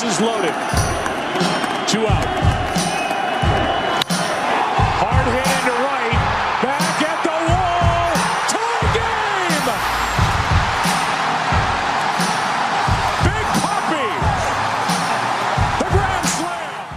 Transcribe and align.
Bases 0.00 0.20
loaded. 0.20 0.54
Two 1.88 2.06
out. 2.06 2.24
Hard 5.02 5.26
hit 5.26 5.46
into 5.58 5.74
right. 5.82 6.14
Back 6.62 7.02
at 7.02 7.18
the 7.24 7.34
wall. 7.50 8.14
Game. 8.94 9.66
Big 13.24 13.46
Puppy. 13.58 14.08
The 15.80 15.86
Grand 15.90 16.26
Slam. 16.28 16.94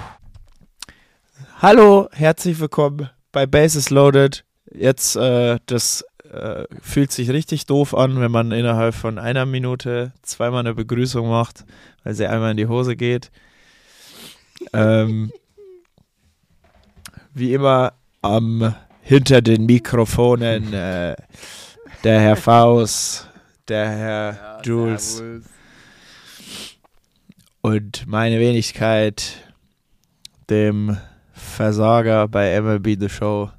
Hallo, 1.59 2.07
herzlich 2.11 2.59
willkommen 2.59 3.09
bei 3.31 3.47
Bases 3.47 3.89
Loaded. 3.89 4.45
Jetzt, 4.71 5.15
äh, 5.15 5.57
das 5.65 6.05
äh, 6.31 6.65
fühlt 6.81 7.11
sich 7.11 7.29
richtig 7.29 7.65
doof 7.65 7.93
an, 7.93 8.19
wenn 8.19 8.31
man 8.31 8.51
innerhalb 8.51 8.95
von 8.95 9.17
einer 9.19 9.45
Minute 9.45 10.13
zweimal 10.21 10.61
eine 10.61 10.73
Begrüßung 10.73 11.29
macht, 11.29 11.65
weil 12.03 12.13
sie 12.13 12.27
einmal 12.27 12.51
in 12.51 12.57
die 12.57 12.67
Hose 12.67 12.95
geht. 12.95 13.31
Ähm, 14.73 15.31
wie 17.33 17.53
immer 17.53 17.93
am 18.21 18.75
hinter 19.01 19.41
den 19.41 19.65
Mikrofonen 19.65 20.73
äh, 20.73 21.15
der 22.03 22.19
Herr 22.19 22.35
Faust, 22.35 23.27
der 23.67 23.89
Herr 23.89 24.61
Jules 24.63 25.23
und 27.61 28.07
meine 28.07 28.39
Wenigkeit, 28.39 29.33
dem 30.49 30.97
Versager 31.33 32.27
bei 32.27 32.59
MLB 32.61 32.99
The 32.99 33.09
Show. 33.09 33.49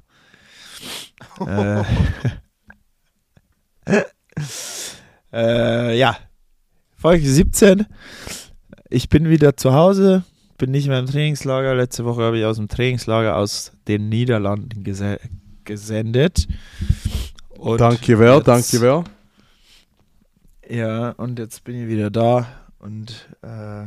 äh, 1.47 1.83
äh, 5.33 5.97
ja, 5.97 6.17
Folge 6.97 7.27
17. 7.29 7.85
Ich 8.89 9.09
bin 9.09 9.29
wieder 9.29 9.57
zu 9.57 9.73
Hause, 9.73 10.23
bin 10.57 10.71
nicht 10.71 10.87
mehr 10.87 10.99
im 10.99 11.07
Trainingslager. 11.07 11.75
Letzte 11.75 12.05
Woche 12.05 12.21
habe 12.23 12.37
ich 12.37 12.45
aus 12.45 12.57
dem 12.57 12.67
Trainingslager 12.67 13.35
aus 13.37 13.71
den 13.87 14.09
Niederlanden 14.09 14.83
gese 14.83 15.19
gesendet. 15.65 16.47
Und 17.57 17.79
Dankjewel, 17.79 18.35
jetzt- 18.37 18.47
dankjewel. 18.47 19.03
Ja, 20.69 21.09
und 21.11 21.39
jetzt 21.39 21.63
bin 21.63 21.81
ich 21.81 21.87
wieder 21.87 22.09
da 22.11 22.47
und 22.79 23.27
äh, 23.41 23.85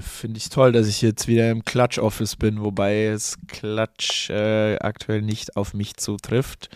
finde 0.00 0.38
ich 0.38 0.48
toll, 0.48 0.72
dass 0.72 0.88
ich 0.88 1.02
jetzt 1.02 1.26
wieder 1.28 1.50
im 1.50 1.64
Clutch 1.64 1.98
Office 1.98 2.36
bin, 2.36 2.60
wobei 2.62 3.04
es 3.06 3.36
Clutch 3.48 4.30
äh, 4.30 4.76
aktuell 4.78 5.22
nicht 5.22 5.56
auf 5.56 5.74
mich 5.74 5.96
zutrifft. 5.96 6.70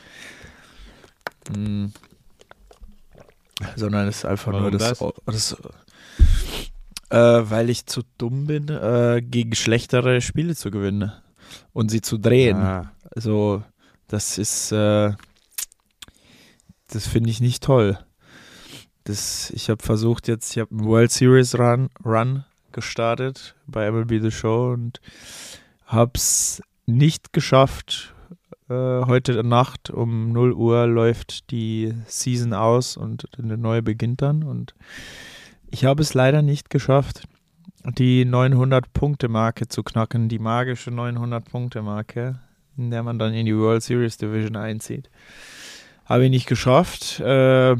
Hm. 1.48 1.92
Sondern 3.76 4.08
es 4.08 4.18
ist 4.18 4.24
einfach 4.24 4.52
nur 4.52 4.62
Warum 4.62 4.78
das, 4.78 4.98
das? 4.98 5.12
das 5.24 5.56
äh, 7.12 7.50
weil 7.50 7.68
ich 7.70 7.86
zu 7.86 8.02
dumm 8.18 8.46
bin, 8.46 8.68
äh, 8.68 9.22
gegen 9.22 9.54
schlechtere 9.54 10.20
Spiele 10.20 10.56
zu 10.56 10.70
gewinnen 10.70 11.12
und 11.72 11.90
sie 11.90 12.00
zu 12.00 12.18
drehen. 12.18 12.56
Ah, 12.56 12.92
Also, 13.14 13.62
das 14.08 14.38
ist, 14.38 14.72
äh, 14.72 15.12
das 16.88 17.06
finde 17.06 17.30
ich 17.30 17.40
nicht 17.40 17.62
toll. 17.62 17.98
Das, 19.04 19.50
ich 19.50 19.68
habe 19.68 19.82
versucht 19.82 20.28
jetzt, 20.28 20.52
ich 20.52 20.60
habe 20.60 20.70
einen 20.70 20.84
World 20.84 21.10
Series 21.10 21.58
Run, 21.58 21.90
Run 22.04 22.44
gestartet 22.72 23.56
bei 23.66 23.90
MLB 23.90 24.22
The 24.22 24.30
Show 24.30 24.72
und 24.72 25.00
habe 25.84 26.12
es 26.14 26.62
nicht 26.86 27.32
geschafft. 27.32 28.11
Äh, 28.72 29.04
heute 29.06 29.44
Nacht 29.44 29.90
um 29.90 30.32
0 30.32 30.54
Uhr 30.54 30.86
läuft 30.86 31.50
die 31.50 31.92
Season 32.06 32.54
aus 32.54 32.96
und 32.96 33.26
eine 33.38 33.58
neue 33.58 33.82
beginnt 33.82 34.22
dann 34.22 34.42
und 34.42 34.74
ich 35.70 35.84
habe 35.84 36.00
es 36.00 36.14
leider 36.14 36.40
nicht 36.40 36.70
geschafft, 36.70 37.28
die 37.98 38.24
900-Punkte-Marke 38.24 39.68
zu 39.68 39.82
knacken, 39.82 40.30
die 40.30 40.38
magische 40.38 40.90
900-Punkte-Marke 40.90 42.40
in 42.78 42.90
der 42.90 43.02
man 43.02 43.18
dann 43.18 43.34
in 43.34 43.44
die 43.44 43.56
World 43.56 43.82
Series 43.82 44.16
Division 44.16 44.56
einzieht. 44.56 45.10
Habe 46.06 46.24
ich 46.24 46.30
nicht 46.30 46.46
geschafft. 46.46 47.20
Äh, 47.20 47.76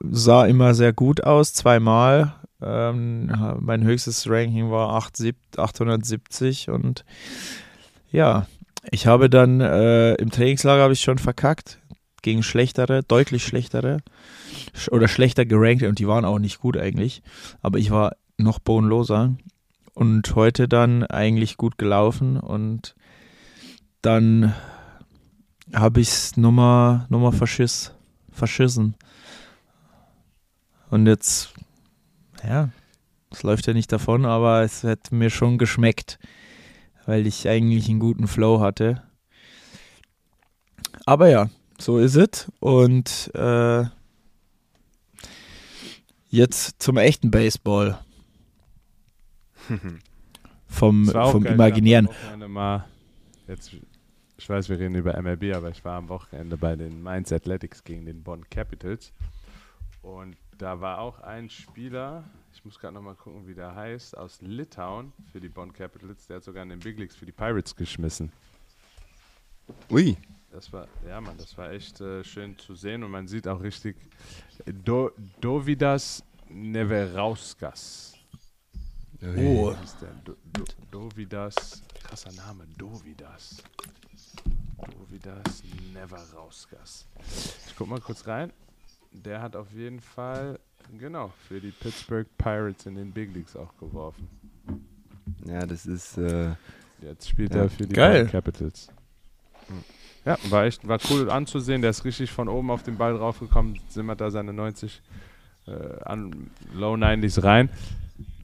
sah 0.00 0.46
immer 0.46 0.74
sehr 0.74 0.92
gut 0.92 1.24
aus, 1.24 1.52
zweimal. 1.52 2.34
Ähm, 2.62 3.32
mein 3.58 3.82
höchstes 3.82 4.30
Ranking 4.30 4.70
war 4.70 4.94
870 4.94 5.58
870 5.58 6.70
und 6.70 7.04
ja, 8.12 8.46
ich 8.90 9.06
habe 9.06 9.30
dann 9.30 9.60
äh, 9.60 10.14
im 10.14 10.30
Trainingslager 10.30 10.82
habe 10.82 10.92
ich 10.92 11.00
schon 11.00 11.18
verkackt 11.18 11.78
gegen 12.22 12.42
schlechtere, 12.42 13.02
deutlich 13.02 13.44
schlechtere 13.44 13.98
sch- 14.74 14.90
oder 14.90 15.08
schlechter 15.08 15.44
gerankt 15.44 15.82
und 15.82 15.98
die 15.98 16.08
waren 16.08 16.24
auch 16.24 16.38
nicht 16.38 16.58
gut 16.58 16.76
eigentlich, 16.76 17.22
aber 17.62 17.78
ich 17.78 17.90
war 17.90 18.16
noch 18.38 18.58
bodenloser 18.58 19.34
und 19.94 20.34
heute 20.34 20.68
dann 20.68 21.04
eigentlich 21.04 21.56
gut 21.56 21.78
gelaufen 21.78 22.36
und 22.36 22.94
dann 24.02 24.54
habe 25.74 26.00
ich 26.00 26.08
es 26.08 26.36
Nummer, 26.36 27.06
Nummer 27.08 27.32
verschiss, 27.32 27.92
verschissen. 28.30 28.94
Und 30.90 31.06
jetzt, 31.06 31.52
ja, 32.46 32.68
es 33.32 33.42
läuft 33.42 33.66
ja 33.66 33.72
nicht 33.72 33.90
davon, 33.90 34.24
aber 34.24 34.62
es 34.62 34.84
hat 34.84 35.10
mir 35.10 35.30
schon 35.30 35.58
geschmeckt, 35.58 36.18
weil 37.06 37.26
ich 37.26 37.48
eigentlich 37.48 37.88
einen 37.88 38.00
guten 38.00 38.28
Flow 38.28 38.60
hatte. 38.60 39.02
Aber 41.06 41.28
ja, 41.28 41.48
so 41.78 41.98
ist 41.98 42.16
es. 42.16 42.50
Und 42.60 43.30
äh, 43.34 43.84
jetzt 46.28 46.82
zum 46.82 46.98
echten 46.98 47.30
Baseball. 47.30 47.98
Vom, 50.68 51.06
vom 51.06 51.44
geil. 51.44 51.54
Imaginären. 51.54 52.08
Jetzt, 53.48 53.74
ich 54.36 54.48
weiß, 54.48 54.68
wir 54.68 54.78
reden 54.78 54.94
über 54.94 55.18
MLB, 55.22 55.54
aber 55.54 55.70
ich 55.70 55.82
war 55.86 55.96
am 55.96 56.10
Wochenende 56.10 56.58
bei 56.58 56.76
den 56.76 57.02
Mainz 57.02 57.32
Athletics 57.32 57.82
gegen 57.82 58.04
den 58.04 58.22
Bonn 58.22 58.44
Capitals. 58.50 59.12
Und 60.02 60.36
da 60.58 60.80
war 60.80 60.98
auch 60.98 61.20
ein 61.20 61.50
Spieler, 61.50 62.24
ich 62.52 62.64
muss 62.64 62.78
gerade 62.78 62.94
nochmal 62.94 63.14
gucken, 63.14 63.46
wie 63.46 63.54
der 63.54 63.74
heißt, 63.74 64.16
aus 64.16 64.40
Litauen 64.40 65.12
für 65.32 65.40
die 65.40 65.48
Bonn 65.48 65.72
Capitals. 65.72 66.26
Der 66.26 66.36
hat 66.36 66.44
sogar 66.44 66.62
in 66.62 66.70
den 66.70 66.80
Big 66.80 66.98
Leagues 66.98 67.16
für 67.16 67.26
die 67.26 67.32
Pirates 67.32 67.74
geschmissen. 67.74 68.32
Ui. 69.90 70.16
Das 70.50 70.72
war, 70.72 70.86
ja 71.06 71.20
Mann, 71.20 71.36
das 71.36 71.56
war 71.58 71.70
echt 71.70 72.00
äh, 72.00 72.24
schön 72.24 72.56
zu 72.58 72.74
sehen 72.74 73.04
und 73.04 73.10
man 73.10 73.28
sieht 73.28 73.46
auch 73.46 73.60
richtig 73.60 73.96
Do, 74.84 75.10
Dovidas 75.40 76.24
Neverauskas. 76.48 78.14
Oh? 79.22 79.74
Do, 80.24 80.36
Do, 80.52 80.64
Dovidas, 80.90 81.82
krasser 82.02 82.32
Name, 82.32 82.66
Dovidas. 82.78 83.62
Dovidas 84.78 85.62
Neverauskas. 85.92 87.06
Ich 87.66 87.76
guck 87.76 87.88
mal 87.88 88.00
kurz 88.00 88.26
rein. 88.26 88.52
Der 89.12 89.40
hat 89.42 89.56
auf 89.56 89.72
jeden 89.72 90.00
Fall, 90.00 90.58
genau, 90.98 91.32
für 91.48 91.60
die 91.60 91.70
Pittsburgh 91.70 92.26
Pirates 92.38 92.86
in 92.86 92.94
den 92.94 93.12
Big 93.12 93.34
Leagues 93.34 93.56
auch 93.56 93.76
geworfen. 93.78 94.28
Ja, 95.44 95.64
das 95.66 95.86
ist. 95.86 96.16
Äh, 96.18 96.52
Jetzt 97.02 97.28
spielt 97.28 97.54
Ja. 97.54 97.62
er 97.62 97.68
für 97.70 97.86
die 97.86 97.92
Geil. 97.92 98.26
Capitals. 98.26 98.88
Ja, 100.24 100.38
war 100.48 100.64
echt, 100.64 100.86
war 100.88 100.98
cool 101.10 101.30
anzusehen. 101.30 101.82
Der 101.82 101.90
ist 101.90 102.04
richtig 102.06 102.30
von 102.32 102.48
oben 102.48 102.70
auf 102.70 102.82
den 102.82 102.96
Ball 102.96 103.14
draufgekommen, 103.18 103.78
zimmert 103.88 104.20
da 104.20 104.30
seine 104.30 104.52
90 104.54 105.02
äh, 105.66 105.72
an 106.04 106.50
Low 106.72 106.94
90s 106.94 107.42
rein. 107.44 107.68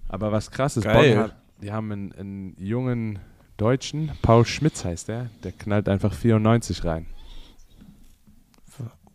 Aber 0.09 0.33
was 0.33 0.51
krass 0.51 0.77
ist, 0.77 0.85
Geil. 0.85 1.15
Bonn 1.15 1.25
hat, 1.25 1.37
die 1.63 1.73
haben 1.73 1.91
einen, 1.93 2.13
einen 2.13 2.57
jungen 2.59 3.19
Deutschen, 3.57 4.13
Paul 4.21 4.45
Schmitz 4.45 4.85
heißt 4.85 5.09
der, 5.09 5.31
der 5.45 5.53
knallt 5.53 5.89
einfach 5.89 6.13
94 6.13 6.85
rein. 6.85 7.07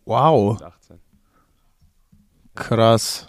wow, 0.04 0.54
Mit 0.54 0.62
18. 0.62 0.98
krass. 2.58 3.26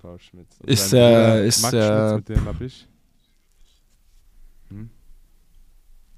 Paul 0.00 0.18
Schmitz. 0.20 0.56
Und 0.60 0.68
Ist 0.70 0.92
der- 0.92 1.08
Bruder 1.10 1.44
ist 1.44 1.62
Max 1.62 1.70
der- 1.72 2.08
Schmitz, 2.10 2.28
mit 2.28 2.38
dem 2.38 2.44
hab 2.46 2.60
ich. 2.60 2.88
Hm? 4.68 4.90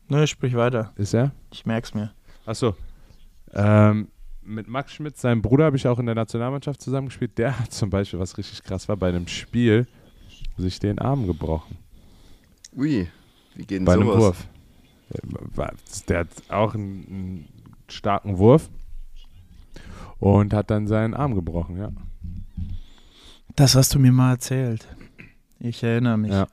Ne, 0.09 0.27
sprich 0.27 0.55
weiter. 0.55 0.93
Ist 0.97 1.15
er? 1.15 1.33
Ich 1.53 1.65
merk's 1.67 1.95
mir. 1.95 2.13
Achso. 2.47 2.75
Ähm, 3.53 4.09
mit 4.43 4.67
Max 4.69 4.93
Schmidt, 4.93 5.17
seinem 5.17 5.43
Bruder, 5.43 5.67
habe 5.67 5.77
ich 5.77 5.87
auch 5.87 5.99
in 5.99 6.07
der 6.07 6.15
Nationalmannschaft 6.15 6.81
zusammengespielt. 6.83 7.39
Der 7.39 7.59
hat 7.59 7.73
zum 7.73 7.91
Beispiel, 7.91 8.19
was 8.19 8.37
richtig 8.39 8.63
krass 8.65 8.89
war, 8.89 8.97
bei 8.97 9.09
einem 9.09 9.29
Spiel 9.29 9.87
sich 10.57 10.79
den 10.81 10.99
Arm 10.99 11.27
gebrochen. 11.27 11.79
ui. 12.77 13.09
Wie 13.55 13.63
geht 13.67 13.79
denn 13.79 13.85
bei 13.85 13.95
einem 13.95 14.05
sowas? 14.05 14.19
Wurf. 14.19 14.47
Der 15.13 15.57
war- 15.57 15.73
Der 16.09 16.19
hat 16.21 16.29
auch 16.49 16.75
einen, 16.75 17.05
einen 17.09 17.49
starken 17.89 18.39
Wurf 18.39 18.69
und 20.21 20.55
hat 20.55 20.71
dann 20.71 20.87
seinen 20.87 21.15
Arm 21.15 21.35
gebrochen, 21.35 21.77
ja. 21.79 21.91
Das 23.57 23.75
hast 23.75 23.95
du 23.95 23.99
mir 23.99 24.13
mal 24.13 24.33
erzählt. 24.33 24.87
Ich 25.59 25.83
erinnere 25.83 26.17
mich. 26.19 26.31
Ja. 26.33 26.47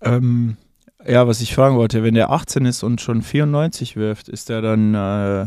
Ähm, 0.00 0.56
ja, 1.06 1.26
was 1.26 1.40
ich 1.40 1.54
fragen 1.54 1.76
wollte, 1.76 2.02
wenn 2.02 2.14
der 2.14 2.30
18 2.30 2.64
ist 2.64 2.82
und 2.82 3.00
schon 3.00 3.22
94 3.22 3.96
wirft, 3.96 4.28
ist 4.28 4.50
er 4.50 4.62
dann 4.62 4.94
äh, 4.94 5.46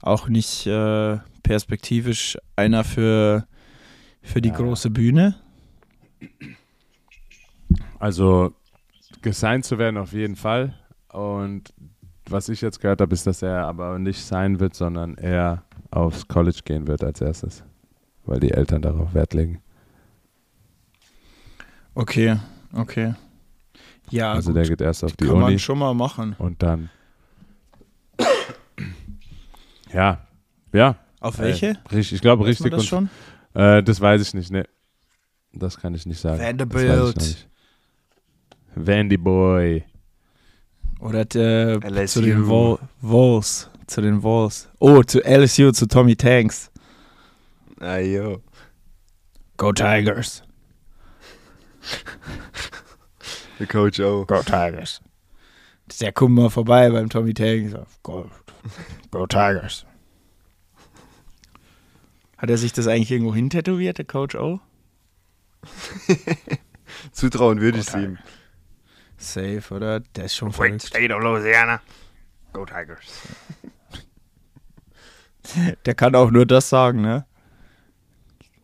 auch 0.00 0.28
nicht 0.28 0.66
äh, 0.66 1.18
perspektivisch 1.42 2.38
einer 2.56 2.84
für, 2.84 3.46
für 4.22 4.40
die 4.40 4.50
Ja. 4.50 4.56
große 4.56 4.90
Bühne? 4.90 5.34
Also 7.98 8.52
gesigned 9.22 9.64
zu 9.64 9.78
werden 9.78 9.96
auf 9.96 10.12
jeden 10.12 10.36
Fall. 10.36 10.74
Und 11.12 11.72
was 12.28 12.48
ich 12.48 12.60
jetzt 12.60 12.80
gehört 12.80 13.00
habe, 13.00 13.14
ist, 13.14 13.26
dass 13.26 13.42
er 13.42 13.66
aber 13.66 13.98
nicht 13.98 14.22
sein 14.24 14.60
wird, 14.60 14.74
sondern 14.74 15.16
er 15.16 15.62
aufs 15.96 16.28
College 16.28 16.60
gehen 16.64 16.86
wird 16.86 17.02
als 17.02 17.20
erstes. 17.20 17.64
Weil 18.24 18.40
die 18.40 18.50
Eltern 18.50 18.82
darauf 18.82 19.14
Wert 19.14 19.34
legen. 19.34 19.60
Okay, 21.94 22.36
okay. 22.72 23.14
Ja, 24.10 24.32
also 24.32 24.50
gut. 24.50 24.56
der 24.58 24.68
geht 24.68 24.80
erst 24.80 25.02
auf 25.04 25.16
die 25.16 25.24
kann 25.24 25.34
Uni 25.36 25.42
man 25.44 25.58
schon 25.58 25.78
mal 25.78 25.94
machen. 25.94 26.34
und 26.38 26.62
dann. 26.62 26.90
ja, 29.92 30.20
ja. 30.72 30.96
Auf 31.20 31.38
äh, 31.38 31.42
welche? 31.42 31.78
richtig, 31.90 32.14
ich 32.14 32.20
glaube 32.20 32.44
Weiß 32.44 32.60
man 32.60 32.68
richtig. 32.68 32.70
das 32.72 32.80
und- 32.82 32.86
schon? 32.86 33.10
Äh, 33.54 33.82
das 33.82 34.00
weiß 34.00 34.20
ich 34.20 34.34
nicht, 34.34 34.50
ne. 34.50 34.66
Das 35.52 35.78
kann 35.78 35.94
ich 35.94 36.04
nicht 36.04 36.20
sagen. 36.20 36.40
Vanderbilt. 36.40 37.16
nicht. 37.16 37.48
Vandy 38.74 39.16
Boy. 39.16 39.84
Oder 41.00 41.24
der, 41.24 41.80
LSU. 41.82 42.20
zu 42.20 42.26
den 42.26 42.46
Vol 42.46 42.78
Vols. 43.00 43.70
Zu 43.86 44.00
den 44.00 44.22
Vols. 44.22 44.68
Oh, 44.78 45.02
zu 45.02 45.20
LSU, 45.20 45.70
zu 45.72 45.86
Tommy 45.86 46.16
Tanks. 46.16 46.70
Ah, 47.80 47.98
jo. 47.98 48.42
Go 49.56 49.72
Tigers. 49.72 50.42
Der 53.58 53.66
Coach 53.66 54.00
auch. 54.00 54.26
Go 54.26 54.42
Tigers. 54.42 55.00
Der 56.00 56.12
kommt 56.12 56.34
mal 56.34 56.50
vorbei 56.50 56.90
beim 56.90 57.08
Tommy 57.08 57.32
Tanks. 57.32 57.74
Go, 58.02 58.30
go 59.10 59.26
Tigers. 59.26 59.86
Hat 62.36 62.50
er 62.50 62.58
sich 62.58 62.72
das 62.72 62.86
eigentlich 62.86 63.10
irgendwo 63.10 63.34
hintätowiert, 63.34 63.98
der 63.98 64.04
Coach 64.04 64.34
O? 64.34 64.60
Zutrauen 67.12 67.60
würde 67.60 67.78
ich 67.78 67.88
es 67.88 67.94
ihm. 67.94 68.18
Safe, 69.16 69.62
oder? 69.70 70.00
Der 70.00 70.26
ist 70.26 70.36
schon 70.36 70.52
verrückt. 70.52 70.82
State 70.82 71.14
of 71.14 71.22
Louisiana. 71.22 71.80
Go 72.52 72.66
Tigers. 72.66 73.22
Der 75.84 75.94
kann 75.94 76.14
auch 76.14 76.30
nur 76.30 76.46
das 76.46 76.68
sagen, 76.68 77.00
ne? 77.00 77.24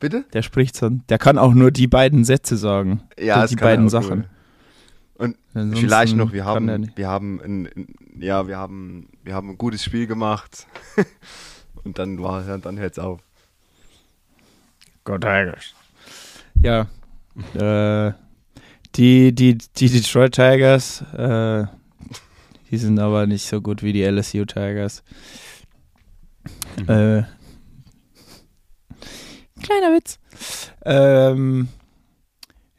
Bitte? 0.00 0.24
Der 0.32 0.42
spricht 0.42 0.76
so. 0.76 0.88
Der 0.90 1.18
kann 1.18 1.38
auch 1.38 1.54
nur 1.54 1.70
die 1.70 1.86
beiden 1.86 2.24
Sätze 2.24 2.56
sagen. 2.56 3.02
Ja, 3.18 3.46
die 3.46 3.54
er 3.54 3.60
beiden 3.60 3.88
Sachen. 3.88 4.26
nur. 5.18 5.36
Und 5.54 5.76
Vielleicht 5.76 6.16
noch, 6.16 6.32
wir 6.32 6.44
haben, 6.44 6.90
wir 6.96 7.08
haben 7.08 7.40
ein, 7.40 7.68
ja, 8.18 8.48
wir 8.48 8.56
haben, 8.56 9.08
wir 9.22 9.34
haben 9.34 9.50
ein 9.50 9.58
gutes 9.58 9.84
Spiel 9.84 10.06
gemacht. 10.06 10.66
Und 11.84 11.98
dann 11.98 12.20
war 12.20 12.42
dann 12.58 12.78
hört's 12.78 12.98
auf. 12.98 13.20
Go 15.04 15.18
Tigers. 15.18 15.74
Ja. 16.62 16.86
äh, 17.54 18.12
die, 18.94 19.32
die, 19.34 19.58
die 19.58 19.88
Detroit 19.88 20.34
Tigers, 20.34 21.02
äh, 21.16 21.66
die 22.70 22.76
sind 22.76 22.98
aber 22.98 23.26
nicht 23.26 23.46
so 23.46 23.60
gut 23.60 23.82
wie 23.82 23.92
die 23.92 24.02
LSU 24.02 24.44
Tigers. 24.44 25.02
Äh, 26.80 27.22
kleiner 29.62 29.94
Witz. 29.94 30.18
Ähm, 30.84 31.68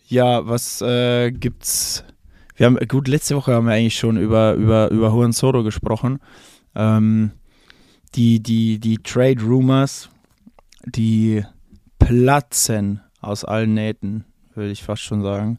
ja, 0.07 0.45
was 0.47 0.81
äh, 0.81 1.31
gibt's? 1.31 2.03
Wir 2.55 2.67
haben 2.67 2.77
gut 2.87 3.07
letzte 3.07 3.35
Woche 3.35 3.53
haben 3.53 3.65
wir 3.65 3.73
eigentlich 3.73 3.97
schon 3.97 4.17
über 4.17 4.53
über 4.53 4.91
über 4.91 5.09
Juan 5.09 5.31
Soto 5.31 5.63
gesprochen. 5.63 6.19
Ähm, 6.75 7.31
die 8.15 8.41
die 8.41 8.79
die 8.79 8.97
Trade 8.97 9.41
Rumors, 9.41 10.09
die 10.85 11.43
platzen 11.99 13.01
aus 13.21 13.45
allen 13.45 13.73
Nähten, 13.73 14.25
würde 14.53 14.71
ich 14.71 14.83
fast 14.83 15.01
schon 15.01 15.21
sagen. 15.23 15.57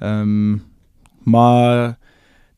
Ähm, 0.00 0.62
mal, 1.24 1.96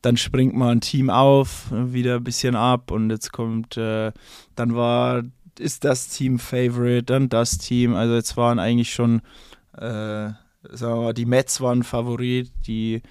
dann 0.09 0.17
springt 0.17 0.55
mal 0.55 0.73
ein 0.73 0.81
Team 0.81 1.11
auf, 1.11 1.67
wieder 1.71 2.17
ein 2.17 2.25
bisschen 2.25 2.57
ab 2.57 2.91
und 2.91 3.11
jetzt 3.11 3.31
kommt, 3.31 3.77
äh, 3.77 4.11
dann 4.57 4.75
war, 4.75 5.23
ist 5.59 5.85
das 5.85 6.09
Team 6.09 6.39
Favorite, 6.39 7.03
dann 7.03 7.29
das 7.29 7.59
Team. 7.59 7.95
Also 7.95 8.15
jetzt 8.15 8.35
waren 8.39 8.59
eigentlich 8.59 8.91
schon, 8.91 9.21
äh, 9.77 10.31
sagen 10.31 10.39
wir 10.63 10.97
mal, 10.97 11.13
die 11.13 11.27
Mets 11.27 11.61
waren 11.61 11.83
Favorit, 11.83 12.51
die 12.67 13.03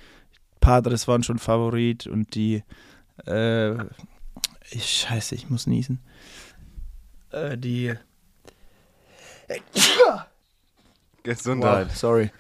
Padres 0.60 1.08
waren 1.08 1.22
schon 1.22 1.38
Favorit 1.38 2.08
und 2.08 2.34
die, 2.34 2.64
äh, 3.28 3.74
ich, 4.72 5.06
scheiße, 5.08 5.36
ich 5.36 5.52
muss 5.52 5.68
niesen. 5.68 6.00
Äh, 7.30 7.60
die 7.60 7.94
Gesundheit. 11.22 11.90
Wow, 11.90 11.96
sorry. 11.96 12.32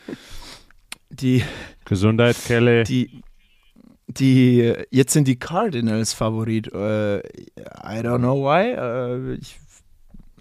Die, 1.11 1.43
Gesundheit, 1.85 2.35
Kelly. 2.43 2.83
die, 2.85 3.21
die, 4.19 4.73
jetzt 4.91 5.13
sind 5.13 5.27
die 5.27 5.37
Cardinals 5.39 6.13
Favorit. 6.13 6.67
Äh, 6.73 7.19
I 7.19 8.01
don't 8.01 8.19
know 8.19 8.43
why. 8.43 8.71
Äh, 8.73 9.35
ich 9.35 9.59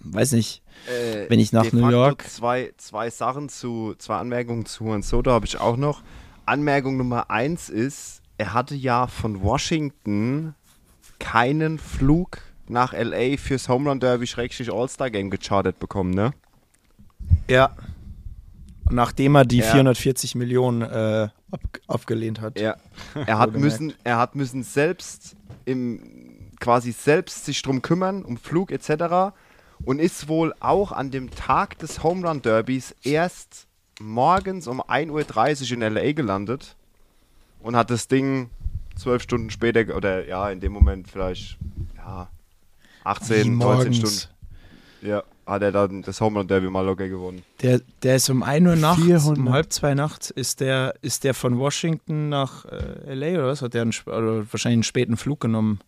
weiß 0.00 0.32
nicht. 0.32 0.62
Äh, 0.88 1.28
Wenn 1.28 1.40
ich 1.40 1.52
nach 1.52 1.73
New 1.73 1.88
York- 1.88 2.25
Zwei, 2.28 2.73
zwei 2.76 3.11
Sachen 3.11 3.49
zu, 3.49 3.94
zwei 3.99 4.17
Anmerkungen 4.17 4.67
zu 4.67 4.84
Juan 4.84 5.02
Soto 5.02 5.31
habe 5.31 5.46
ich 5.46 5.58
auch 5.58 5.76
noch. 5.76 6.02
Anmerkung 6.44 6.96
Nummer 6.96 7.31
eins 7.31 7.69
ist, 7.69 8.23
er 8.38 8.52
hatte 8.55 8.75
ja 8.75 9.06
von 9.06 9.43
Washington 9.43 10.55
keinen 11.19 11.79
Flug 11.79 12.38
nach 12.69 12.93
LA 12.93 13.37
fürs 13.37 13.69
Home 13.69 13.88
Run 13.90 14.00
Derby 14.00 14.26
Schrägstrich 14.26 14.72
All-Star 14.72 15.11
Game 15.11 15.31
gechartet 15.31 15.79
bekommen, 15.79 16.11
ne? 16.11 16.32
Ja. 17.49 17.75
Nachdem 18.90 19.34
er 19.34 19.44
die 19.44 19.58
Ja. 19.58 19.72
440 19.72 20.34
Millionen 20.34 20.82
äh, 20.82 21.28
ab, 21.50 21.60
abgelehnt 21.86 22.40
hat. 22.40 22.58
Ja. 22.58 22.76
Er 23.26 23.38
hat 23.38 23.54
müssen, 23.54 23.94
er 24.04 24.18
hat 24.18 24.34
müssen 24.34 24.62
selbst 24.62 25.36
im 25.64 26.00
quasi 26.60 26.92
selbst 26.92 27.44
sich 27.44 27.60
drum 27.62 27.82
kümmern, 27.82 28.24
um 28.24 28.36
Flug 28.36 28.70
etc. 28.70 29.34
Und 29.84 29.98
ist 29.98 30.28
wohl 30.28 30.54
auch 30.60 30.92
an 30.92 31.10
dem 31.10 31.30
Tag 31.30 31.78
des 31.78 32.02
Home 32.02 32.26
Run 32.26 32.42
Derbys 32.42 32.94
erst 33.02 33.66
morgens 34.00 34.66
um 34.66 34.80
1.30 34.82 35.76
Uhr 35.76 35.82
in 35.82 35.94
LA 35.94 36.12
gelandet 36.12 36.76
und 37.60 37.76
hat 37.76 37.90
das 37.90 38.08
Ding 38.08 38.50
zwölf 38.96 39.22
Stunden 39.22 39.50
später, 39.50 39.94
oder 39.94 40.26
ja, 40.26 40.48
in 40.50 40.60
dem 40.60 40.72
Moment 40.72 41.08
vielleicht 41.08 41.58
ja, 41.96 42.28
18, 43.04 43.36
Wie 43.44 43.50
19 43.50 43.56
morgens. 43.56 43.96
Stunden. 43.96 44.36
Ja, 45.02 45.22
hat 45.46 45.62
er 45.62 45.72
dann 45.72 46.02
das 46.02 46.20
Home 46.20 46.40
Run 46.40 46.48
Derby 46.48 46.69
mal 46.69 46.84
locker 46.84 47.08
gewonnen. 47.08 47.43
Der, 47.62 47.81
der 48.02 48.16
ist 48.16 48.28
um 48.28 48.43
1 48.43 48.66
Uhr 48.66 48.76
nachts, 48.76 49.04
400. 49.04 49.38
um 49.38 49.52
halb 49.52 49.72
zwei 49.72 49.94
nachts, 49.94 50.31
ist 50.31 50.60
der, 50.60 50.94
ist 51.03 51.24
der 51.24 51.34
von 51.34 51.58
Washington 51.58 52.29
nach 52.29 52.65
äh, 52.65 53.15
LA 53.15 53.38
oder 53.38 53.46
was? 53.46 53.62
Hat 53.62 53.74
der 53.74 53.82
einen, 53.82 53.93
wahrscheinlich 53.94 54.76
einen 54.76 54.82
späten 54.82 55.17
Flug 55.17 55.41
genommen? 55.41 55.81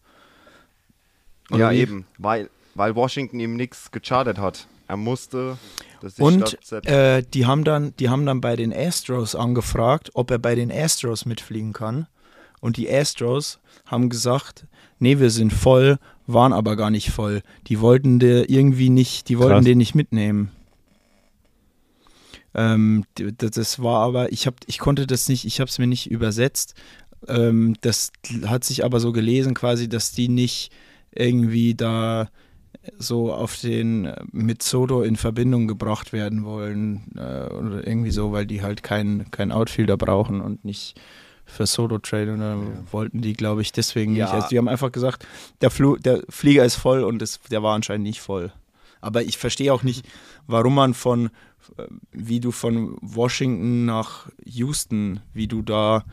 Oder 1.51 1.59
ja, 1.59 1.71
wie? 1.73 1.81
eben, 1.81 2.07
weil, 2.19 2.51
weil 2.75 2.95
Washington 2.95 3.41
ihm 3.41 3.57
nichts 3.57 3.91
gechartet 3.91 4.39
hat. 4.39 4.67
Er 4.87 4.97
musste 4.97 5.59
das 6.01 6.15
ist 6.15 6.21
Und 6.21 6.73
äh, 6.87 7.23
die, 7.23 7.47
haben 7.47 7.65
dann, 7.65 7.95
die 7.99 8.09
haben 8.09 8.25
dann 8.25 8.41
bei 8.41 8.57
den 8.57 8.73
Astros 8.73 9.35
angefragt, 9.35 10.11
ob 10.15 10.31
er 10.31 10.39
bei 10.39 10.55
den 10.55 10.71
Astros 10.71 11.27
mitfliegen 11.27 11.73
kann. 11.73 12.07
Und 12.61 12.77
die 12.77 12.91
Astros 12.91 13.59
haben 13.87 14.09
gesagt, 14.09 14.67
nee, 14.99 15.19
wir 15.19 15.31
sind 15.31 15.53
voll, 15.53 15.99
waren 16.29 16.53
aber 16.53 16.77
gar 16.77 16.91
nicht 16.91 17.11
voll. 17.11 17.43
Die 17.67 17.81
wollten 17.81 18.19
der 18.19 18.49
irgendwie 18.49 18.91
nicht, 18.91 19.29
die 19.29 19.39
wollten 19.39 19.55
Krass. 19.55 19.65
den 19.65 19.79
nicht 19.79 19.95
mitnehmen. 19.95 20.51
Ähm, 22.55 23.05
das 23.15 23.83
war 23.83 24.01
aber, 24.01 24.33
ich 24.33 24.47
hab, 24.47 24.57
ich 24.67 24.79
konnte 24.79 25.07
das 25.07 25.29
nicht, 25.29 25.45
ich 25.45 25.61
habe 25.61 25.69
es 25.69 25.79
mir 25.79 25.87
nicht 25.87 26.11
übersetzt. 26.11 26.75
Ähm, 27.27 27.75
das 27.81 28.13
hat 28.47 28.65
sich 28.65 28.85
aber 28.85 29.01
so 29.01 29.13
gelesen, 29.13 29.55
quasi, 29.55 29.89
dass 29.89 30.13
die 30.13 30.29
nicht 30.29 30.71
irgendwie 31.11 31.75
da 31.75 32.29
so 32.99 33.33
auf 33.33 33.61
den 33.61 34.07
äh, 34.07 34.23
mit 34.33 34.63
Soto 34.63 35.03
in 35.03 35.17
Verbindung 35.17 35.67
gebracht 35.67 36.13
werden 36.13 36.45
wollen 36.45 37.13
äh, 37.17 37.53
oder 37.53 37.87
irgendwie 37.87 38.11
so, 38.11 38.33
weil 38.33 38.47
die 38.47 38.63
halt 38.63 38.83
keinen 38.83 39.31
kein 39.31 39.53
Outfielder 39.53 39.97
brauchen 39.97 40.41
und 40.41 40.65
nicht 40.65 41.01
für 41.49 41.67
Soto 41.67 41.99
Trade 41.99 42.33
und 42.35 42.41
dann 42.41 42.87
wollten 42.93 43.21
die, 43.23 43.33
glaube 43.33 43.63
ich, 43.63 43.73
deswegen 43.73 44.15
Ja. 44.15 44.27
nicht. 44.27 44.35
Also 44.35 44.49
die 44.49 44.59
haben 44.59 44.69
einfach 44.69 44.93
gesagt, 44.93 45.27
der, 45.61 45.71
Flu 45.71 45.97
der 45.97 46.23
Flieger 46.29 46.65
ist 46.65 46.77
voll 46.77 47.03
und 47.03 47.21
es, 47.23 47.41
der 47.51 47.63
war 47.63 47.75
anscheinend 47.75 48.07
nicht 48.07 48.21
voll. 48.21 48.53
Aber 49.01 49.23
ich 49.23 49.39
verstehe 49.39 49.73
auch 49.73 49.83
nicht, 49.83 50.07
warum 50.47 50.75
man 50.75 50.93
von, 50.95 51.27
äh, 51.79 51.85
wie 52.13 52.41
du 52.41 52.51
von 52.53 52.97
Washington 53.01 53.87
nach 53.87 54.29
Houston, 54.45 55.21
wie 55.33 55.47
du 55.49 55.63
da, 55.63 56.05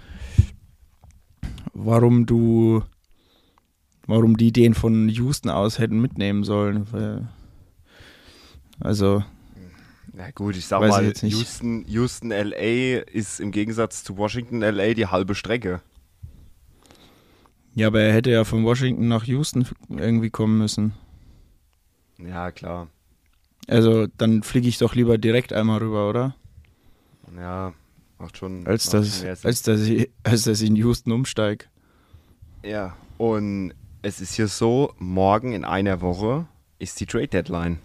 warum 1.73 2.25
du, 2.25 2.83
warum 4.07 4.37
die 4.37 4.51
den 4.53 4.73
von 4.73 5.09
Houston 5.09 5.49
aus 5.49 5.79
hätten 5.79 5.99
mitnehmen 5.99 6.43
sollen. 6.43 6.87
Also, 8.79 9.23
Na 10.17 10.31
gut, 10.31 10.55
ich 10.55 10.65
sag 10.65 10.79
Weiß 10.79 10.91
ich 10.91 10.95
mal, 10.95 11.05
jetzt 11.05 11.23
nicht. 11.23 11.35
Houston, 11.35 11.85
Houston, 11.87 12.29
LA 12.29 12.99
ist 13.01 13.41
im 13.41 13.51
Gegensatz 13.51 14.03
zu 14.03 14.15
Washington, 14.17 14.61
LA 14.61 14.93
die 14.93 15.07
halbe 15.07 15.35
Strecke. 15.35 15.81
ja, 17.73 17.87
aber 17.87 17.99
er 18.01 18.13
hätte 18.13 18.31
ja 18.31 18.45
von 18.45 18.63
Washington 18.63 19.09
nach 19.09 19.25
Houston 19.25 19.67
irgendwie 19.89 20.29
kommen 20.29 20.57
müssen. 20.57 20.93
Ja, 22.17 22.51
klar. 22.51 22.87
Also 23.67 24.07
dann 24.17 24.43
fliege 24.43 24.69
ich 24.69 24.77
doch 24.77 24.95
lieber 24.95 25.17
direkt 25.17 25.51
einmal 25.51 25.79
rüber, 25.79 26.09
oder? 26.09 26.35
Ja, 27.37 27.73
macht 28.17 28.37
schon. 28.37 28.65
Als 28.67 28.85
macht 28.85 28.93
dass, 28.93 29.19
schon 29.19 29.27
als, 29.27 29.63
dass 29.63 29.81
ich, 29.81 30.09
als 30.23 30.43
dass 30.43 30.61
ich 30.61 30.69
in 30.69 30.77
Houston 30.77 31.11
umsteige. 31.11 31.65
Ja, 32.63 32.95
und 33.17 33.73
es 34.01 34.21
ist 34.21 34.35
hier 34.35 34.47
so, 34.47 34.93
morgen 34.97 35.51
in 35.51 35.65
einer 35.65 35.99
Woche 35.99 36.47
ist 36.79 37.01
die 37.01 37.05
Trade 37.05 37.27
Deadline. 37.27 37.79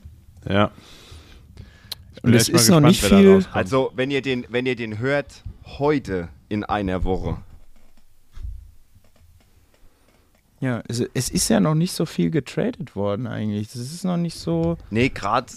Ja. 0.48 0.70
Und 2.22 2.34
es 2.34 2.48
ist 2.48 2.68
noch 2.68 2.80
nicht 2.80 3.02
viel-. 3.02 3.44
Also, 3.52 3.92
wenn 3.94 4.10
ihr 4.10 4.22
den, 4.22 4.44
wenn 4.48 4.66
ihr 4.66 4.76
den 4.76 4.98
hört, 4.98 5.42
heute 5.78 6.28
in 6.48 6.64
einer 6.64 7.04
Woche. 7.04 7.38
Ja, 10.62 10.82
es, 10.88 11.00
es 11.14 11.30
ist 11.30 11.48
ja 11.48 11.58
noch 11.58 11.74
nicht 11.74 11.92
so 11.92 12.04
viel 12.04 12.30
getradet 12.30 12.94
worden 12.94 13.26
eigentlich. 13.26 13.68
Das 13.68 13.76
ist 13.80 14.04
noch 14.04 14.18
nicht 14.18 14.36
so. 14.36 14.76
Nee, 14.90 15.08
gerade 15.08 15.48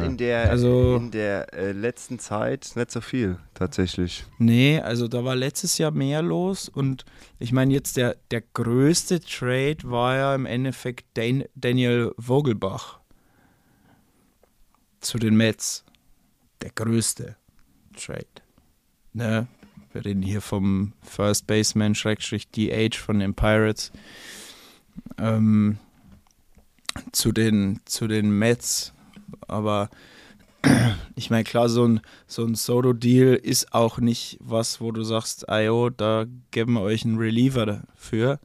Nee. 0.00 0.06
in 0.06 0.16
der, 0.16 0.48
Also- 0.48 0.96
in 0.96 1.10
der 1.10 1.52
äh, 1.52 1.72
letzten 1.72 2.18
Zeit 2.18 2.72
nicht 2.74 2.90
so 2.90 3.02
viel, 3.02 3.38
tatsächlich. 3.52 4.24
Nee, 4.38 4.80
also 4.80 5.08
da 5.08 5.22
war 5.24 5.36
letztes 5.36 5.76
Jahr 5.76 5.90
mehr 5.90 6.22
los 6.22 6.70
und 6.70 7.04
ich 7.38 7.52
meine 7.52 7.74
jetzt 7.74 7.98
der, 7.98 8.16
der 8.30 8.40
größte 8.40 9.20
Trade 9.20 9.76
war 9.84 10.16
ja 10.16 10.34
im 10.34 10.46
Endeffekt 10.46 11.04
Dan, 11.18 11.44
Daniel 11.54 12.14
Vogelbach 12.18 13.00
zu 15.02 15.18
den 15.18 15.36
Mets. 15.36 15.84
Der 16.62 16.70
größte 16.70 17.36
Trade. 17.96 18.26
Ne? 19.12 19.46
Wir 19.92 20.04
reden 20.04 20.22
hier 20.22 20.40
vom 20.40 20.92
First 21.02 21.46
Baseman 21.46 21.94
Schrägstrich 21.94 22.48
DH 22.50 22.96
von 22.96 23.18
den 23.18 23.34
Pirates 23.34 23.92
ähm, 25.18 25.78
zu 27.12 27.32
den 27.32 27.80
zu 27.84 28.06
den 28.06 28.30
Mets. 28.30 28.92
Aber 29.48 29.90
ich 31.16 31.30
meine, 31.30 31.44
klar, 31.44 31.68
so 31.68 31.86
ein, 31.86 32.00
so 32.26 32.44
ein 32.44 32.54
Soto-Deal 32.54 33.34
ist 33.34 33.72
auch 33.72 33.98
nicht 33.98 34.38
was, 34.40 34.80
wo 34.80 34.92
du 34.92 35.02
sagst, 35.02 35.48
ayo, 35.48 35.90
da 35.90 36.26
geben 36.50 36.74
wir 36.74 36.82
euch 36.82 37.04
einen 37.04 37.18
Reliever 37.18 37.66
dafür. 37.66 38.40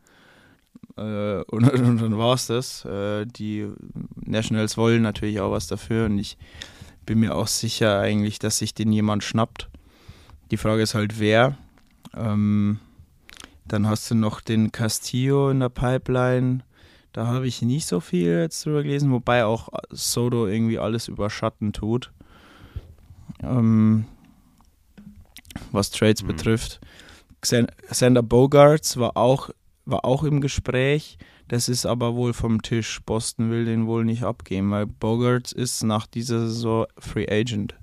Äh, 0.97 1.41
und, 1.43 1.69
und 1.73 2.01
dann 2.01 2.17
war's 2.17 2.47
das. 2.47 2.85
Äh, 2.85 3.25
die 3.25 3.67
Nationals 4.15 4.77
wollen 4.77 5.01
natürlich 5.01 5.39
auch 5.39 5.51
was 5.51 5.67
dafür 5.67 6.05
und 6.05 6.17
ich 6.17 6.37
bin 7.11 7.19
mir 7.19 7.35
auch 7.35 7.47
sicher 7.47 7.99
eigentlich, 7.99 8.39
dass 8.39 8.59
sich 8.59 8.73
den 8.73 8.93
jemand 8.93 9.21
schnappt. 9.25 9.67
Die 10.49 10.55
Frage 10.55 10.81
ist 10.81 10.95
halt, 10.95 11.19
wer. 11.19 11.57
Ähm, 12.15 12.79
dann 13.65 13.85
hast 13.85 14.09
du 14.09 14.15
noch 14.15 14.39
den 14.39 14.71
Castillo 14.71 15.49
in 15.49 15.59
der 15.59 15.67
Pipeline. 15.67 16.61
Da 17.11 17.27
habe 17.27 17.47
ich 17.47 17.61
nicht 17.63 17.85
so 17.85 17.99
viel 17.99 18.27
jetzt 18.39 18.65
drüber 18.65 18.81
gelesen, 18.81 19.11
wobei 19.11 19.43
auch 19.43 19.67
Soto 19.89 20.47
irgendwie 20.47 20.79
alles 20.79 21.09
überschatten 21.09 21.73
tut. 21.73 22.13
Ähm, 23.43 24.05
was 25.73 25.91
Trades 25.91 26.21
Hm. 26.21 26.27
betrifft. 26.27 26.79
Xan- 27.41 27.67
Xander 27.89 28.23
Bogarts 28.23 28.95
war 28.95 29.17
auch, 29.17 29.49
war 29.83 30.05
auch 30.05 30.23
im 30.23 30.39
Gespräch. 30.39 31.17
Das 31.51 31.67
ist 31.67 31.85
aber 31.85 32.15
wohl 32.15 32.31
vom 32.31 32.61
Tisch. 32.61 33.01
Boston 33.05 33.51
will 33.51 33.65
den 33.65 33.85
wohl 33.85 34.05
nicht 34.05 34.23
abgeben, 34.23 34.71
weil 34.71 34.85
Bogarts 34.85 35.51
ist 35.51 35.83
nach 35.83 36.07
dieser 36.07 36.47
Saison 36.47 36.85
Free 36.97 37.27
Agent. 37.29 37.75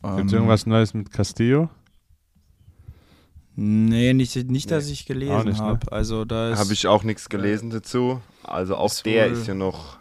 Gibt 0.00 0.26
es 0.26 0.32
Ähm, 0.32 0.38
irgendwas 0.38 0.66
Neues 0.66 0.94
mit 0.94 1.10
Castillo? 1.10 1.70
Nee, 3.56 4.12
nicht, 4.14 4.36
nicht 4.48 4.70
dass 4.70 4.86
Nee, 4.86 4.92
ich 4.92 5.06
gelesen 5.06 5.44
nicht, 5.48 5.58
ne? 5.60 5.66
habe. 5.66 5.90
Also 5.90 6.24
da 6.24 6.52
ist. 6.52 6.60
Habe 6.60 6.72
ich 6.72 6.86
auch 6.86 7.02
nichts 7.02 7.28
gelesen 7.28 7.70
dazu. 7.70 8.20
Also 8.44 8.76
auch 8.76 8.86
ist 8.92 9.04
der 9.06 9.26
wohl- 9.28 9.32
ist 9.38 9.48
ja 9.48 9.54
noch 9.54 9.96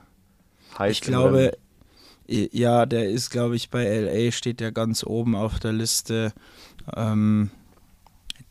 heiß. 0.78 0.92
Ich 0.92 1.02
glaube, 1.02 1.58
ja, 2.28 2.86
der 2.86 3.10
ist, 3.10 3.32
glaube 3.32 3.56
ich, 3.56 3.72
bei 3.72 3.86
LA 3.86 4.32
steht 4.32 4.60
der 4.60 4.72
ganz 4.72 5.04
oben 5.04 5.36
auf 5.36 5.60
der 5.60 5.72
Liste. 5.74 6.32
Ähm, 6.96 7.50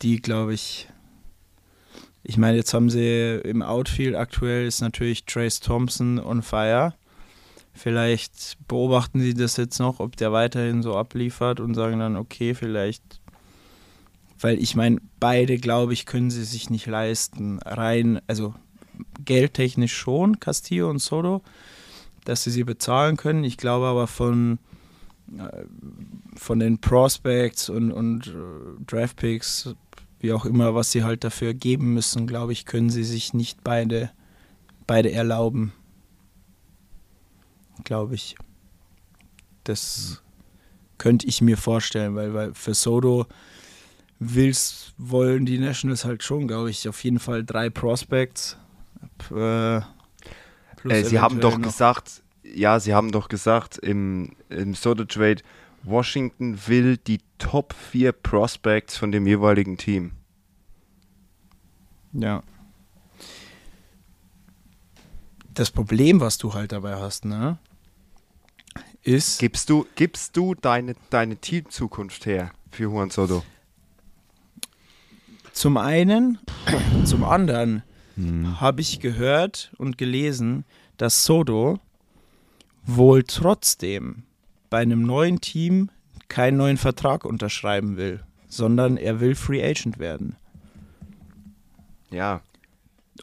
die, 0.02 0.20
glaube 0.20 0.54
ich, 0.54 0.88
ich 2.22 2.36
meine, 2.36 2.56
jetzt 2.56 2.72
haben 2.72 2.90
sie 2.90 3.40
im 3.44 3.62
Outfield 3.62 4.14
aktuell 4.14 4.66
ist 4.66 4.80
natürlich 4.80 5.24
Trace 5.24 5.60
Thompson 5.60 6.18
on 6.18 6.42
fire. 6.42 6.94
Vielleicht 7.74 8.58
beobachten 8.68 9.20
sie 9.20 9.34
das 9.34 9.56
jetzt 9.56 9.78
noch, 9.78 9.98
ob 9.98 10.16
der 10.16 10.32
weiterhin 10.32 10.82
so 10.82 10.96
abliefert 10.96 11.58
und 11.58 11.74
sagen 11.74 11.98
dann, 11.98 12.16
okay, 12.16 12.54
vielleicht, 12.54 13.02
weil 14.40 14.62
ich 14.62 14.76
meine, 14.76 14.98
beide, 15.18 15.56
glaube 15.56 15.94
ich, 15.94 16.06
können 16.06 16.30
sie 16.30 16.44
sich 16.44 16.70
nicht 16.70 16.86
leisten. 16.86 17.58
Rein, 17.60 18.20
also 18.26 18.54
geldtechnisch 19.24 19.96
schon, 19.96 20.38
Castillo 20.38 20.90
und 20.90 20.98
Soto 20.98 21.42
dass 22.24 22.44
sie 22.44 22.50
sie 22.50 22.64
bezahlen 22.64 23.16
können. 23.16 23.44
Ich 23.44 23.56
glaube 23.56 23.86
aber 23.86 24.06
von, 24.06 24.58
von 26.36 26.58
den 26.58 26.78
Prospects 26.78 27.68
und, 27.68 27.92
und 27.92 28.28
äh, 28.28 28.84
Draftpicks, 28.86 29.74
wie 30.20 30.32
auch 30.32 30.44
immer, 30.44 30.74
was 30.74 30.92
sie 30.92 31.04
halt 31.04 31.24
dafür 31.24 31.54
geben 31.54 31.94
müssen, 31.94 32.26
glaube 32.26 32.52
ich, 32.52 32.66
können 32.66 32.90
sie 32.90 33.04
sich 33.04 33.34
nicht 33.34 33.64
beide, 33.64 34.10
beide 34.86 35.10
erlauben. 35.10 35.72
Glaube 37.84 38.14
ich. 38.14 38.36
Das 39.64 40.22
könnte 40.98 41.26
ich 41.26 41.40
mir 41.40 41.56
vorstellen, 41.56 42.14
weil, 42.14 42.34
weil 42.34 42.54
für 42.54 42.74
Soto 42.74 43.26
will's, 44.18 44.92
wollen 44.98 45.46
die 45.46 45.58
Nationals 45.58 46.04
halt 46.04 46.22
schon, 46.22 46.46
glaube 46.46 46.70
ich, 46.70 46.88
auf 46.88 47.02
jeden 47.02 47.18
Fall 47.18 47.44
drei 47.44 47.70
Prospects. 47.70 48.56
Äh, 49.34 49.80
Äh, 50.84 51.04
sie 51.04 51.20
haben 51.20 51.40
doch 51.40 51.60
gesagt, 51.60 52.22
ja, 52.54 52.80
sie 52.80 52.94
haben 52.94 53.12
doch 53.12 53.28
gesagt 53.28 53.78
im, 53.78 54.36
im 54.48 54.74
Soto 54.74 55.04
Trade, 55.04 55.42
Washington 55.82 56.58
will 56.66 56.96
die 56.96 57.20
Top 57.38 57.74
4 57.74 58.12
Prospects 58.12 58.96
von 58.96 59.12
dem 59.12 59.26
jeweiligen 59.26 59.76
Team. 59.76 60.12
Ja. 62.12 62.42
Das 65.54 65.70
Problem, 65.70 66.20
was 66.20 66.38
du 66.38 66.54
halt 66.54 66.72
dabei 66.72 66.96
hast, 66.96 67.24
ne, 67.24 67.58
ist, 69.02 69.40
Gibst 69.40 69.68
du, 69.68 69.86
gibst 69.96 70.36
du 70.36 70.54
deine, 70.54 70.94
deine 71.10 71.36
Teamzukunft 71.36 72.26
her 72.26 72.52
für 72.70 72.84
Juan 72.84 73.10
Soto? 73.10 73.42
zum 75.52 75.76
einen, 75.76 76.38
zum 77.04 77.24
anderen 77.24 77.82
habe 78.60 78.80
ich 78.80 79.00
gehört 79.00 79.72
und 79.78 79.98
gelesen, 79.98 80.64
dass 80.96 81.24
Soto 81.24 81.78
wohl 82.84 83.22
trotzdem 83.22 84.24
bei 84.70 84.78
einem 84.78 85.02
neuen 85.02 85.40
Team 85.40 85.90
keinen 86.28 86.56
neuen 86.56 86.78
Vertrag 86.78 87.24
unterschreiben 87.24 87.96
will, 87.96 88.20
sondern 88.48 88.96
er 88.96 89.20
will 89.20 89.34
Free 89.34 89.62
Agent 89.62 89.98
werden. 89.98 90.36
Ja. 92.10 92.40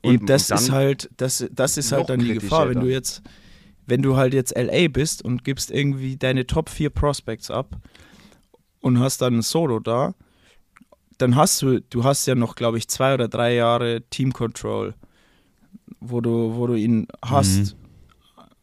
Und 0.02 0.14
Eben, 0.14 0.26
das 0.28 0.52
und 0.52 0.58
ist 0.58 0.72
halt, 0.72 1.10
das, 1.18 1.46
das 1.52 1.78
ist 1.78 1.92
halt 1.92 2.10
dann 2.10 2.20
die 2.20 2.36
Gefahr, 2.36 2.68
wenn 2.68 2.76
dann. 2.76 2.86
du 2.86 2.92
jetzt, 2.92 3.22
wenn 3.86 4.02
du 4.02 4.16
halt 4.16 4.34
jetzt 4.34 4.56
LA 4.56 4.88
bist 4.88 5.24
und 5.24 5.44
gibst 5.44 5.72
irgendwie 5.72 6.18
deine 6.18 6.46
Top 6.46 6.70
4 6.70 6.90
Prospects 6.90 7.52
ab 7.52 7.76
und 8.82 9.00
hast 9.00 9.22
dann 9.22 9.38
ein 9.38 9.42
Solo 9.42 9.80
da, 9.80 10.14
dann 11.18 11.36
hast 11.36 11.62
du, 11.62 11.82
du 11.82 12.04
hast 12.04 12.28
ja 12.28 12.36
noch, 12.36 12.56
glaube 12.56 12.78
ich, 12.78 12.88
zwei 12.88 13.14
oder 13.14 13.28
drei 13.28 13.56
Jahre 13.56 14.04
Team 14.10 14.32
Control, 14.32 14.94
wo 16.00 16.22
du, 16.22 16.56
wo 16.56 16.68
du 16.68 16.76
ihn 16.76 17.08
hast 17.26 17.76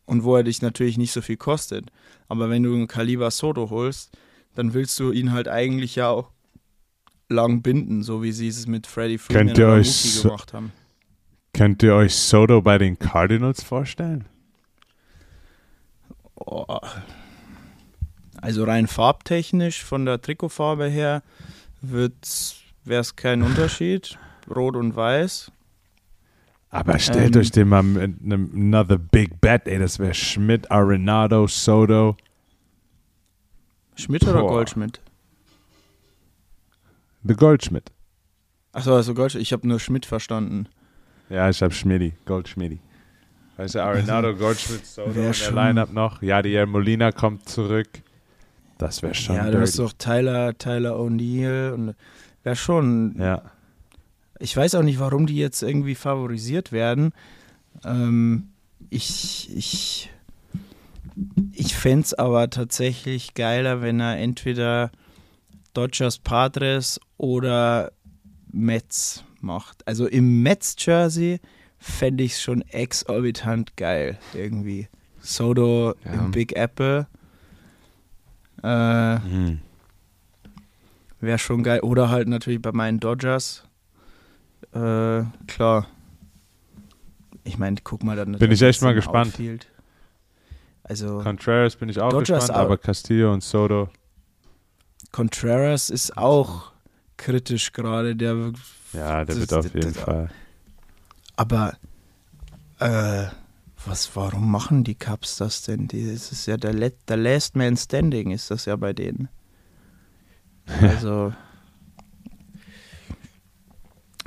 und 0.06 0.24
wo 0.24 0.36
er 0.36 0.42
dich 0.44 0.62
natürlich 0.62 0.98
nicht 0.98 1.12
so 1.12 1.20
viel 1.20 1.36
kostet. 1.36 1.90
Aber 2.28 2.48
wenn 2.50 2.62
du 2.62 2.74
einen 2.74 2.88
Kaliber 2.88 3.30
Soto 3.30 3.70
holst, 3.70 4.16
dann 4.54 4.72
willst 4.74 4.98
du 4.98 5.12
ihn 5.12 5.32
halt 5.32 5.48
eigentlich 5.48 5.96
ja 5.96 6.08
auch 6.08 6.30
lang 7.28 7.60
binden, 7.62 8.02
so 8.02 8.22
wie 8.22 8.32
sie 8.32 8.48
es 8.48 8.66
mit 8.66 8.86
Freddie 8.86 9.18
Freeman 9.18 9.46
Könnt 9.48 9.58
ihr 9.58 9.68
euch 9.68 9.90
so- 9.92 10.28
gemacht 10.28 10.52
haben. 10.52 10.72
Könnt 11.52 11.82
ihr 11.82 11.94
euch 11.94 12.14
Soto 12.14 12.60
bei 12.62 12.76
den 12.78 12.98
Cardinals 12.98 13.62
vorstellen? 13.62 14.26
Oh. 16.36 16.66
Also 18.40 18.64
rein 18.64 18.86
farbtechnisch 18.86 19.82
von 19.82 20.04
der 20.04 20.20
Trikotfarbe 20.20 20.86
her 20.88 21.22
wäre 21.80 22.12
es 22.84 23.16
kein 23.16 23.42
Unterschied. 23.42 24.18
Rot 24.54 24.76
und 24.76 24.94
Weiß. 24.94 25.50
Aber 26.76 26.98
stellt 26.98 27.34
Ähm. 27.34 27.40
euch 27.40 27.50
den 27.50 27.68
mal 27.68 27.82
mit 27.82 28.20
einem 28.22 28.50
another 28.54 28.98
big 28.98 29.40
bet, 29.40 29.66
ey, 29.66 29.78
das 29.78 29.98
wäre 29.98 30.12
Schmidt, 30.12 30.70
Arenado, 30.70 31.46
Soto. 31.46 32.16
Schmidt 33.94 34.22
oder 34.24 34.40
Boah. 34.40 34.50
Goldschmidt? 34.50 35.00
The 37.24 37.34
Goldschmidt. 37.34 37.90
Achso, 38.72 38.94
also 38.94 39.14
Goldschmidt. 39.14 39.42
Ich 39.42 39.54
habe 39.54 39.66
nur 39.66 39.80
Schmidt 39.80 40.04
verstanden. 40.04 40.68
Ja, 41.30 41.48
ich 41.48 41.62
hab 41.62 41.72
Schmidti, 41.72 42.12
Goldschmidti. 42.26 42.78
Weißt 43.56 43.74
du, 43.74 43.82
Arenado, 43.82 44.34
Goldschmidt, 44.34 44.84
Soto 44.84 45.08
in 45.12 45.32
der 45.32 45.52
Lineup 45.52 45.92
noch. 45.94 46.20
Jadier 46.20 46.66
Molina 46.66 47.10
kommt 47.10 47.48
zurück. 47.48 47.88
Das 48.76 49.02
wäre 49.02 49.14
schon 49.14 49.36
ja, 49.36 49.50
du 49.50 49.58
hast 49.58 49.78
dirty. 49.78 49.90
doch 49.90 49.98
Tyler, 49.98 50.58
Tyler 50.58 50.96
O'Neill 50.96 51.70
und 51.72 51.94
wäre 52.42 52.54
schon. 52.54 53.16
Ja. 53.18 53.42
Ich 54.38 54.56
weiß 54.56 54.74
auch 54.74 54.82
nicht, 54.82 54.98
warum 54.98 55.26
die 55.26 55.36
jetzt 55.36 55.62
irgendwie 55.62 55.94
favorisiert 55.94 56.72
werden, 56.72 57.12
Ähm, 57.84 58.48
ich 58.90 59.54
ich, 59.54 60.10
ich 61.52 61.74
fände 61.76 62.04
es 62.04 62.14
aber 62.14 62.48
tatsächlich 62.50 63.34
geiler, 63.34 63.82
wenn 63.82 64.00
er 64.00 64.16
entweder 64.18 64.90
Dodgers 65.74 66.18
Padres 66.18 66.98
oder 67.18 67.92
Mets 68.52 69.24
macht. 69.40 69.86
Also 69.86 70.06
im 70.06 70.42
Mets-Jersey 70.42 71.40
fände 71.78 72.24
ich 72.24 72.32
es 72.32 72.40
schon 72.42 72.62
exorbitant 72.62 73.76
geil 73.76 74.18
irgendwie. 74.34 74.88
Soto 75.20 75.94
Ja. 76.04 76.12
im 76.14 76.30
Big 76.30 76.56
Apple. 76.56 77.06
Äh, 78.62 79.18
Mhm. 79.18 79.60
Wäre 81.20 81.38
schon 81.38 81.62
geil. 81.62 81.80
Oder 81.80 82.08
halt 82.10 82.28
natürlich 82.28 82.62
bei 82.62 82.72
meinen 82.72 83.00
Dodgers. 83.00 83.64
Äh, 84.76 85.24
klar. 85.46 85.86
Ich 87.44 87.58
meine, 87.58 87.76
guck 87.82 88.02
mal 88.02 88.16
dann. 88.16 88.32
Bin 88.38 88.50
ich 88.50 88.60
echt 88.62 88.82
mal 88.82 88.94
gespannt. 88.94 89.28
Outfield. 89.34 89.66
Also, 90.82 91.18
Contreras 91.18 91.76
bin 91.76 91.88
ich 91.88 92.00
auch 92.00 92.10
Dodgers 92.10 92.46
gespannt, 92.46 92.58
aber 92.58 92.78
Castillo 92.78 93.32
und 93.32 93.42
Soto. 93.42 93.88
Contreras 95.12 95.90
ist 95.90 96.16
auch 96.16 96.72
kritisch 97.16 97.72
gerade. 97.72 98.14
Der, 98.16 98.52
Ja, 98.92 99.24
der 99.24 99.24
Das- 99.24 99.38
wird 99.38 99.52
auf 99.54 99.64
das- 99.64 99.72
jeden 99.74 99.92
das- 99.94 100.02
Fall. 100.02 100.28
aber, 101.36 101.74
äh, 102.78 103.26
was, 103.84 104.14
warum 104.16 104.50
machen 104.50 104.84
die 104.84 104.94
Cubs 104.96 105.36
das 105.38 105.62
denn? 105.62 105.86
Die, 105.88 106.12
das 106.12 106.32
ist 106.32 106.46
ja 106.46 106.56
der, 106.56 106.72
Let, 106.72 106.96
der 107.08 107.16
Last 107.16 107.56
Man 107.56 107.76
Standing, 107.76 108.30
ist 108.32 108.50
das 108.50 108.64
ja 108.64 108.76
bei 108.76 108.92
denen. 108.92 109.28
Also, 110.82 111.32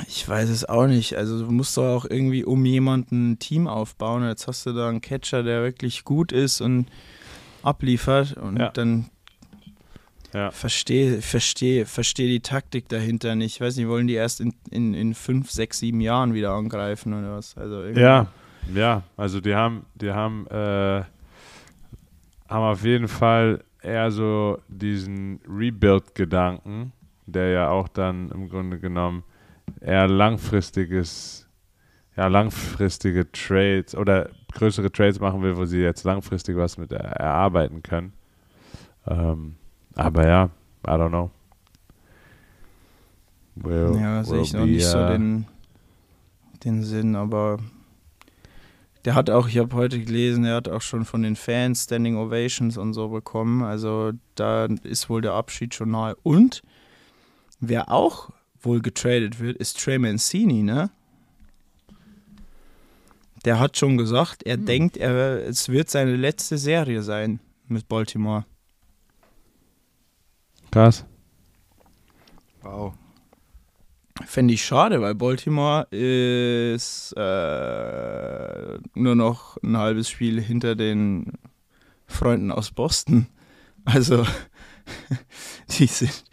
ich 0.08 0.27
weiß 0.27 0.50
es 0.50 0.68
auch 0.68 0.88
nicht. 0.88 1.15
Also, 1.15 1.46
du 1.46 1.51
musst 1.51 1.75
doch 1.77 1.96
auch 1.96 2.06
irgendwie 2.10 2.44
um 2.44 2.65
jemanden 2.65 3.32
ein 3.32 3.39
Team 3.39 3.68
aufbauen. 3.68 4.27
Jetzt 4.27 4.48
hast 4.48 4.65
du 4.65 4.74
da 4.74 4.89
einen 4.89 5.01
Catcher, 5.01 5.44
der 5.44 5.62
wirklich 5.63 6.03
gut 6.03 6.32
ist 6.32 6.62
und 6.62 6.88
abliefert 7.63 8.38
und 8.38 8.58
Ja. 8.58 8.70
dann 8.70 9.10
Ja. 10.34 10.51
verstehe 10.51 11.22
verstehe 11.22 11.86
verstehe 11.88 12.27
die 12.27 12.39
Taktik 12.41 12.88
dahinter 12.88 13.36
nicht. 13.36 13.56
Ich 13.56 13.62
weiß 13.62 13.75
nicht, 13.77 13.88
wollen 13.88 14.08
die 14.08 14.13
erst 14.13 14.41
in, 14.41 14.53
in, 14.70 14.94
in 14.94 15.13
fünf, 15.15 15.50
sechs, 15.51 15.79
sieben 15.79 16.01
Jahren 16.01 16.34
wieder 16.36 16.51
angreifen 16.51 17.13
oder 17.13 17.38
was? 17.38 17.58
Also 17.58 17.84
Ja, 17.86 18.27
ja, 18.74 19.01
also 19.18 19.41
die 19.41 19.56
haben, 19.56 19.86
die 19.96 20.12
haben, 20.12 20.46
äh, 20.48 21.01
haben 22.48 22.63
auf 22.63 22.84
jeden 22.84 23.08
Fall 23.08 23.63
eher 23.82 24.12
so 24.12 24.60
diesen 24.68 25.39
Rebuild-Gedanken, 25.48 26.91
der 27.25 27.50
ja 27.50 27.70
auch 27.70 27.88
dann 27.88 28.29
im 28.32 28.50
Grunde 28.50 28.79
genommen 28.79 29.24
eher 29.81 30.07
langfristiges, 30.07 31.47
ja, 32.15 32.27
langfristige 32.27 33.31
Trades 33.31 33.95
oder 33.95 34.29
größere 34.53 34.91
Trades 34.91 35.19
machen 35.19 35.41
will, 35.41 35.57
wo 35.57 35.65
sie 35.65 35.79
jetzt 35.79 36.03
langfristig 36.03 36.57
was 36.57 36.77
mit 36.77 36.91
er 36.91 37.05
erarbeiten 37.05 37.83
können. 37.83 38.13
Ähm, 39.07 39.55
aber 39.95 40.27
ja, 40.27 40.49
I 40.88 40.91
don't 40.91 41.09
know. 41.09 41.31
Will, 43.55 43.97
Ja, 43.99 44.23
sehe 44.23 44.41
ich 44.41 44.53
noch 44.53 44.65
nicht 44.65 44.85
so 44.85 45.07
den, 45.07 45.45
den 46.63 46.83
Sinn, 46.83 47.15
aber 47.15 47.57
der 49.05 49.15
hat 49.15 49.29
auch, 49.29 49.47
ich 49.47 49.57
habe 49.57 49.75
heute 49.75 49.99
gelesen, 49.99 50.45
er 50.45 50.55
hat 50.55 50.67
auch 50.67 50.81
schon 50.81 51.05
von 51.05 51.23
den 51.23 51.35
Fans 51.35 51.85
Standing 51.85 52.17
Ovations 52.17 52.77
und 52.77 52.93
so 52.93 53.09
bekommen. 53.09 53.63
Also 53.63 54.11
da 54.35 54.65
ist 54.83 55.09
wohl 55.09 55.21
der 55.21 55.33
Abschied 55.33 55.73
schon 55.73 55.91
nahe. 55.91 56.15
Und 56.23 56.61
wer 57.59 57.91
auch 57.91 58.29
wohl 58.62 58.82
getradet 58.82 59.39
wird, 59.39 59.58
ist 59.58 59.80
Trey 59.82 59.98
Mancini, 59.98 60.63
ne? 60.63 60.89
Der 63.46 63.60
hat 63.60 63.78
schon 63.78 63.98
gesagt, 63.98 64.44
er 64.44 64.58
denkt, 64.58 64.98
er, 64.98 65.48
es 65.48 65.70
wird 65.70 65.89
seine 65.89 66.16
letzte 66.16 66.58
Serie 66.58 67.01
sein 67.01 67.39
mit 67.68 67.88
Baltimore. 67.88 68.46
Krass. 70.72 71.06
Wow. 72.62 72.93
Fände 74.26 74.54
ich 74.54 74.65
schade, 74.65 75.00
weil 75.02 75.15
Baltimore 75.15 75.88
ist 75.91 77.13
äh, 77.15 78.78
nur 78.93 79.15
noch 79.15 79.58
ein 79.63 79.78
halbes 79.78 80.10
Spiel 80.10 80.41
hinter 80.41 80.76
den 80.76 81.34
Freunden 82.06 82.52
aus 82.52 82.72
Boston. 82.72 83.28
Also 83.86 84.26
die 85.80 85.88
sind, 85.88 86.24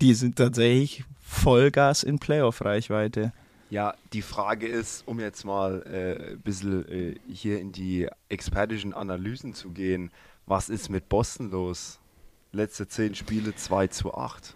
die 0.00 0.14
sind 0.14 0.36
tatsächlich 0.36 1.04
Vollgas 1.34 2.02
in 2.02 2.18
Playoff-Reichweite. 2.18 3.32
Ja, 3.70 3.94
die 4.12 4.22
Frage 4.22 4.66
ist, 4.66 5.06
um 5.06 5.20
jetzt 5.20 5.44
mal 5.44 5.82
äh, 5.82 6.32
ein 6.32 6.40
bisschen 6.40 6.88
äh, 6.88 7.14
hier 7.28 7.60
in 7.60 7.72
die 7.72 8.08
expertischen 8.28 8.94
Analysen 8.94 9.54
zu 9.54 9.70
gehen, 9.70 10.10
was 10.46 10.68
ist 10.68 10.90
mit 10.90 11.08
Boston 11.08 11.50
los? 11.50 11.98
Letzte 12.52 12.86
zehn 12.86 13.14
Spiele 13.14 13.54
2 13.54 13.88
zu 13.88 14.14
8. 14.14 14.54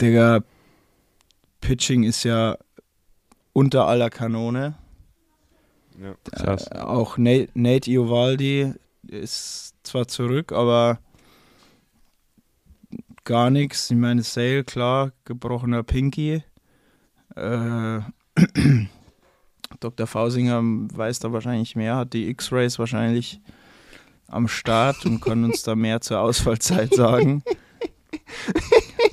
Digga, 0.00 0.42
Pitching 1.60 2.02
ist 2.02 2.24
ja 2.24 2.58
unter 3.52 3.86
aller 3.86 4.10
Kanone. 4.10 4.74
Ja. 5.98 6.54
Äh, 6.54 6.78
auch 6.78 7.16
Nate, 7.16 7.48
Nate 7.54 7.90
Iovaldi 7.90 8.74
ist 9.08 9.74
zwar 9.82 10.06
zurück, 10.08 10.52
aber 10.52 10.98
gar 13.26 13.50
nichts. 13.50 13.90
Ich 13.90 13.96
meine, 13.98 14.22
Sale, 14.22 14.64
klar, 14.64 15.12
gebrochener 15.26 15.82
Pinky. 15.82 16.42
Äh, 17.36 17.98
Dr. 19.80 20.06
Fausinger 20.06 20.60
weiß 20.62 21.18
da 21.18 21.32
wahrscheinlich 21.32 21.76
mehr, 21.76 21.96
hat 21.96 22.14
die 22.14 22.28
X-Rays 22.30 22.78
wahrscheinlich 22.78 23.40
am 24.28 24.48
Start 24.48 25.04
und 25.04 25.20
kann 25.20 25.44
uns 25.44 25.62
da 25.62 25.74
mehr 25.74 26.00
zur 26.00 26.20
Ausfallzeit 26.20 26.94
sagen. 26.94 27.42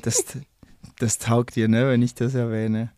Das, 0.04 0.24
das 1.00 1.18
taugt 1.18 1.56
dir, 1.56 1.68
ne, 1.68 1.90
wenn 1.90 2.02
ich 2.02 2.16
das 2.16 2.36
erwähne. 2.36 2.92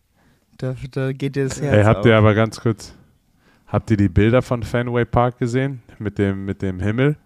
Da, 0.58 0.76
da 0.92 1.12
geht 1.12 1.36
dir 1.36 1.44
das 1.48 1.60
Herz 1.60 1.74
Ey, 1.76 1.84
habt 1.84 2.00
auf. 2.00 2.06
ihr 2.06 2.16
aber 2.16 2.34
ganz 2.34 2.60
kurz, 2.60 2.94
habt 3.66 3.90
ihr 3.90 3.96
die 3.96 4.08
Bilder 4.08 4.42
von 4.42 4.62
Fenway 4.62 5.04
Park 5.04 5.38
gesehen? 5.38 5.82
Mit 5.98 6.18
dem, 6.18 6.44
mit 6.44 6.62
dem 6.62 6.80
Himmel? 6.80 7.16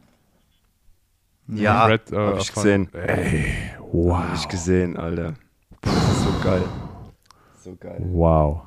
Ja, 1.48 1.86
Red, 1.86 2.12
äh, 2.12 2.16
hab 2.16 2.38
ich 2.40 2.50
von- 2.50 2.62
gesehen. 2.62 2.94
Ey, 2.94 3.44
Hab 3.92 3.94
wow. 3.94 4.24
ich 4.34 4.46
gesehen, 4.48 4.96
Alter. 4.96 5.34
Das 5.82 5.92
ist 5.94 6.22
so 6.22 6.32
geil. 6.44 6.62
So 7.62 7.76
geil. 7.76 7.98
Wow. 8.00 8.62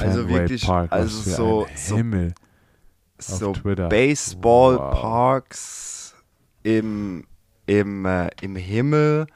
Also 0.00 0.28
wirklich, 0.28 0.64
Park, 0.64 0.90
was 0.92 1.00
also 1.00 1.22
für 1.22 1.30
so- 1.30 1.66
ein 1.66 1.76
so- 1.76 1.96
Himmel. 1.96 2.34
So 3.20 3.52
Twitter. 3.52 3.88
Baseballparks 3.88 6.14
im, 6.62 7.24
im, 7.66 8.06
äh, 8.06 8.28
im 8.40 8.54
Himmel, 8.54 9.26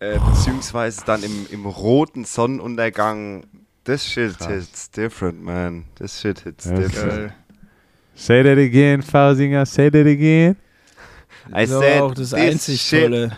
äh, 0.00 0.18
beziehungsweise 0.18 1.02
dann 1.06 1.22
im, 1.22 1.46
im 1.50 1.64
roten 1.64 2.26
Sonnenuntergang. 2.26 3.44
This 3.84 4.04
shit 4.04 4.36
Krass. 4.36 4.48
hits 4.48 4.90
different, 4.90 5.42
man. 5.42 5.86
This 5.94 6.20
shit 6.20 6.40
hits 6.40 6.64
Das 6.64 6.78
ist 6.78 6.92
different. 6.92 7.18
Geil. 7.18 7.34
Say 8.14 8.42
that 8.42 8.58
again, 8.58 9.00
Fausinger, 9.00 9.64
say 9.64 9.90
that 9.90 10.06
again. 10.06 10.56
I 11.48 11.52
Das 11.64 11.70
ist 11.70 11.76
aber 11.76 11.82
said, 11.84 12.02
auch 12.02 12.12
das 12.14 12.30
this 12.30 12.34
einzig 12.34 12.82
shit 12.82 13.04
Tolle. 13.04 13.32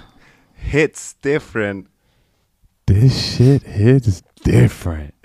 Hits 0.61 1.17
different. 1.21 1.89
This 2.87 3.37
shit 3.37 3.63
hits 3.65 4.23
different. 4.45 5.15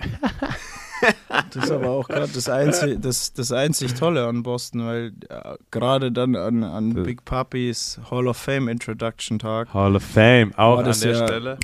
Das 1.52 1.64
ist 1.66 1.70
aber 1.70 1.90
auch 1.90 2.08
gerade 2.08 2.32
das 2.32 2.48
einzig, 2.48 2.98
das, 3.02 3.32
das 3.34 3.52
einzig 3.52 3.92
Tolle 3.94 4.26
an 4.26 4.42
Boston, 4.42 4.86
weil 4.86 5.12
äh, 5.28 5.54
gerade 5.70 6.10
dann 6.10 6.34
an, 6.34 6.64
an 6.64 6.94
Das- 6.94 7.04
Big 7.04 7.22
Puppies 7.26 8.00
Hall 8.10 8.26
of 8.26 8.36
Fame 8.38 8.66
Introduction 8.68 9.38
Tag. 9.38 9.72
Hall 9.74 9.94
of 9.94 10.02
Fame, 10.02 10.52
auch 10.56 10.78
an 10.78 10.84
der 10.86 10.94
ja- 11.12 11.26
Stelle. 11.26 11.58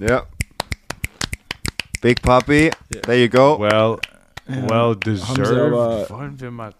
Ja. 0.00 0.26
Big 2.02 2.20
Puppy, 2.22 2.70
there 3.02 3.22
you 3.22 3.28
go. 3.28 3.56
Well, 3.58 3.98
Ja, 4.48 4.68
well 4.68 4.96
deserved. 4.96 5.52
aber- 5.56 6.10
Wollen 6.10 6.40
wir 6.40 6.50
mal 6.50 6.74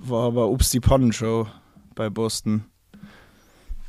War 0.00 0.26
aber 0.28 0.48
Ups 0.48 0.70
die 0.70 0.80
Pannenshow 0.80 1.48
bei 1.96 2.08
Boston. 2.08 2.64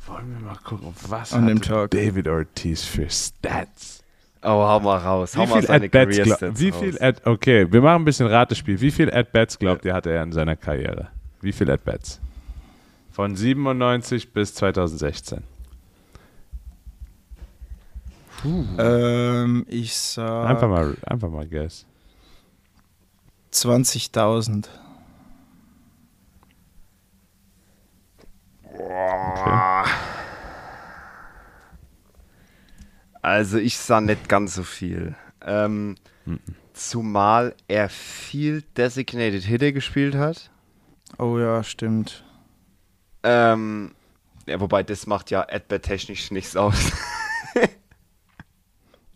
Wollen 0.06 0.34
wir 0.34 0.46
mal 0.46 0.56
gucken, 0.64 0.94
was 1.08 1.32
An 1.32 1.46
dem 1.46 1.62
Tag. 1.62 1.90
David 1.90 2.28
Ortiz 2.28 2.84
für 2.84 3.08
Stats? 3.08 4.02
Oh, 4.42 4.48
hau 4.48 4.80
mal 4.80 4.98
raus. 4.98 5.34
Hau 5.36 5.42
Wie 5.44 5.46
mal 5.46 5.58
viel 5.60 5.66
seine 5.66 5.84
At-Bats 5.86 6.16
glaub, 6.22 6.36
Stats 6.36 6.60
Wie 6.60 6.68
raus. 6.68 6.80
viel 6.80 7.02
At 7.02 7.26
Okay, 7.26 7.72
wir 7.72 7.80
machen 7.80 8.02
ein 8.02 8.04
bisschen 8.04 8.26
Ratespiel. 8.26 8.80
Wie 8.80 8.90
viel 8.90 9.12
At-Bats 9.12 9.58
glaubt 9.58 9.84
ihr, 9.86 9.94
hatte 9.94 10.10
er 10.10 10.22
in 10.22 10.32
seiner 10.32 10.56
Karriere? 10.56 11.08
Wie 11.40 11.52
viel 11.52 11.70
At-Bats? 11.70 12.20
Von 13.12 13.34
97 13.36 14.32
bis 14.32 14.54
2016. 14.54 15.42
Ähm, 18.78 19.64
ich 19.68 19.94
sag 19.96 20.50
Einfach 20.50 20.68
mal, 20.68 20.94
einfach 21.06 21.30
mal 21.30 21.46
guess. 21.46 21.86
20.000. 23.52 24.66
Okay. 28.74 29.73
Also 33.24 33.56
ich 33.56 33.78
sah 33.78 34.02
nicht 34.02 34.28
ganz 34.28 34.54
so 34.54 34.62
viel. 34.62 35.14
Ähm, 35.40 35.96
Mhm. 36.26 36.40
zumal 36.74 37.54
er 37.68 37.88
viel 37.88 38.62
Designated 38.76 39.44
Hitter 39.44 39.72
gespielt 39.72 40.14
hat. 40.14 40.50
Oh 41.18 41.38
ja, 41.38 41.62
stimmt. 41.62 42.22
Ähm, 43.22 43.92
ja, 44.46 44.60
wobei 44.60 44.82
das 44.82 45.06
macht 45.06 45.30
ja 45.30 45.40
adbert-technisch 45.48 46.30
nichts 46.30 46.54
aus. 46.56 46.92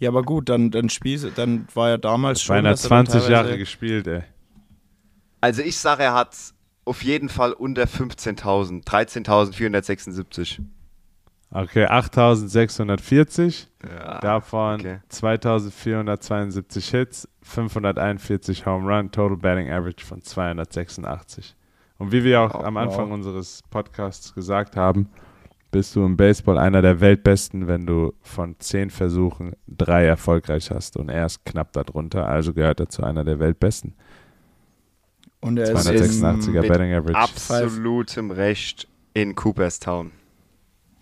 Ja, 0.00 0.10
aber 0.10 0.22
gut, 0.22 0.48
dann, 0.48 0.70
dann 0.70 0.88
spielst 0.90 1.26
dann 1.36 1.66
war 1.74 1.90
er 1.90 1.98
damals 1.98 2.40
schon. 2.40 2.54
Er 2.54 2.62
dann 2.62 2.76
20 2.76 3.28
Jahre 3.28 3.58
gespielt, 3.58 4.06
ey. 4.06 4.22
Also 5.40 5.60
ich 5.62 5.76
sage, 5.76 6.04
er 6.04 6.14
hat 6.14 6.36
auf 6.84 7.02
jeden 7.02 7.28
Fall 7.28 7.52
unter 7.52 7.82
15.000, 7.82 8.84
13.476. 8.84 10.60
Okay, 11.50 11.86
8640. 11.86 13.68
Ja, 13.82 14.18
Davon 14.20 14.80
okay. 14.80 14.98
2472 15.08 16.90
Hits, 16.90 17.28
541 17.42 18.66
Home 18.66 18.86
Run, 18.86 19.10
Total 19.10 19.36
Batting 19.36 19.70
Average 19.70 20.04
von 20.04 20.20
286. 20.22 21.54
Und 21.98 22.12
wie 22.12 22.22
wir 22.24 22.40
auch 22.42 22.54
Oh, 22.54 22.62
am 22.64 22.74
wow. 22.74 22.82
Anfang 22.82 23.12
unseres 23.12 23.62
Podcasts 23.70 24.34
gesagt 24.34 24.76
haben, 24.76 25.08
bist 25.70 25.96
du 25.96 26.04
im 26.04 26.16
Baseball 26.16 26.58
einer 26.58 26.80
der 26.82 27.00
Weltbesten, 27.00 27.66
wenn 27.66 27.86
du 27.86 28.12
von 28.22 28.56
10 28.58 28.90
Versuchen 28.90 29.54
drei 29.66 30.04
erfolgreich 30.04 30.70
hast. 30.70 30.96
Und 30.96 31.08
er 31.08 31.26
ist 31.26 31.44
knapp 31.44 31.72
darunter, 31.72 32.26
also 32.28 32.52
gehört 32.54 32.80
er 32.80 32.88
zu 32.88 33.02
einer 33.04 33.24
der 33.24 33.38
Weltbesten. 33.38 33.94
Und 35.40 35.58
er 35.58 35.72
ist 35.72 35.88
286er 35.88 36.60
mit 36.60 36.68
Batting 36.68 36.92
Average. 36.94 37.18
absolutem 37.18 38.30
Recht 38.30 38.88
in 39.14 39.34
Cooperstown. 39.34 40.12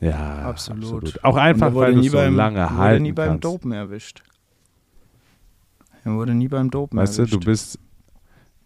Ja, 0.00 0.42
Absolut. 0.48 0.82
absolut. 0.85 1.24
Auch 1.24 1.37
einfach, 1.37 1.68
er 1.68 1.74
wurde 1.74 1.87
weil 1.87 1.94
du 1.94 2.00
nie 2.00 2.09
so 2.09 2.16
beim, 2.18 2.35
lange 2.37 2.61
wurde 2.64 2.76
halten 2.76 3.02
nie 3.02 3.12
beim 3.12 3.28
kannst. 3.28 3.44
Dopen 3.44 3.72
erwischt. 3.72 4.22
Er 6.04 6.12
wurde 6.14 6.35
nie 6.35 6.48
beim 6.48 6.70
Dopen 6.70 6.98
Weißt 6.98 7.18
du, 7.18 7.22
erwischt. 7.22 7.35
du 7.35 7.40
bist, 7.40 7.78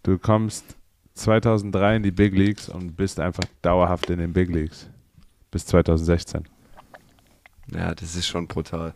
du 0.03 0.17
kommst 0.17 0.75
2003 1.15 1.95
in 1.97 2.03
die 2.03 2.11
Big 2.11 2.33
Leagues 2.35 2.69
und 2.69 2.95
bist 2.95 3.19
einfach 3.19 3.43
dauerhaft 3.61 4.09
in 4.09 4.19
den 4.19 4.33
Big 4.33 4.49
Leagues. 4.49 4.89
Bis 5.49 5.65
2016. 5.65 6.43
Ja, 7.73 7.93
das 7.95 8.15
ist 8.15 8.27
schon 8.27 8.47
brutal. 8.47 8.93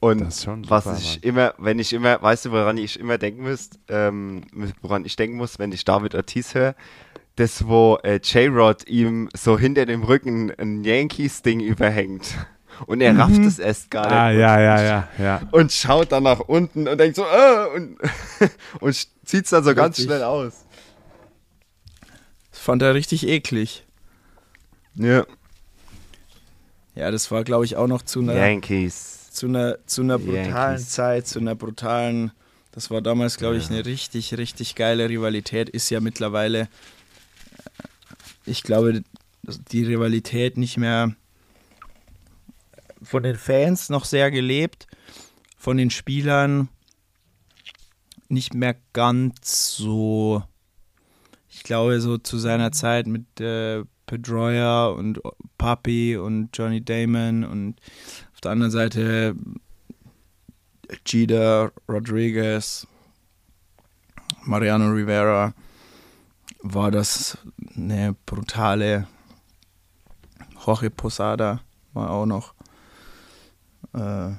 Und 0.00 0.20
Das 0.20 0.36
ist 0.36 0.44
schon 0.44 0.68
was 0.70 0.84
super, 0.84 0.96
ich 0.98 1.14
Mann. 1.16 1.22
immer, 1.22 1.54
wenn 1.58 1.78
ich 1.80 1.92
immer, 1.92 2.22
weißt 2.22 2.44
du, 2.46 2.50
woran 2.52 2.78
ich 2.78 3.00
immer 3.00 3.18
denken 3.18 3.42
muss, 3.42 3.70
ähm, 3.88 4.42
woran 4.80 5.04
ich 5.04 5.16
denken 5.16 5.36
muss, 5.36 5.58
wenn 5.58 5.72
ich 5.72 5.84
David 5.84 6.14
Ortiz 6.14 6.54
höre, 6.54 6.76
das, 7.38 7.66
wo 7.66 7.98
äh, 8.02 8.16
J-Rod 8.16 8.88
ihm 8.88 9.28
so 9.36 9.58
hinter 9.58 9.86
dem 9.86 10.02
Rücken 10.02 10.52
ein 10.58 10.84
Yankees-Ding 10.84 11.60
überhängt. 11.60 12.34
Und 12.86 13.00
er 13.00 13.16
rafft 13.18 13.40
es 13.40 13.58
erst 13.58 13.90
gar 13.90 14.06
nicht. 14.06 14.12
Ah, 14.12 14.30
ja, 14.30 14.60
ja, 14.60 14.82
ja, 14.82 15.08
ja. 15.18 15.42
Und 15.50 15.72
schaut 15.72 16.12
dann 16.12 16.22
nach 16.22 16.40
unten 16.40 16.86
und 16.86 16.98
denkt 16.98 17.16
so, 17.16 17.24
äh, 17.24 17.66
und, 17.74 17.98
und 18.80 18.94
zieht 19.24 19.44
es 19.44 19.50
dann 19.50 19.64
so 19.64 19.74
ganz 19.74 19.98
Richtig. 19.98 20.04
schnell 20.06 20.22
aus. 20.22 20.64
Das 22.50 22.60
fand 22.60 22.82
er 22.82 22.94
richtig 22.94 23.26
eklig. 23.26 23.84
Ja. 24.94 25.26
Ja, 26.94 27.10
das 27.10 27.30
war, 27.30 27.44
glaube 27.44 27.64
ich, 27.64 27.76
auch 27.76 27.86
noch 27.86 28.02
zu 28.02 28.20
einer, 28.20 28.34
Yankees. 28.34 29.30
zu 29.30 29.46
einer, 29.46 29.78
zu 29.86 30.02
einer 30.02 30.18
brutalen 30.18 30.52
Yankees. 30.52 30.90
Zeit, 30.90 31.26
zu 31.26 31.38
einer 31.38 31.54
brutalen. 31.54 32.32
Das 32.72 32.90
war 32.90 33.00
damals, 33.00 33.38
glaube 33.38 33.56
ich, 33.56 33.70
eine 33.70 33.86
richtig, 33.86 34.36
richtig 34.36 34.74
geile 34.74 35.08
Rivalität. 35.08 35.68
Ist 35.68 35.90
ja 35.90 36.00
mittlerweile, 36.00 36.68
ich 38.48 38.62
glaube, 38.62 39.02
die 39.70 39.84
Rivalität 39.84 40.56
nicht 40.56 40.76
mehr 40.76 41.14
von 43.02 43.22
den 43.22 43.36
Fans 43.36 43.88
noch 43.88 44.04
sehr 44.04 44.30
gelebt, 44.30 44.86
von 45.56 45.76
den 45.76 45.90
Spielern 45.90 46.68
nicht 48.28 48.54
mehr 48.54 48.76
ganz 48.92 49.76
so. 49.76 50.42
Ich 51.48 51.62
glaube, 51.62 52.00
so 52.00 52.18
zu 52.18 52.38
seiner 52.38 52.72
Zeit 52.72 53.06
mit 53.06 53.40
äh, 53.40 53.84
Pedroia 54.06 54.86
und 54.86 55.20
Papi 55.56 56.16
und 56.16 56.50
Johnny 56.56 56.84
Damon 56.84 57.44
und 57.44 57.80
auf 58.34 58.40
der 58.40 58.52
anderen 58.52 58.70
Seite 58.70 59.34
Jeter, 61.06 61.72
Rodriguez, 61.88 62.86
Mariano 64.44 64.90
Rivera, 64.90 65.52
war 66.62 66.90
das 66.90 67.38
eine 67.76 68.14
brutale 68.26 69.06
Jorge 70.64 70.90
Posada 70.90 71.60
war 71.92 72.10
auch 72.10 72.26
noch. 72.26 72.54
Äh, 73.94 74.32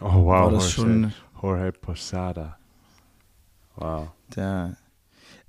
Oh, 0.00 0.24
wow. 0.24 0.26
war 0.26 0.50
das 0.50 0.76
Jorge, 0.76 0.92
schon 0.92 1.14
Jorge 1.40 1.72
Posada. 1.72 2.58
Wow. 3.76 4.08
der. 4.34 4.76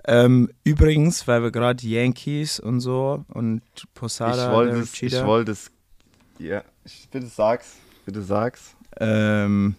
Ähm, 0.08 0.50
übrigens, 0.63 1.28
weil 1.28 1.41
wir 1.41 1.52
gerade 1.52 1.86
Yankees 1.86 2.60
und 2.60 2.80
so 2.80 3.26
und 3.30 3.62
Posada, 3.96 4.50
ich 4.50 4.56
wollte 4.56 4.78
es, 4.78 5.02
ich 5.02 5.24
wollte 5.26 5.52
es, 5.52 5.72
ja, 6.38 6.63
ich, 6.84 7.10
bitte 7.10 7.26
sag's, 7.26 7.74
bitte 8.06 8.22
sag's. 8.22 8.76
Ähm, 8.98 9.76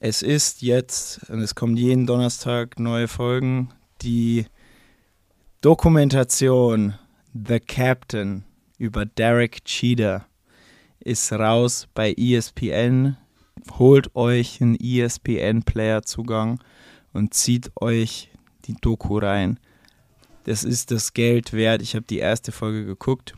es 0.00 0.22
ist 0.22 0.62
jetzt, 0.62 1.28
und 1.28 1.40
es 1.40 1.54
kommen 1.54 1.76
jeden 1.76 2.06
Donnerstag 2.06 2.80
neue 2.80 3.08
Folgen, 3.08 3.70
die 4.00 4.46
Dokumentation 5.62 6.94
The 7.34 7.60
Captain 7.60 8.44
über 8.78 9.04
Derek 9.04 9.62
Cheater 9.66 10.24
ist 11.00 11.30
raus 11.34 11.86
bei 11.92 12.14
ESPN. 12.14 13.18
Holt 13.78 14.16
euch 14.16 14.62
einen 14.62 14.76
ESPN-Player-Zugang 14.80 16.60
und 17.12 17.34
zieht 17.34 17.72
euch 17.78 18.30
die 18.64 18.74
Doku 18.80 19.18
rein. 19.18 19.60
Das 20.44 20.64
ist 20.64 20.92
das 20.92 21.12
Geld 21.12 21.52
wert. 21.52 21.82
Ich 21.82 21.94
habe 21.94 22.06
die 22.08 22.20
erste 22.20 22.52
Folge 22.52 22.86
geguckt 22.86 23.34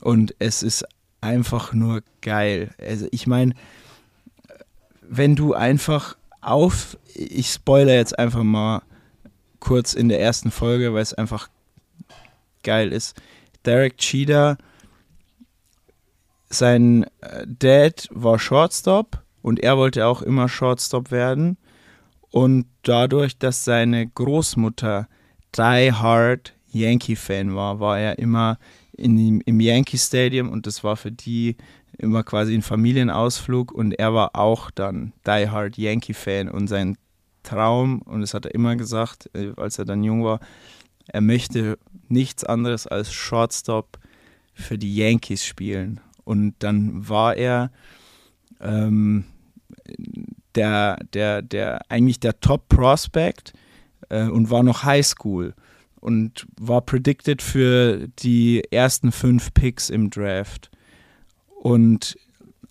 und 0.00 0.36
es 0.38 0.62
ist 0.62 0.84
einfach 1.20 1.72
nur 1.72 2.04
geil. 2.20 2.72
Also 2.78 3.08
ich 3.10 3.26
meine, 3.26 3.54
wenn 5.02 5.34
du 5.34 5.54
einfach 5.54 6.16
auf, 6.40 6.96
ich 7.14 7.50
spoilere 7.50 7.96
jetzt 7.96 8.16
einfach 8.16 8.44
mal 8.44 8.82
kurz 9.60 9.94
in 9.94 10.08
der 10.08 10.20
ersten 10.20 10.50
Folge, 10.50 10.92
weil 10.94 11.02
es 11.02 11.14
einfach 11.14 11.48
geil 12.62 12.92
ist. 12.92 13.20
Derek 13.64 13.98
Cheater, 13.98 14.56
sein 16.48 17.04
äh, 17.20 17.46
Dad 17.46 18.08
war 18.10 18.38
Shortstop 18.38 19.22
und 19.42 19.60
er 19.60 19.76
wollte 19.76 20.06
auch 20.06 20.22
immer 20.22 20.48
Shortstop 20.48 21.10
werden. 21.10 21.56
Und 22.30 22.66
dadurch, 22.82 23.38
dass 23.38 23.64
seine 23.64 24.06
Großmutter 24.06 25.08
Die 25.56 25.92
Hard 25.92 26.54
Yankee-Fan 26.68 27.54
war, 27.54 27.80
war 27.80 27.98
er 27.98 28.18
immer 28.18 28.58
in, 28.92 29.40
im 29.40 29.60
Yankee 29.60 29.98
Stadium 29.98 30.48
und 30.48 30.66
das 30.66 30.84
war 30.84 30.96
für 30.96 31.10
die 31.10 31.56
immer 31.98 32.22
quasi 32.22 32.54
ein 32.54 32.62
Familienausflug 32.62 33.72
und 33.72 33.92
er 33.92 34.14
war 34.14 34.36
auch 34.36 34.70
dann 34.70 35.12
Die 35.26 35.48
Hard 35.48 35.76
Yankee-Fan 35.76 36.48
und 36.48 36.68
sein 36.68 36.96
Traum, 37.42 38.02
und 38.02 38.20
das 38.20 38.34
hat 38.34 38.46
er 38.46 38.54
immer 38.54 38.76
gesagt, 38.76 39.30
äh, 39.34 39.52
als 39.56 39.78
er 39.78 39.84
dann 39.84 40.02
jung 40.02 40.24
war, 40.24 40.40
er 41.06 41.20
möchte 41.20 41.78
nichts 42.08 42.44
anderes 42.44 42.86
als 42.86 43.12
Shortstop 43.12 43.98
für 44.54 44.78
die 44.78 44.94
Yankees 44.94 45.44
spielen. 45.44 46.00
Und 46.24 46.54
dann 46.60 47.08
war 47.08 47.36
er 47.36 47.70
ähm, 48.60 49.24
der, 50.54 50.98
der, 51.12 51.42
der, 51.42 51.80
eigentlich 51.90 52.20
der 52.20 52.38
Top-Prospect 52.40 53.52
äh, 54.08 54.26
und 54.26 54.50
war 54.50 54.62
noch 54.62 54.84
Highschool 54.84 55.54
und 56.00 56.46
war 56.58 56.80
predicted 56.82 57.42
für 57.42 58.08
die 58.18 58.62
ersten 58.70 59.12
fünf 59.12 59.52
Picks 59.54 59.90
im 59.90 60.10
Draft 60.10 60.70
und 61.60 62.16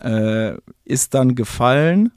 äh, 0.00 0.54
ist 0.84 1.14
dann 1.14 1.34
gefallen 1.34 2.12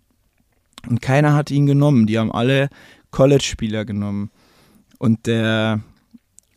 und 0.88 1.02
keiner 1.02 1.34
hat 1.34 1.52
ihn 1.52 1.65
genommen. 1.65 2.08
Die 2.08 2.19
haben 2.19 2.32
alle 2.32 2.69
College-Spieler 3.12 3.86
genommen. 3.86 4.32
Und 4.98 5.28
der 5.28 5.82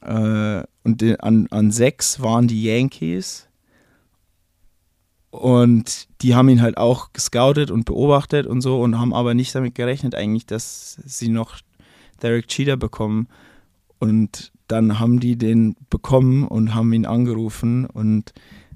äh, 0.01 0.63
und 0.85 1.01
de, 1.01 1.19
an, 1.19 1.49
an 1.51 1.71
sechs 1.71 2.21
waren 2.21 2.47
die 2.47 2.63
Yankees. 2.63 3.49
Und 5.31 6.09
die 6.23 6.35
haben 6.35 6.49
ihn 6.49 6.63
halt 6.63 6.79
auch 6.79 7.13
gescoutet 7.13 7.71
und 7.71 7.85
beobachtet 7.85 8.47
und 8.47 8.63
so 8.63 8.81
und 8.81 8.99
haben 8.99 9.13
aber 9.13 9.35
nicht 9.35 9.55
damit 9.55 9.75
gerechnet 9.75 10.15
eigentlich, 10.15 10.47
dass 10.47 10.99
sie 11.05 11.29
noch 11.29 11.59
Derek 12.23 12.49
Cheater 12.49 12.77
bekommen. 12.77 13.29
Und 13.99 14.53
dann 14.69 14.99
haben 14.99 15.21
die 15.21 15.37
den 15.37 15.77
bekommen 15.91 16.47
und 16.47 16.75
haben 16.75 16.93
ihn 16.93 17.05
angerufen 17.05 17.87
und 17.87 18.33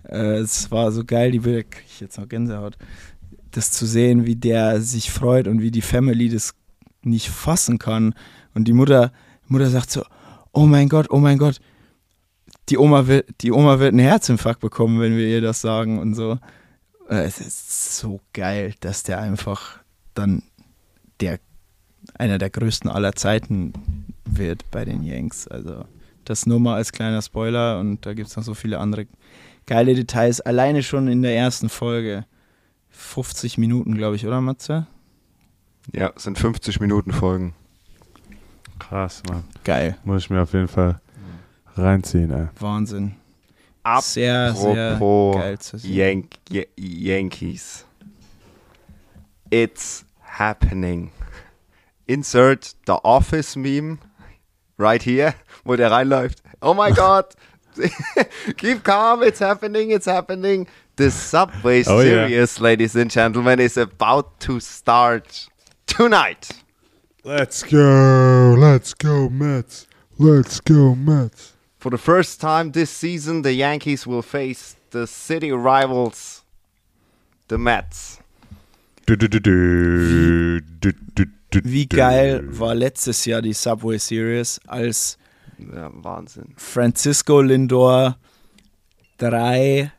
äh, 0.08 0.38
es 0.38 0.70
war 0.70 0.92
so 0.92 1.04
geil, 1.04 1.30
die 1.30 1.40
Bilder, 1.40 1.62
krieg 1.62 1.84
ich 1.86 2.00
jetzt 2.00 2.18
noch 2.18 2.28
Gänsehaut, 2.28 2.76
das 3.50 3.70
zu 3.72 3.86
sehen, 3.86 4.26
wie 4.26 4.36
der 4.36 4.80
sich 4.80 5.10
freut 5.10 5.48
und 5.48 5.60
wie 5.60 5.70
die 5.70 5.82
Family 5.82 6.28
das 6.28 6.54
nicht 7.02 7.28
fassen 7.28 7.78
kann. 7.78 8.14
Und 8.54 8.66
die 8.68 8.72
Mutter, 8.72 9.12
Mutter 9.46 9.70
sagt 9.70 9.90
so, 9.90 10.04
oh 10.52 10.66
mein 10.66 10.88
Gott, 10.88 11.06
oh 11.10 11.18
mein 11.18 11.38
Gott, 11.38 11.60
die 12.68 12.78
Oma 12.78 13.06
wird, 13.06 13.28
die 13.40 13.52
Oma 13.52 13.78
wird 13.78 13.92
einen 13.92 14.00
Herzinfarkt 14.00 14.60
bekommen, 14.60 15.00
wenn 15.00 15.16
wir 15.16 15.26
ihr 15.26 15.40
das 15.40 15.60
sagen 15.60 15.98
und 15.98 16.14
so. 16.14 16.38
Äh, 17.08 17.24
Es 17.24 17.40
ist 17.40 17.96
so 17.98 18.20
geil, 18.32 18.74
dass 18.80 19.02
der 19.02 19.20
einfach 19.20 19.80
dann 20.14 20.42
der 21.20 21.38
einer 22.14 22.38
der 22.38 22.50
größten 22.50 22.90
aller 22.90 23.12
Zeiten 23.12 23.72
wird 24.24 24.70
bei 24.70 24.84
den 24.84 25.02
Yanks. 25.02 25.46
Also 25.48 25.84
das 26.24 26.46
nur 26.46 26.60
mal 26.60 26.76
als 26.76 26.92
kleiner 26.92 27.22
Spoiler 27.22 27.78
und 27.78 28.04
da 28.06 28.14
gibt 28.14 28.28
es 28.28 28.36
noch 28.36 28.44
so 28.44 28.54
viele 28.54 28.78
andere 28.78 29.06
geile 29.66 29.94
Details. 29.94 30.40
Alleine 30.40 30.82
schon 30.82 31.08
in 31.08 31.22
der 31.22 31.36
ersten 31.36 31.68
Folge. 31.68 32.24
50 33.00 33.58
Minuten, 33.58 33.96
glaube 33.96 34.16
ich, 34.16 34.26
oder 34.26 34.40
Matze? 34.40 34.86
Ja, 35.92 36.12
es 36.14 36.24
sind 36.24 36.38
50 36.38 36.80
Minuten 36.80 37.12
Folgen. 37.12 37.54
Krass, 38.78 39.22
Mann. 39.28 39.44
Geil. 39.64 39.96
Muss 40.04 40.22
ich 40.24 40.30
mir 40.30 40.42
auf 40.42 40.52
jeden 40.52 40.68
Fall 40.68 41.00
reinziehen, 41.76 42.30
ey. 42.30 42.48
Wahnsinn. 42.58 43.16
Sehr, 44.00 44.54
sehr 44.54 44.92
Apropos 44.94 45.36
geil 45.36 45.58
zu 45.58 45.78
sehen. 45.78 45.92
Yank 45.94 46.26
Y- 46.50 46.66
Yankees. 46.76 47.84
It's 49.50 50.04
happening. 50.20 51.10
Insert 52.06 52.74
the 52.86 52.92
Office 53.02 53.56
Meme 53.56 53.98
right 54.78 55.02
here, 55.02 55.34
wo 55.64 55.76
der 55.76 55.90
reinläuft. 55.90 56.42
Oh 56.60 56.74
my 56.74 56.92
God. 56.92 57.24
Keep 58.56 58.84
calm, 58.84 59.22
it's 59.22 59.40
happening, 59.40 59.90
it's 59.90 60.06
happening. 60.06 60.66
The 61.00 61.10
Subway 61.10 61.82
Oh, 61.86 62.00
yeah. 62.00 62.28
Series, 62.28 62.60
ladies 62.60 62.94
and 62.94 63.10
gentlemen, 63.10 63.58
is 63.58 63.78
about 63.78 64.38
to 64.40 64.60
start 64.60 65.48
tonight. 65.86 66.50
Let's 67.24 67.62
go, 67.62 68.54
let's 68.58 68.92
go, 68.92 69.30
Mets. 69.30 69.86
Let's 70.18 70.60
go, 70.60 70.94
Mets. 70.94 71.54
For 71.78 71.88
the 71.90 71.96
first 71.96 72.38
time 72.38 72.72
this 72.72 72.90
season, 72.90 73.40
the 73.40 73.54
Yankees 73.54 74.06
will 74.06 74.20
face 74.20 74.76
the 74.90 75.06
city 75.06 75.50
rivals, 75.52 76.44
the 77.48 77.56
Mets. 77.56 78.18
Du, 79.06 79.16
du, 79.16 79.26
du, 79.26 80.60
Wie 81.64 81.86
geil 81.86 82.42
war 82.58 82.74
letztes 82.74 83.24
Jahr 83.24 83.40
die 83.40 83.54
Subway 83.54 83.96
Series, 83.96 84.60
als 84.68 85.16
Ja, 85.58 85.90
Wahnsinn. 85.94 86.52
Francisco 86.58 87.40
Lindor 87.40 88.16
drei 89.16 89.92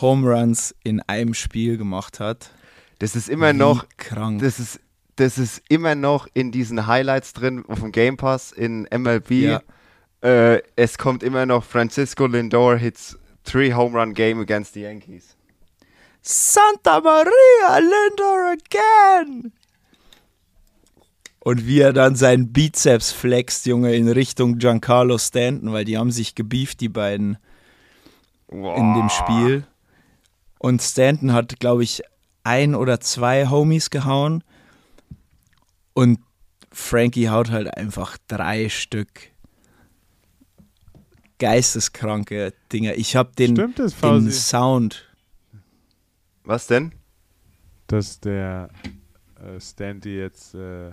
Home 0.00 0.28
Runs 0.28 0.74
in 0.84 1.00
einem 1.02 1.34
Spiel 1.34 1.76
gemacht 1.76 2.20
hat. 2.20 2.50
Das 2.98 3.16
ist 3.16 3.28
immer 3.28 3.52
Wie 3.52 3.58
noch, 3.58 3.86
krank. 3.96 4.40
das 4.40 4.58
ist, 4.58 4.80
das 5.16 5.38
ist 5.38 5.62
immer 5.68 5.94
noch 5.94 6.28
in 6.34 6.52
diesen 6.52 6.86
Highlights 6.86 7.32
drin 7.32 7.64
auf 7.66 7.80
dem 7.80 7.92
Game 7.92 8.16
Pass 8.16 8.52
in 8.52 8.88
MLB. 8.90 9.30
Ja. 9.30 9.62
Äh, 10.22 10.62
es 10.76 10.98
kommt 10.98 11.22
immer 11.22 11.46
noch 11.46 11.64
Francisco 11.64 12.26
Lindor 12.26 12.76
hits 12.76 13.18
three 13.44 13.72
home 13.72 13.98
run 13.98 14.14
game 14.14 14.40
against 14.40 14.74
the 14.74 14.80
Yankees. 14.82 15.36
Santa 16.22 17.00
Maria, 17.00 17.78
Lindor 17.78 18.52
again! 18.52 19.52
Und 21.38 21.64
wie 21.64 21.78
er 21.78 21.92
dann 21.92 22.16
seinen 22.16 22.52
Bizeps 22.52 23.12
flext, 23.12 23.66
Junge, 23.66 23.94
in 23.94 24.08
Richtung 24.08 24.58
Giancarlo 24.58 25.16
Stanton, 25.16 25.72
weil 25.72 25.84
die 25.84 25.96
haben 25.96 26.10
sich 26.10 26.34
gebieft, 26.34 26.80
die 26.80 26.88
beiden, 26.88 27.38
in 28.48 28.94
dem 28.94 29.08
Spiel. 29.08 29.64
Und 30.58 30.82
Stanton 30.82 31.32
hat, 31.32 31.60
glaube 31.60 31.82
ich, 31.82 32.02
ein 32.44 32.74
oder 32.74 33.00
zwei 33.00 33.48
Homies 33.48 33.90
gehauen. 33.90 34.42
Und 35.92 36.20
Frankie 36.72 37.28
haut 37.28 37.50
halt 37.50 37.74
einfach 37.76 38.18
drei 38.28 38.68
Stück 38.68 39.08
geisteskranke 41.38 42.54
Dinger. 42.72 42.94
Ich 42.94 43.16
habe 43.16 43.32
den, 43.36 43.56
Stimmt 43.56 43.78
das, 43.78 43.94
den? 43.96 44.30
Sound 44.30 45.04
Was 46.44 46.66
denn? 46.66 46.92
Dass 47.86 48.20
der 48.20 48.70
äh, 49.40 49.60
Standy 49.60 50.18
jetzt 50.18 50.54
äh, 50.54 50.92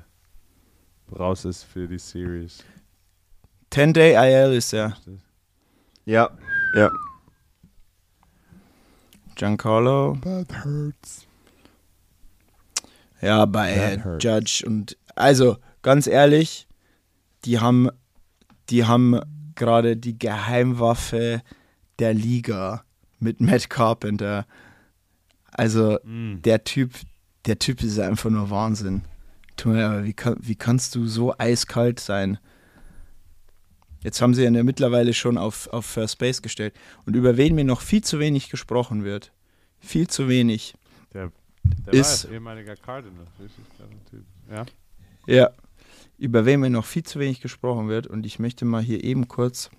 raus 1.18 1.46
ist 1.46 1.64
für 1.64 1.88
die 1.88 2.00
Series. 2.00 2.64
10-Day 3.72 4.14
IL 4.14 4.54
ist 4.54 4.74
er. 4.74 4.96
Ja, 6.06 6.30
ja. 6.76 6.92
Giancarlo. 9.36 10.18
That 10.22 10.64
hurts. 10.66 11.26
Ja, 13.22 13.46
bei 13.46 13.98
hurts. 14.04 14.24
Judge 14.24 14.64
und 14.66 14.98
also 15.16 15.58
ganz 15.82 16.08
ehrlich, 16.08 16.68
die 17.46 17.60
haben 17.60 17.90
die 18.70 18.86
haben 18.86 19.20
gerade 19.56 19.98
die 19.98 20.18
Geheimwaffe 20.18 21.42
der 22.00 22.14
Liga 22.14 22.84
mit 23.20 23.40
Matt 23.42 23.70
Carpenter. 23.70 24.46
Also 25.52 26.00
Mm. 26.04 26.42
der 26.42 26.64
Typ, 26.64 26.94
der 27.46 27.60
Typ 27.60 27.84
ist 27.84 28.00
einfach 28.00 28.30
nur 28.30 28.50
Wahnsinn. 28.50 29.04
Tu 29.56 29.70
mir, 29.70 29.86
aber 29.86 30.04
wie, 30.04 30.14
kann, 30.14 30.38
wie 30.40 30.56
kannst 30.56 30.96
du 30.96 31.06
so 31.08 31.34
eiskalt 31.38 32.00
sein? 32.00 32.40
Jetzt 34.04 34.22
haben 34.22 34.34
sie 34.34 34.44
ihn 34.44 34.56
ja 34.56 34.64
mittlerweile 34.64 35.14
schon 35.14 35.38
auf, 35.38 35.68
auf 35.68 35.86
First 35.86 36.18
Base 36.20 36.42
gestellt. 36.42 36.74
Und 37.06 37.16
über 37.16 37.38
wen 37.38 37.56
mir 37.56 37.64
noch 37.64 37.82
viel 37.82 38.04
zu 38.04 38.20
wenig 38.20 38.50
gesprochen 38.50 39.04
wird. 39.04 39.32
Viel 39.80 40.08
zu 40.08 40.28
wenig. 40.28 40.76
Der 41.14 41.32
Ist- 41.94 42.26
war 42.26 42.32
ja 42.32 42.36
ehemaliger 42.36 42.76
Cardinal. 42.76 43.26
Richtig 43.40 43.64
Typ. 44.10 44.26
Ja. 44.52 44.66
Ja. 45.26 45.52
Über 46.18 46.46
wen 46.46 46.60
mir 46.60 46.70
noch 46.70 46.86
viel 46.86 47.04
zu 47.04 47.20
wenig 47.20 47.40
gesprochen 47.42 47.88
wird. 47.88 48.08
Und 48.08 48.26
ich 48.26 48.40
möchte 48.40 48.66
mal 48.66 48.82
hier 48.82 49.04
eben 49.04 49.28
kurz 49.28 49.70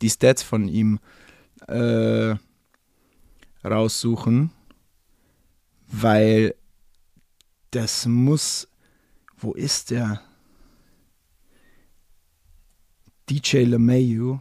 die 0.00 0.10
Stats 0.10 0.42
von 0.42 0.68
ihm 0.68 0.98
äh, 1.68 2.34
raussuchen. 3.64 4.50
Weil 5.88 6.54
das 7.70 8.06
muss. 8.06 8.68
Wo 9.38 9.52
ist 9.52 9.90
der? 9.90 10.22
DJ 13.28 13.64
LeMayu. 13.64 14.40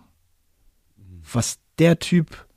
Was 1.32 1.60
der 1.80 2.00
Typ. 2.00 2.48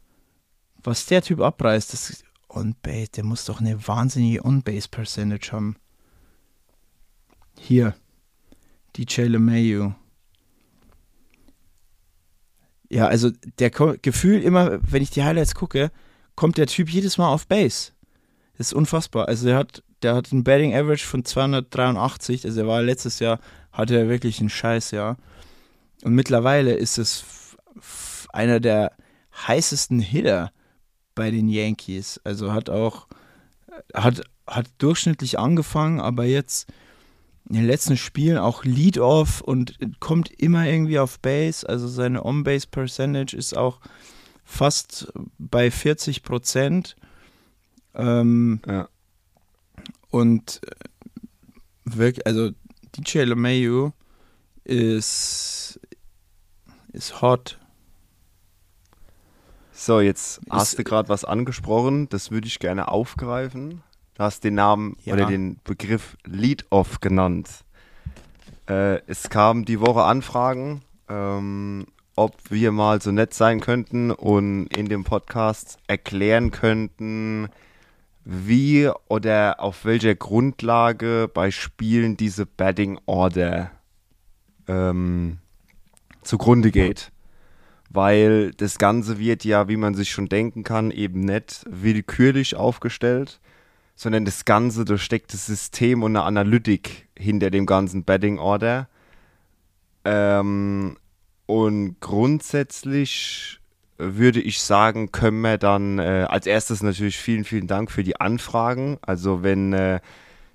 Was 0.82 1.06
der 1.06 1.22
Typ 1.22 1.40
abreißt, 1.40 1.92
das 1.92 2.22
On-Base, 2.48 3.10
der 3.10 3.24
muss 3.24 3.44
doch 3.44 3.60
eine 3.60 3.86
wahnsinnige 3.86 4.44
On-Base-Percentage 4.44 5.52
haben. 5.52 5.76
Hier. 7.58 7.94
DJ 8.96 9.22
LeMayu. 9.22 9.92
Ja, 12.90 13.06
also 13.06 13.30
der 13.58 13.70
Gefühl 13.70 14.42
immer, 14.42 14.78
wenn 14.82 15.02
ich 15.02 15.10
die 15.10 15.22
Highlights 15.22 15.54
gucke, 15.54 15.90
kommt 16.34 16.56
der 16.56 16.66
Typ 16.66 16.88
jedes 16.88 17.18
Mal 17.18 17.28
auf 17.28 17.46
Base. 17.46 17.92
Das 18.56 18.68
ist 18.68 18.72
unfassbar. 18.72 19.28
Also 19.28 19.46
der 19.46 19.56
hat, 19.56 19.82
der 20.02 20.14
hat 20.14 20.32
ein 20.32 20.42
Batting 20.42 20.74
Average 20.74 21.04
von 21.04 21.24
283. 21.24 22.44
Also 22.44 22.60
er 22.60 22.66
war 22.66 22.82
letztes 22.82 23.18
Jahr, 23.18 23.40
hatte 23.72 23.96
er 23.96 24.08
wirklich 24.08 24.40
ein 24.40 24.48
Scheißjahr. 24.48 25.18
Und 26.04 26.14
mittlerweile 26.14 26.74
ist 26.74 26.98
es 26.98 27.24
einer 28.32 28.60
der 28.60 28.92
heißesten 29.46 30.00
Hitter 30.00 30.52
bei 31.14 31.30
den 31.30 31.48
Yankees. 31.48 32.20
Also 32.24 32.52
hat 32.52 32.70
auch, 32.70 33.08
hat, 33.94 34.22
hat 34.46 34.66
durchschnittlich 34.78 35.38
angefangen, 35.38 36.00
aber 36.00 36.24
jetzt 36.24 36.68
in 37.48 37.54
den 37.56 37.66
letzten 37.66 37.96
Spielen 37.96 38.36
auch 38.38 38.64
Lead-Off 38.64 39.40
und 39.40 39.78
kommt 40.00 40.30
immer 40.40 40.66
irgendwie 40.66 40.98
auf 40.98 41.18
Base. 41.20 41.66
Also 41.68 41.88
seine 41.88 42.24
On-Base-Percentage 42.24 43.34
ist 43.36 43.56
auch 43.56 43.80
fast 44.44 45.12
bei 45.38 45.70
40 45.70 46.22
Prozent. 46.22 46.96
Ähm, 47.94 48.60
Ja. 48.66 48.88
und 50.10 50.60
äh, 50.64 50.74
wirklich, 51.84 52.26
also 52.26 52.50
DJ 52.96 53.20
LeMayu 53.20 53.92
ist, 54.64 55.80
ist 56.92 57.22
hot. 57.22 57.58
So, 59.72 60.00
jetzt 60.00 60.38
Ist- 60.38 60.50
hast 60.50 60.78
du 60.78 60.84
gerade 60.84 61.08
was 61.08 61.24
angesprochen, 61.24 62.08
das 62.08 62.30
würde 62.30 62.48
ich 62.48 62.58
gerne 62.58 62.88
aufgreifen. 62.88 63.82
Du 64.14 64.24
hast 64.24 64.42
den 64.42 64.54
Namen 64.54 64.96
Ja. 65.04 65.14
oder 65.14 65.26
den 65.26 65.60
Begriff 65.62 66.16
Lead-Off 66.24 67.00
genannt. 67.00 67.64
Äh, 68.68 69.00
es 69.06 69.30
kamen 69.30 69.64
die 69.64 69.80
Woche 69.80 70.02
Anfragen, 70.02 70.82
ähm, 71.08 71.86
ob 72.16 72.34
wir 72.50 72.72
mal 72.72 73.00
so 73.00 73.12
nett 73.12 73.32
sein 73.32 73.60
könnten 73.60 74.10
und 74.10 74.66
in 74.76 74.88
dem 74.88 75.04
Podcast 75.04 75.78
erklären 75.86 76.50
könnten, 76.50 77.48
wie 78.24 78.90
oder 79.08 79.60
auf 79.60 79.84
welcher 79.84 80.16
Grundlage 80.16 81.30
bei 81.32 81.50
Spielen 81.52 82.16
diese 82.16 82.44
Batting 82.44 82.98
Order 83.06 83.70
ähm, 84.66 85.38
zugrunde 86.28 86.70
geht. 86.70 87.10
Weil 87.90 88.52
das 88.52 88.78
Ganze 88.78 89.18
wird 89.18 89.44
ja, 89.44 89.66
wie 89.68 89.78
man 89.78 89.94
sich 89.94 90.10
schon 90.10 90.28
denken 90.28 90.62
kann, 90.62 90.90
eben 90.90 91.20
nicht 91.20 91.64
willkürlich 91.68 92.54
aufgestellt, 92.54 93.40
sondern 93.94 94.26
das 94.26 94.44
Ganze, 94.44 94.84
da 94.84 94.98
steckt 94.98 95.32
das 95.32 95.46
System 95.46 96.02
und 96.02 96.14
eine 96.14 96.24
Analytik 96.24 97.08
hinter 97.16 97.50
dem 97.50 97.64
ganzen 97.64 98.04
Betting 98.04 98.38
Order. 98.38 98.88
Ähm, 100.04 100.98
und 101.46 101.96
grundsätzlich 102.00 103.58
würde 103.96 104.40
ich 104.40 104.60
sagen, 104.60 105.10
können 105.10 105.40
wir 105.40 105.58
dann 105.58 105.98
äh, 105.98 106.26
als 106.28 106.46
erstes 106.46 106.82
natürlich 106.82 107.18
vielen, 107.18 107.44
vielen 107.44 107.66
Dank 107.66 107.90
für 107.90 108.04
die 108.04 108.20
Anfragen. 108.20 108.98
Also 109.00 109.42
wenn 109.42 109.72
äh, 109.72 110.00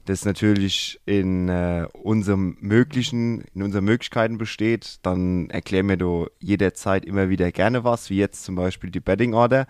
das 0.05 0.25
natürlich 0.25 0.99
in 1.05 1.47
äh, 1.49 1.87
unserem 1.93 2.57
möglichen, 2.59 3.41
in 3.53 3.63
unseren 3.63 3.85
Möglichkeiten 3.85 4.37
besteht, 4.37 4.99
dann 5.03 5.49
erklär 5.49 5.83
mir 5.83 5.97
du 5.97 6.27
jederzeit 6.39 7.05
immer 7.05 7.29
wieder 7.29 7.51
gerne 7.51 7.83
was, 7.83 8.09
wie 8.09 8.17
jetzt 8.17 8.43
zum 8.43 8.55
Beispiel 8.55 8.91
die 8.91 8.99
Betting 8.99 9.33
Order. 9.33 9.65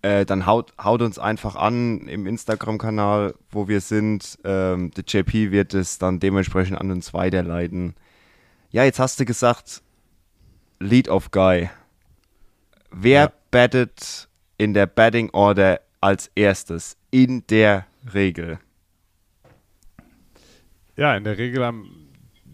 Äh, 0.00 0.24
dann 0.24 0.46
haut, 0.46 0.72
haut 0.82 1.02
uns 1.02 1.18
einfach 1.18 1.56
an 1.56 2.06
im 2.08 2.26
Instagram-Kanal, 2.26 3.34
wo 3.50 3.68
wir 3.68 3.80
sind. 3.80 4.38
Ähm, 4.44 4.90
der 4.92 5.04
JP 5.06 5.50
wird 5.50 5.74
es 5.74 5.98
dann 5.98 6.20
dementsprechend 6.20 6.80
an 6.80 6.90
uns 6.90 7.12
weiterleiten. 7.12 7.94
Ja, 8.70 8.84
jetzt 8.84 9.00
hast 9.00 9.18
du 9.20 9.24
gesagt, 9.24 9.82
Lead 10.78 11.08
of 11.08 11.30
Guy. 11.30 11.68
Wer 12.90 13.22
Ja. 13.22 13.32
bettet 13.50 14.28
in 14.56 14.72
der 14.72 14.86
Betting 14.86 15.30
Order 15.30 15.80
als 16.00 16.30
erstes? 16.34 16.96
In 17.10 17.44
der 17.48 17.86
Regel. 18.14 18.60
Ja, 20.98 21.16
in 21.16 21.22
der 21.22 21.38
Regel 21.38 21.64
haben 21.64 22.08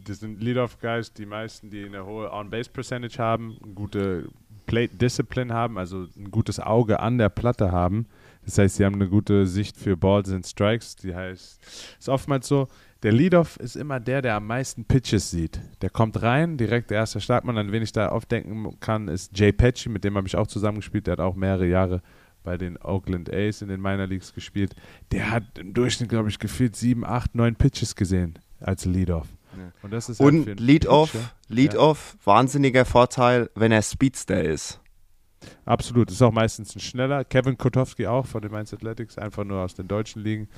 das 0.06 0.20
sind 0.20 0.42
Lead-Off-Guys, 0.42 1.14
die 1.14 1.24
meisten, 1.24 1.70
die 1.70 1.82
eine 1.82 2.04
hohe 2.04 2.30
On-Base-Percentage 2.30 3.18
haben, 3.18 3.56
eine 3.64 3.72
gute 3.72 4.28
Plate-Discipline 4.66 5.52
haben, 5.52 5.78
also 5.78 6.06
ein 6.14 6.30
gutes 6.30 6.60
Auge 6.60 7.00
an 7.00 7.16
der 7.16 7.30
Platte 7.30 7.72
haben. 7.72 8.06
Das 8.44 8.58
heißt, 8.58 8.76
sie 8.76 8.84
haben 8.84 8.96
eine 8.96 9.08
gute 9.08 9.46
Sicht 9.46 9.78
für 9.78 9.96
Balls 9.96 10.30
and 10.30 10.46
Strikes. 10.46 10.96
Die 10.96 11.14
heißt, 11.14 11.58
ist 11.98 12.08
oftmals 12.10 12.46
so, 12.46 12.68
der 13.02 13.12
Lead-Off 13.12 13.56
ist 13.56 13.76
immer 13.76 13.98
der, 13.98 14.20
der 14.20 14.34
am 14.34 14.46
meisten 14.46 14.84
Pitches 14.84 15.30
sieht. 15.30 15.58
Der 15.80 15.88
kommt 15.88 16.20
rein, 16.20 16.58
direkt 16.58 16.90
der 16.90 16.98
erste 16.98 17.22
Startmann, 17.22 17.56
an 17.56 17.72
wen 17.72 17.82
ich 17.82 17.92
da 17.92 18.08
aufdenken 18.08 18.78
kann, 18.80 19.08
ist 19.08 19.38
Jay 19.38 19.52
Patchy, 19.52 19.88
mit 19.88 20.04
dem 20.04 20.18
habe 20.18 20.26
ich 20.26 20.36
auch 20.36 20.46
zusammengespielt. 20.46 21.06
Der 21.06 21.12
hat 21.12 21.20
auch 21.20 21.34
mehrere 21.34 21.66
Jahre 21.66 22.02
bei 22.44 22.56
den 22.56 22.76
Oakland 22.80 23.32
A's 23.32 23.62
in 23.62 23.68
den 23.68 23.80
Minor 23.80 24.06
Leagues 24.06 24.32
gespielt. 24.32 24.76
Der 25.10 25.30
hat 25.30 25.58
im 25.58 25.74
Durchschnitt, 25.74 26.08
glaube 26.10 26.28
ich, 26.28 26.38
gefühlt 26.38 26.76
sieben, 26.76 27.04
acht, 27.04 27.34
neun 27.34 27.56
Pitches 27.56 27.96
gesehen 27.96 28.38
als 28.60 28.84
Lead-Off. 28.84 29.26
Ja. 29.56 29.72
Und 29.82 29.92
das 29.92 30.08
ist 30.08 30.20
halt 30.20 30.32
Und 30.32 30.48
einen 30.48 30.58
Lead-Off, 30.58 31.16
Lead-Off, 31.48 32.16
wahnsinniger 32.24 32.84
Vorteil, 32.84 33.50
wenn 33.54 33.72
er 33.72 33.82
Speedster 33.82 34.42
ist. 34.42 34.80
Absolut, 35.64 36.10
ist 36.10 36.22
auch 36.22 36.32
meistens 36.32 36.74
ein 36.74 36.80
schneller. 36.80 37.24
Kevin 37.24 37.58
Kotowski 37.58 38.06
auch 38.06 38.26
von 38.26 38.42
den 38.42 38.50
Mainz 38.50 38.72
Athletics, 38.72 39.18
einfach 39.18 39.44
nur 39.44 39.60
aus 39.60 39.74
den 39.74 39.88
deutschen 39.88 40.22
Ligen. 40.22 40.48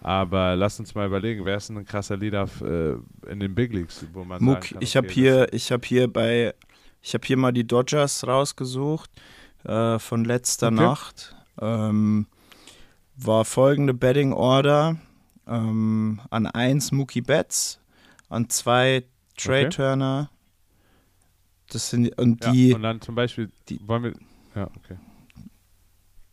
Aber 0.00 0.56
lasst 0.56 0.78
uns 0.80 0.94
mal 0.94 1.06
überlegen, 1.06 1.44
wer 1.44 1.56
ist 1.56 1.68
denn 1.68 1.78
ein 1.78 1.84
krasser 1.84 2.16
Leader 2.16 2.48
äh, 2.62 3.30
in 3.30 3.40
den 3.40 3.54
Big 3.54 3.72
Leagues, 3.72 4.06
wo 4.12 4.24
man 4.24 4.42
Muck, 4.42 4.64
sagen 4.64 4.74
kann, 4.74 4.82
ich 4.82 4.96
okay, 4.96 5.06
habe 5.06 5.12
hier, 5.12 5.52
ich 5.52 5.72
habe 5.72 5.86
hier 5.86 6.12
bei, 6.12 6.54
ich 7.02 7.14
habe 7.14 7.26
hier 7.26 7.36
mal 7.36 7.52
die 7.52 7.66
Dodgers 7.66 8.26
rausgesucht 8.26 9.10
äh, 9.64 9.98
von 9.98 10.24
letzter 10.24 10.68
Okay. 10.68 10.76
Nacht. 10.76 11.35
Ähm, 11.60 12.26
war 13.16 13.44
folgende 13.44 13.94
Betting 13.94 14.32
Order: 14.32 14.96
ähm, 15.46 16.20
an 16.30 16.46
1 16.46 16.92
Mookie 16.92 17.22
Betts, 17.22 17.80
an 18.28 18.48
2 18.48 19.04
Trey 19.36 19.66
Okay. 19.66 19.68
Turner. 19.76 20.30
Das 21.70 21.90
sind 21.90 22.16
und 22.18 22.44
Ja, 22.44 22.52
die. 22.52 22.74
und 22.74 22.82
dann 22.82 23.00
zum 23.00 23.14
Beispiel, 23.14 23.50
die- 23.68 23.80
wollen 23.86 24.04
wir, 24.04 24.12
ja, 24.54 24.68
okay. 24.76 24.96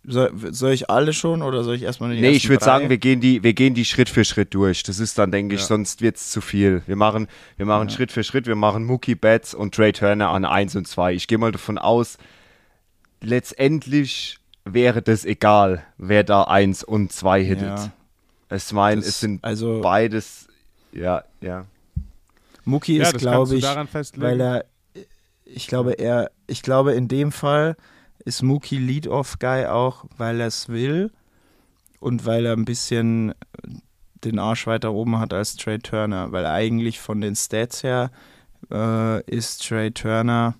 soll, 0.05 0.31
soll 0.53 0.73
ich 0.73 0.89
alle 0.89 1.11
schon 1.13 1.41
oder 1.41 1.63
soll 1.63 1.75
ich 1.75 1.81
erstmal 1.83 2.13
die 2.13 2.21
Nee, 2.21 2.29
ich 2.31 2.49
würde 2.49 2.63
sagen, 2.63 2.89
wir 2.89 2.97
gehen, 2.97 3.19
die, 3.21 3.41
wir 3.41 3.53
gehen 3.53 3.73
die 3.73 3.85
Schritt 3.85 4.09
für 4.09 4.25
Schritt 4.25 4.53
durch. 4.53 4.83
Das 4.83 4.99
ist 4.99 5.17
dann, 5.17 5.31
denke 5.31 5.55
ich, 5.55 5.61
Ja. 5.61 5.67
sonst 5.67 6.01
wird 6.01 6.17
es 6.17 6.29
zu 6.29 6.39
viel. 6.41 6.83
Wir 6.85 6.95
machen, 6.97 7.27
wir 7.57 7.65
machen 7.65 7.87
Ja. 7.89 7.95
Schritt 7.95 8.11
für 8.11 8.23
Schritt, 8.23 8.45
wir 8.45 8.55
machen 8.55 8.83
Mookie 8.85 9.15
Betts 9.15 9.53
und 9.55 9.73
Trey 9.73 9.91
Turner 9.93 10.29
an 10.29 10.45
1 10.45 10.75
und 10.75 10.87
2. 10.87 11.13
Ich 11.13 11.27
gehe 11.27 11.37
mal 11.37 11.51
davon 11.53 11.77
aus, 11.79 12.17
letztendlich 13.21 14.37
wäre 14.65 15.01
das 15.01 15.25
egal, 15.25 15.83
wer 15.97 16.23
da 16.23 16.43
1 16.43 16.83
und 16.83 17.11
2 17.11 17.43
hittet. 17.43 17.67
Ja, 17.67 17.91
Es 18.49 18.71
mein, 18.71 18.99
das- 18.99 19.07
es 19.09 19.19
sind 19.19 19.43
also 19.43 19.81
beides, 19.81 20.47
ja, 20.91 21.23
ja. 21.41 21.65
Mookie 22.65 22.97
ja, 22.97 23.09
ist, 23.09 23.17
glaube 23.17 23.55
ich, 23.55 23.63
weil 24.15 24.39
er, 24.39 24.65
ich 25.43 25.67
glaube, 25.67 25.93
er, 25.93 26.31
ich 26.47 26.61
glaube, 26.61 26.93
in 26.93 27.07
dem 27.09 27.31
Fall 27.33 27.75
ist 28.23 28.41
Mookie 28.41 28.77
Lead-Off-Guy 28.77 29.65
auch, 29.65 30.05
weil 30.17 30.39
er 30.39 30.47
es 30.47 30.69
will 30.69 31.11
und 31.99 32.25
weil 32.25 32.45
er 32.45 32.53
ein 32.53 32.63
bisschen 32.63 33.33
den 34.23 34.39
Arsch 34.39 34.65
weiter 34.65 34.93
oben 34.93 35.19
hat 35.19 35.33
als 35.33 35.57
Trey 35.57 35.79
Turner, 35.79 36.31
weil 36.31 36.45
eigentlich 36.45 37.01
von 37.01 37.19
den 37.19 37.35
Stats 37.35 37.83
her 37.83 38.11
äh, 38.71 39.21
ist 39.29 39.67
Trey 39.67 39.91
Turner 39.91 40.55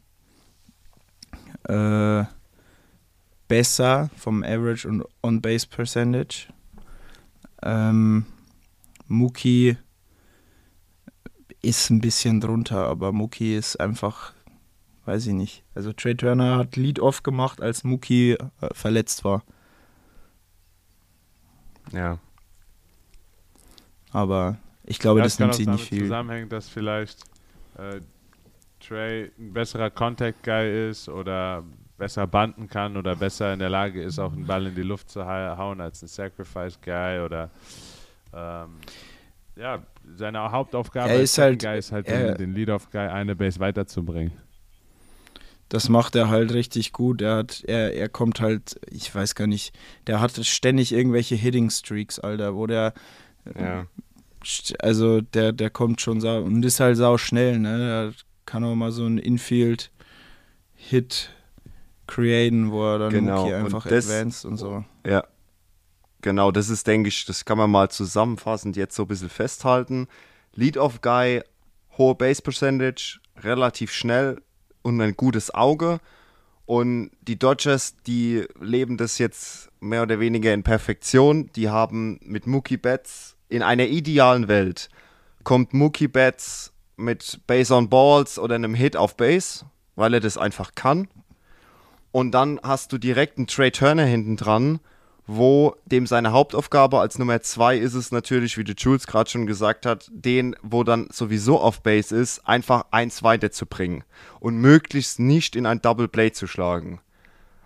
äh, 1.69 2.23
besser 3.53 4.09
vom 4.17 4.43
Average 4.43 4.87
und 4.87 5.05
On-Base 5.21 5.67
Percentage. 5.67 6.47
Ähm, 7.61 8.25
Mookie 9.07 9.77
ist 11.61 11.91
ein 11.91 12.01
bisschen 12.01 12.41
drunter, 12.41 12.87
aber 12.87 13.11
Mookie 13.11 13.55
ist 13.55 13.79
einfach, 13.79 14.33
weiß 15.05 15.27
ich 15.27 15.33
nicht. 15.33 15.63
Also 15.75 15.93
Trey 15.93 16.15
Turner 16.15 16.57
hat 16.57 16.77
Lead-Off 16.77 17.21
gemacht, 17.21 17.61
als 17.61 17.83
Mookie 17.83 18.31
äh, 18.31 18.47
verletzt 18.71 19.23
war. 19.23 19.43
ja. 21.91 22.17
Aber 24.09 24.57
ich 24.83 24.97
glaube, 24.97 25.21
das 25.21 25.37
kann 25.37 25.49
nimmt 25.49 25.55
sich 25.57 25.67
nicht 25.67 25.89
viel. 25.89 26.01
zusammenhängen, 26.03 26.49
dass 26.49 26.69
vielleicht 26.69 27.19
äh, 27.77 28.01
Trey 28.79 29.31
ein 29.37 29.53
besserer 29.53 29.91
Contact-Guy 29.91 30.89
ist 30.89 31.07
oder 31.07 31.63
besser 31.97 32.27
banden 32.27 32.67
kann 32.67 32.97
oder 32.97 33.15
besser 33.15 33.53
in 33.53 33.59
der 33.59 33.69
Lage 33.69 34.01
ist, 34.01 34.19
auch 34.19 34.33
einen 34.33 34.45
Ball 34.47 34.67
in 34.67 34.75
die 34.75 34.81
Luft 34.83 35.09
zu 35.09 35.25
hau- 35.25 35.57
hauen 35.57 35.79
als 35.81 36.01
ein 36.01 36.07
Sacrifice-Guy 36.07 37.19
oder 37.21 37.49
ähm, 38.33 38.77
ja, 39.55 39.83
seine 40.17 40.39
Hauptaufgabe 40.51 41.11
Er 41.11 41.21
ist 41.21 41.37
halt- 41.37 41.61
Guy 41.61 41.77
ist 41.77 41.91
halt, 41.91 42.07
er- 42.07 42.29
den, 42.33 42.37
den 42.37 42.53
Lead-Off-Guy 42.55 43.07
eine 43.07 43.35
Base 43.35 43.59
weiterzubringen. 43.59 44.33
Das 45.69 45.89
macht 45.89 46.15
er 46.15 46.29
halt 46.29 46.53
richtig 46.53 46.91
gut. 46.93 47.21
Er 47.21 47.37
hat, 47.37 47.63
er, 47.65 47.93
er 47.95 48.09
kommt 48.09 48.41
halt, 48.41 48.79
ich 48.91 49.13
weiß 49.13 49.33
gar 49.33 49.47
nicht, 49.47 49.73
der 50.07 50.19
hat 50.19 50.33
ständig 50.45 50.91
irgendwelche 50.91 51.35
Hitting 51.35 51.69
Streaks, 51.71 52.19
Alter, 52.19 52.55
wo 52.55 52.67
der 52.67 52.93
ja. 53.59 53.85
also 54.79 55.21
der, 55.21 55.51
der 55.51 55.69
kommt 55.69 55.99
schon 56.01 56.21
sau 56.21 56.41
und 56.41 56.63
ist 56.63 56.79
halt 56.79 56.97
sau 56.97 57.17
schnell, 57.17 57.59
ne? 57.59 57.77
Der 57.77 58.13
kann 58.45 58.63
auch 58.63 58.75
mal 58.75 58.91
so 58.91 59.05
einen 59.05 59.17
Infield 59.17 59.89
Hit 60.75 61.29
createn, 62.13 62.71
wo 62.71 62.83
er 62.93 62.99
dann 62.99 63.09
Genau, 63.11 63.41
Mookie 63.43 63.53
und 63.55 63.65
einfach 63.65 63.87
das- 63.87 64.09
advanced 64.09 64.45
und 64.45 64.57
so. 64.57 64.83
Ja, 65.05 65.23
genau, 66.21 66.51
das 66.51 66.69
ist, 66.69 66.85
denke 66.87 67.09
ich, 67.09 67.25
das 67.25 67.45
kann 67.45 67.57
man 67.57 67.69
mal 67.71 67.89
zusammenfassend 67.89 68.75
jetzt 68.75 68.95
so 68.95 69.03
ein 69.03 69.07
bisschen 69.07 69.29
festhalten. 69.29 70.07
Lead-Off-Guy, 70.55 71.41
hohe 71.97 72.15
Base-Percentage, 72.15 73.19
relativ 73.41 73.91
schnell 73.91 74.41
und 74.81 75.01
ein 75.01 75.15
gutes 75.15 75.53
Auge. 75.53 75.99
Und 76.65 77.11
die 77.21 77.37
Dodgers, 77.37 77.95
die 78.07 78.45
leben 78.61 78.95
das 78.97 79.17
jetzt 79.17 79.69
mehr 79.81 80.03
oder 80.03 80.19
weniger 80.19 80.53
in 80.53 80.63
Perfektion. 80.63 81.49
Die 81.55 81.69
haben 81.69 82.19
mit 82.23 82.47
Mookie 82.47 82.77
Betts 82.77 83.35
in 83.49 83.61
einer 83.61 83.85
idealen 83.85 84.47
Welt 84.47 84.89
kommt 85.43 85.73
Mookie 85.73 86.07
Betts 86.07 86.71
mit 86.95 87.41
Base 87.47 87.75
on 87.75 87.89
Balls 87.89 88.39
oder 88.39 88.55
einem 88.55 88.73
Hit 88.75 88.95
auf 88.95 89.17
Base, 89.17 89.65
weil 89.95 90.13
er 90.13 90.19
das 90.21 90.37
einfach 90.37 90.73
kann. 90.73 91.09
Und 92.13 92.31
dann 92.31 92.59
hast 92.61 92.93
du 92.93 92.99
direkt 92.99 93.39
einen 93.39 93.47
Trey 93.47 93.71
Turner 93.71 94.05
hinten 94.05 94.37
dran, 94.37 94.79
wo 95.25 95.75
dem 95.85 96.05
seine 96.05 96.31
Hauptaufgabe 96.31 96.99
als 96.99 97.17
Nummer 97.17 97.41
zwei 97.41 97.75
ist 97.75 97.95
es 97.95 98.11
natürlich, 98.11 98.55
wie 98.55 98.63
der 98.63 98.75
Jules 98.77 99.07
gerade 99.07 99.31
schon 99.31 99.47
gesagt 99.47 99.87
hat, 99.87 100.11
den, 100.13 100.55
wo 100.61 100.83
dann 100.83 101.07
sowieso 101.11 101.59
auf 101.59 101.81
Base 101.81 102.15
ist, 102.15 102.47
einfach 102.47 102.85
eins 102.91 103.23
weiterzubringen 103.23 104.03
und 104.39 104.57
möglichst 104.57 105.19
nicht 105.19 105.55
in 105.55 105.65
ein 105.65 105.81
Double 105.81 106.07
Play 106.07 106.31
zu 106.31 106.45
schlagen. 106.45 106.99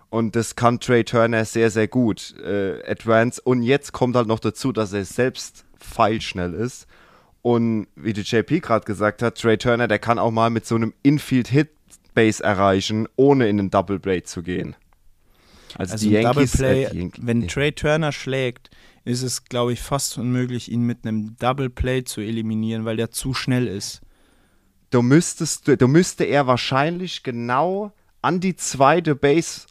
Und 0.08 0.34
das 0.34 0.56
kann 0.56 0.80
Trey 0.80 1.04
Turner 1.04 1.44
sehr, 1.44 1.70
sehr 1.70 1.86
gut. 1.86 2.34
Äh, 2.42 2.82
Advance. 2.90 3.42
Und 3.44 3.62
jetzt 3.62 3.92
kommt 3.92 4.16
halt 4.16 4.28
noch 4.28 4.40
dazu, 4.40 4.72
dass 4.72 4.94
er 4.94 5.04
selbst 5.04 5.66
feilschnell 5.78 6.54
ist. 6.54 6.86
Und 7.42 7.86
wie 7.96 8.14
der 8.14 8.24
JP 8.24 8.60
gerade 8.60 8.86
gesagt 8.86 9.20
hat, 9.20 9.36
Trey 9.36 9.58
Turner, 9.58 9.88
der 9.88 9.98
kann 9.98 10.18
auch 10.18 10.30
mal 10.30 10.48
mit 10.48 10.64
so 10.64 10.76
einem 10.76 10.94
Infield-Hit-Base 12.18 12.44
erreichen, 12.44 13.08
ohne 13.16 13.48
in 13.48 13.58
einen 13.58 13.70
Double 13.70 13.98
Play 13.98 14.22
zu 14.22 14.42
gehen. 14.42 14.76
Also, 15.76 15.92
Also 15.94 16.08
die 16.08 16.14
Yankees, 16.14 16.52
Play, 16.56 16.84
äh, 16.84 16.90
die 16.90 16.98
Yankees- 16.98 17.26
wenn. 17.26 17.48
Trey 17.48 17.72
Turner 17.72 18.12
schlägt, 18.12 18.70
ist 19.04 19.22
es, 19.22 19.44
glaube 19.44 19.72
ich, 19.72 19.80
fast 19.80 20.18
unmöglich, 20.18 20.70
ihn 20.70 20.82
mit 20.82 21.06
einem 21.06 21.36
Double 21.38 21.70
Play 21.70 22.04
zu 22.04 22.20
eliminieren, 22.20 22.84
weil 22.84 22.96
der 22.96 23.10
zu 23.10 23.34
schnell 23.34 23.66
ist. 23.66 24.00
du 24.90 25.02
müsstest, 25.02 25.68
du 25.68 25.86
müsste 25.86 26.24
er 26.24 26.46
wahrscheinlich 26.46 27.22
genau 27.22 27.92
an 28.22 28.40
die 28.40 28.56
zweite 28.56 29.14
Base 29.14 29.66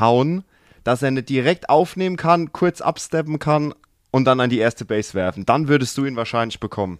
hauen, 0.00 0.42
dass 0.84 1.02
er 1.02 1.10
nicht 1.10 1.28
direkt 1.28 1.68
aufnehmen 1.68 2.16
kann, 2.16 2.50
kurz 2.52 2.80
absteppen 2.80 3.38
kann 3.38 3.74
und 4.10 4.24
dann 4.24 4.40
an 4.40 4.48
die 4.48 4.56
erste 4.58 4.86
Base 4.86 5.12
werfen. 5.12 5.44
Dann 5.44 5.68
würdest 5.68 5.98
du 5.98 6.06
ihn 6.06 6.16
wahrscheinlich 6.16 6.60
bekommen. 6.60 6.98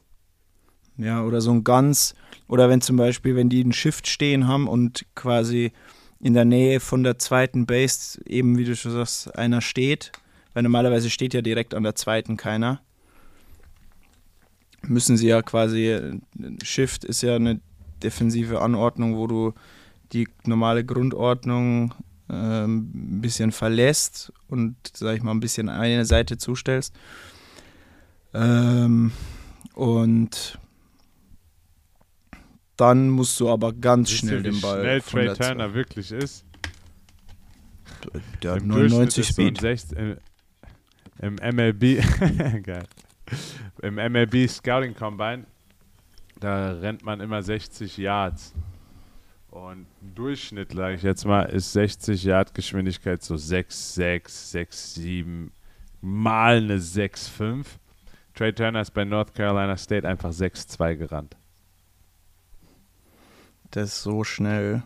Ja, 0.96 1.22
oder 1.24 1.40
so 1.40 1.50
ein 1.50 1.64
ganz, 1.64 2.14
oder 2.46 2.68
wenn 2.68 2.80
zum 2.80 2.96
Beispiel, 2.96 3.34
wenn 3.34 3.48
die 3.48 3.62
einen 3.62 3.72
Shift 3.72 4.06
stehen 4.06 4.46
haben 4.46 4.68
und 4.68 5.04
quasi 5.14 5.72
in 6.20 6.34
der 6.34 6.44
Nähe 6.44 6.80
von 6.80 7.02
der 7.02 7.18
zweiten 7.18 7.66
Base, 7.66 8.20
eben 8.26 8.56
wie 8.56 8.64
du 8.64 8.76
schon 8.76 8.92
sagst, 8.92 9.36
einer 9.36 9.60
steht, 9.60 10.12
weil 10.52 10.62
normalerweise 10.62 11.10
steht 11.10 11.34
ja 11.34 11.42
direkt 11.42 11.74
an 11.74 11.82
der 11.82 11.96
zweiten 11.96 12.36
keiner. 12.36 12.80
müssen 14.86 15.16
sie 15.16 15.28
ja 15.28 15.42
quasi, 15.42 16.20
Shift 16.62 17.04
ist 17.04 17.22
ja 17.22 17.36
eine 17.36 17.60
defensive 18.02 18.60
Anordnung, 18.60 19.16
wo 19.16 19.26
du 19.26 19.54
die 20.12 20.28
normale 20.44 20.84
Grundordnung 20.84 21.94
ähm, 22.30 22.90
ein 22.94 23.20
bisschen 23.20 23.50
verlässt 23.50 24.32
und, 24.48 24.76
sag 24.92 25.16
ich 25.16 25.22
mal, 25.22 25.32
ein 25.32 25.40
bisschen 25.40 25.68
eine 25.68 26.04
Seite 26.04 26.38
zustellst. 26.38 26.94
Ähm, 28.32 29.12
und 29.74 30.58
dann 32.76 33.08
musst 33.08 33.38
du 33.40 33.48
aber 33.48 33.72
ganz 33.72 34.10
Wisst 34.10 34.20
schnell 34.20 34.34
ihr, 34.34 34.38
wie 34.44 34.50
den 34.50 34.60
Ball. 34.60 34.80
schnell 34.80 35.00
von 35.00 35.20
Trey 35.20 35.34
Turner 35.34 35.74
wirklich 35.74 36.12
ist? 36.12 36.44
Der 38.42 38.52
hat 38.52 38.62
Im 38.62 38.68
99 38.68 39.26
Durchschnitt 39.34 39.58
Speed. 39.58 39.62
ist 39.62 39.88
so 39.90 39.96
ein 39.96 40.16
16 40.16 40.18
im, 41.20 41.38
Im 41.38 41.54
MLB, 41.56 42.62
geil. 42.64 42.84
Im 43.82 43.94
MLB 43.94 44.48
Scouting 44.48 44.94
Combine, 44.94 45.46
da 46.40 46.72
rennt 46.72 47.04
man 47.04 47.20
immer 47.20 47.42
60 47.42 47.96
Yards. 47.96 48.52
Und 49.50 49.86
Durchschnitt, 50.14 50.72
sage 50.72 50.96
ich 50.96 51.02
jetzt 51.02 51.24
mal, 51.24 51.44
ist 51.44 51.72
60 51.72 52.24
Yard 52.24 52.54
Geschwindigkeit 52.54 53.22
so 53.22 53.36
6, 53.36 53.94
6, 53.94 54.50
6, 54.50 54.94
7, 54.94 55.52
mal 56.00 56.56
eine 56.56 56.80
6, 56.80 57.28
5. 57.28 57.78
Trey 58.34 58.52
Turner 58.52 58.80
ist 58.80 58.90
bei 58.90 59.04
North 59.04 59.32
Carolina 59.32 59.76
State 59.76 60.06
einfach 60.08 60.32
6, 60.32 60.66
2 60.66 60.94
gerannt. 60.96 61.36
Der 63.74 63.84
ist 63.84 64.02
so 64.02 64.22
schnell. 64.24 64.82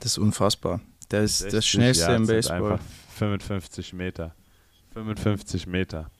Das 0.00 0.12
ist 0.12 0.18
unfassbar. 0.18 0.80
Der 1.10 1.22
ist 1.22 1.38
60 1.38 1.56
das 1.56 1.66
schnellste 1.66 2.04
Yards 2.04 2.16
im 2.16 2.26
Baseball. 2.26 2.72
Einfach 2.72 2.84
55 3.16 3.92
Meter. 3.92 4.34
55 4.92 5.66
Meter. 5.66 6.10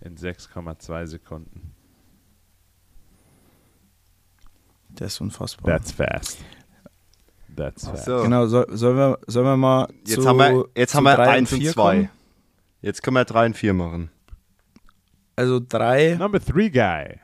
In 0.00 0.16
6,2 0.16 1.06
Sekunden. 1.06 1.74
Der 4.90 5.06
ist 5.06 5.20
unfassbar. 5.20 5.78
That's 5.78 5.92
fast. 5.92 6.38
That's 7.56 7.86
fast. 7.86 8.04
So, 8.04 8.22
Genau, 8.22 8.46
soll, 8.46 8.66
sollen, 8.76 8.96
wir, 8.96 9.18
sollen 9.26 9.46
wir 9.46 9.56
mal 9.56 9.88
jetzt 10.06 10.22
zu, 10.22 10.28
haben 10.28 10.38
wir, 10.38 10.68
jetzt 10.76 10.90
zu 10.90 10.98
haben 10.98 11.04
wir 11.04 11.16
drei 11.16 11.30
1 11.30 11.52
und 11.52 11.58
vier 11.58 11.72
2. 11.72 11.94
kommen? 11.96 12.10
Jetzt 12.80 13.02
können 13.02 13.16
wir 13.16 13.24
3 13.24 13.46
und 13.46 13.56
4 13.56 13.74
machen. 13.74 14.10
Also 15.34 15.60
drei, 15.66 16.14
Number 16.18 16.40
three 16.40 16.68
guy. 16.68 17.18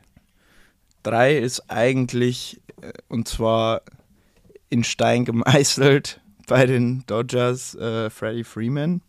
Drei 1.03 1.39
ist 1.39 1.71
eigentlich, 1.71 2.61
äh, 2.81 2.93
und 3.09 3.29
zwar 3.29 3.83
in 4.71 4.85
Stein 4.85 5.25
gemeißelt 5.25 6.21
bei 6.47 6.67
den 6.67 7.05
Dodgers, 7.07 7.75
äh, 7.75 8.11
Freddie 8.11 8.45
Freeman. 8.45 9.03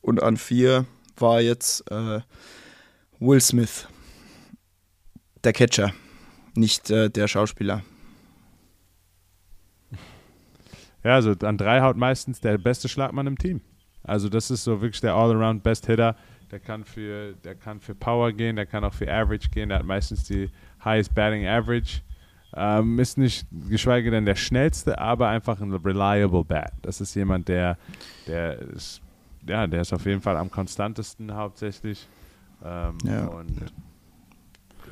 Und 0.00 0.22
an 0.22 0.36
vier 0.36 0.86
war 1.16 1.40
jetzt 1.40 1.90
äh, 1.90 2.20
Will 3.18 3.40
Smith, 3.40 3.86
der 5.44 5.52
Catcher, 5.52 5.92
nicht 6.54 6.90
äh, 6.90 7.10
der 7.10 7.28
Schauspieler. 7.28 7.82
Ja, 11.04 11.14
also 11.14 11.32
an 11.32 11.58
drei 11.58 11.80
haut 11.80 11.96
meistens 11.96 12.40
der 12.40 12.58
beste 12.58 12.88
Schlagmann 12.88 13.26
im 13.26 13.38
Team. 13.38 13.62
Also 14.02 14.28
das 14.28 14.50
ist 14.50 14.64
so 14.64 14.80
wirklich 14.80 15.00
der 15.00 15.14
All-Around 15.14 15.62
Best 15.62 15.86
Hitter. 15.86 16.16
Der 16.50 16.58
kann 16.58 16.84
für, 16.84 17.34
der 17.44 17.54
kann 17.54 17.80
für 17.80 17.94
Power 17.94 18.32
gehen, 18.32 18.56
der 18.56 18.66
kann 18.66 18.84
auch 18.84 18.94
für 18.94 19.12
Average 19.12 19.50
gehen. 19.50 19.68
Der 19.68 19.78
hat 19.78 19.86
meistens 19.86 20.24
die 20.24 20.50
Highest 20.84 21.14
Batting 21.14 21.46
Average. 21.46 22.00
Ähm, 22.54 22.98
ist 22.98 23.16
nicht, 23.16 23.46
geschweige 23.68 24.10
denn 24.10 24.24
der 24.24 24.34
schnellste, 24.34 24.98
aber 24.98 25.28
einfach 25.28 25.60
ein 25.60 25.72
reliable 25.72 26.44
Bat. 26.44 26.72
Das 26.82 27.00
ist 27.00 27.14
jemand, 27.14 27.48
der, 27.48 27.78
der 28.26 28.58
ist, 28.58 29.00
ja, 29.46 29.68
der 29.68 29.82
ist 29.82 29.92
auf 29.92 30.04
jeden 30.04 30.20
Fall 30.20 30.36
am 30.36 30.50
konstantesten 30.50 31.32
hauptsächlich. 31.34 32.08
Ähm, 32.64 32.98
Ja. 33.04 33.26
Und 33.26 33.72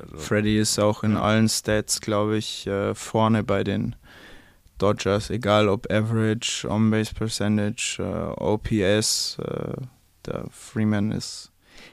also, 0.01 0.17
Freddy 0.17 0.57
ist 0.57 0.79
auch 0.79 1.03
in 1.03 1.17
allen 1.17 1.49
Stats, 1.49 1.99
glaube 1.99 2.37
ich, 2.37 2.65
äh, 2.67 2.95
vorne 2.95 3.43
bei 3.43 3.65
den 3.65 3.97
Dodgers, 4.77 5.29
egal 5.29 5.67
ob 5.67 5.91
Average, 5.91 6.65
On-Base 6.69 7.13
Percentage, 7.13 7.97
äh, 7.99 8.41
OPS. 8.41 9.37
Äh, 9.39 9.73
der 10.25 10.45
Freeman 10.49 11.11
ist, 11.11 11.48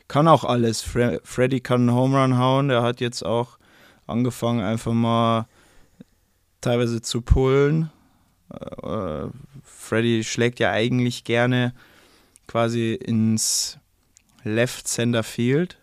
kann 0.09 0.29
auch 0.29 0.45
alles. 0.45 0.83
Fre 0.83 1.21
Freddy 1.25 1.61
kann 1.61 1.83
einen 1.83 1.97
Home 1.97 2.21
Run 2.21 2.39
hauen. 2.39 2.69
Der 2.69 2.83
hat 2.83 3.01
jetzt 3.01 3.25
auch 3.25 3.59
angefangen, 4.07 4.61
einfach 4.61 4.93
mal 4.93 5.47
teilweise 6.61 7.03
zu 7.03 7.23
pullen. 7.23 7.91
Äh, 8.53 8.87
äh, 8.89 9.31
Freddy 9.63 10.25
schlägt 10.25 10.61
ja 10.61 10.71
eigentlich 10.71 11.25
gerne 11.25 11.75
quasi 12.47 12.95
ins 12.95 13.79
Left 14.45 14.87
Center 14.87 15.23
Field 15.23 15.79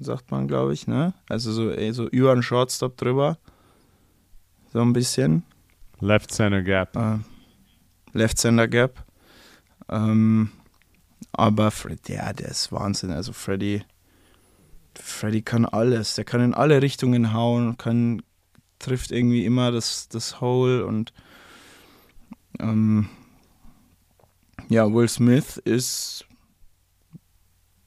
sagt 0.00 0.30
man, 0.30 0.48
glaube 0.48 0.72
ich, 0.72 0.86
ne? 0.86 1.14
Also 1.28 1.52
so, 1.52 1.70
eh, 1.70 1.92
so 1.92 2.06
über 2.08 2.34
den 2.34 2.42
Shortstop 2.42 2.96
drüber. 2.96 3.38
So 4.72 4.80
ein 4.80 4.92
bisschen. 4.92 5.44
Left 6.00 6.30
Center 6.30 6.62
Gap. 6.62 6.96
Äh, 6.96 7.18
Left 8.12 8.38
Center 8.38 8.68
Gap. 8.68 9.04
Ähm, 9.88 10.50
aber 11.32 11.70
Fred, 11.70 12.08
ja, 12.08 12.32
der 12.32 12.48
ist 12.48 12.72
Wahnsinn. 12.72 13.10
Also 13.10 13.32
Freddy, 13.32 13.82
Freddy 14.94 15.42
kann 15.42 15.64
alles. 15.64 16.14
Der 16.14 16.24
kann 16.24 16.40
in 16.40 16.54
alle 16.54 16.82
Richtungen 16.82 17.32
hauen, 17.32 17.76
kann, 17.76 18.22
trifft 18.78 19.10
irgendwie 19.10 19.44
immer 19.44 19.72
das, 19.72 20.08
das 20.08 20.40
Hole 20.40 20.86
und 20.86 21.12
ähm, 22.58 23.08
ja, 24.68 24.92
Will 24.92 25.08
Smith 25.08 25.58
ist 25.58 26.26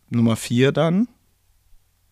Nummer 0.09 0.35
4 0.35 0.71
dann. 0.71 1.07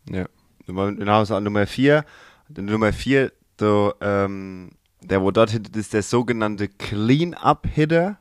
Ja. 0.10 0.26
Nummer, 0.66 0.92
genau, 0.94 1.24
so 1.24 1.40
Nummer 1.40 1.66
4. 1.66 2.06
Nummer 2.50 2.94
4, 2.94 3.32
der, 3.60 3.96
ähm, 4.02 4.72
der 5.02 5.22
wo 5.22 5.32
dort 5.32 5.52
hittet, 5.52 5.76
ist 5.76 5.94
der 5.94 6.04
sogenannte 6.04 6.68
Clean-Up-Hitter. 6.68 8.20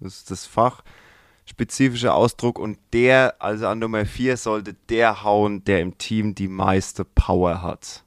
Das 0.00 0.16
ist 0.16 0.30
das 0.30 0.46
fachspezifische 1.44 2.12
Ausdruck. 2.12 2.58
Und 2.58 2.78
der, 2.92 3.36
also 3.40 3.66
an 3.66 3.78
Nummer 3.78 4.06
4, 4.06 4.36
sollte 4.36 4.74
der 4.88 5.22
hauen, 5.24 5.64
der 5.64 5.80
im 5.80 5.98
Team 5.98 6.34
die 6.34 6.48
meiste 6.48 7.04
Power 7.04 7.62
hat. 7.62 8.04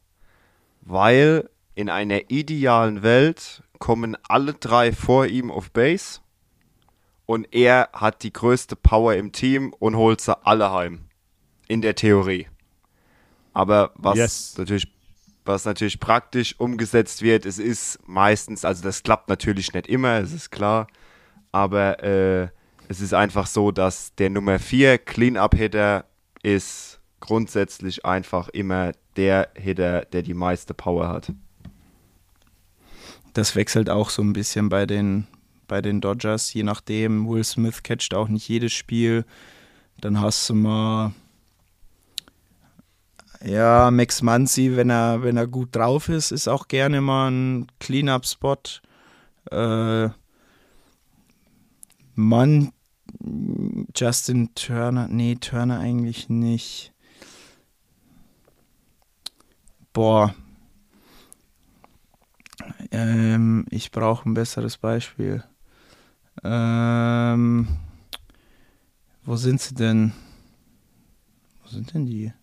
Weil 0.82 1.50
in 1.74 1.90
einer 1.90 2.30
idealen 2.30 3.04
Welt 3.04 3.64
kommen 3.80 4.18
alle 4.28 4.54
drei 4.54 4.92
vor 4.92 5.26
ihm 5.26 5.52
auf 5.52 5.72
Base. 5.72 6.20
Und 7.26 7.54
er 7.54 7.90
hat 7.94 8.24
die 8.24 8.32
größte 8.32 8.76
Power 8.76 9.16
im 9.16 9.32
Team 9.32 9.74
und 9.80 9.96
holt 9.96 10.22
sie 10.22 10.38
alle 10.46 10.72
heim. 10.72 11.06
In 11.68 11.82
der 11.82 11.96
Theorie. 11.96 12.48
Aber 13.54 13.92
was 13.96 14.18
Yes. 14.18 14.58
natürlich 14.58 14.92
was 15.48 15.66
natürlich 15.66 16.00
praktisch 16.00 16.60
umgesetzt 16.60 17.22
wird, 17.22 17.46
es 17.46 17.60
ist 17.60 18.00
meistens, 18.08 18.66
also 18.66 18.82
das 18.82 19.04
klappt 19.04 19.30
natürlich 19.30 19.74
nicht 19.74 19.86
immer, 19.86 20.16
es 20.20 20.34
ist 20.34 20.50
klar, 20.50 20.88
aber 21.52 22.04
äh, 22.04 22.48
es 22.90 23.02
ist 23.02 23.14
einfach 23.14 23.48
so, 23.48 23.72
dass 23.72 24.14
der 24.16 24.30
Nummer 24.30 24.60
4 24.60 24.98
Clean-Up-Hitter 24.98 26.06
ist 26.44 27.00
grundsätzlich 27.20 28.06
einfach 28.06 28.50
immer 28.50 28.92
der 29.16 29.50
Hitter, 29.56 30.02
der 30.06 30.22
die 30.22 30.34
meiste 30.34 30.74
Power 30.74 31.08
hat. 31.08 31.32
Das 33.34 33.56
wechselt 33.56 33.90
auch 33.90 34.10
so 34.10 34.22
ein 34.22 34.34
bisschen 34.34 34.70
bei 34.70 34.86
den, 34.86 35.28
bei 35.68 35.82
den 35.82 36.02
Dodgers, 36.02 36.54
je 36.54 36.64
nachdem. 36.64 37.28
Will 37.28 37.44
Smith 37.44 37.84
catcht 37.84 38.14
auch 38.14 38.28
nicht 38.28 38.48
jedes 38.48 38.74
Spiel. 38.74 39.26
Dann 40.00 40.22
hast 40.22 40.50
du 40.50 40.54
mal 40.54 41.14
ja, 43.44 43.92
Max 43.92 44.22
Muncy, 44.22 44.76
wenn 44.76 44.90
er, 44.90 45.22
wenn 45.22 45.38
er 45.38 45.48
gut 45.48 45.76
drauf 45.76 46.10
ist, 46.10 46.32
ist 46.32 46.48
auch 46.48 46.68
gerne 46.68 47.02
mal 47.02 47.30
ein 47.30 47.68
Cleanup-Spot. 47.80 48.58
Äh, 49.52 50.10
Mann, 52.16 52.72
Justin 53.96 54.54
Turner, 54.56 55.08
nee, 55.08 55.36
Turner 55.36 55.80
eigentlich 55.80 56.30
nicht. 56.30 56.94
Boah, 59.94 60.34
ähm, 62.92 63.66
ich 63.70 63.92
brauche 63.92 64.28
ein 64.30 64.34
besseres 64.34 64.78
Beispiel. 64.78 65.44
Ähm, 66.44 67.68
wo 69.24 69.36
sind 69.36 69.62
sie 69.62 69.76
denn? 69.76 70.14
Wo 71.64 71.70
sind 71.70 71.94
denn 71.94 72.06
die? 72.06 72.34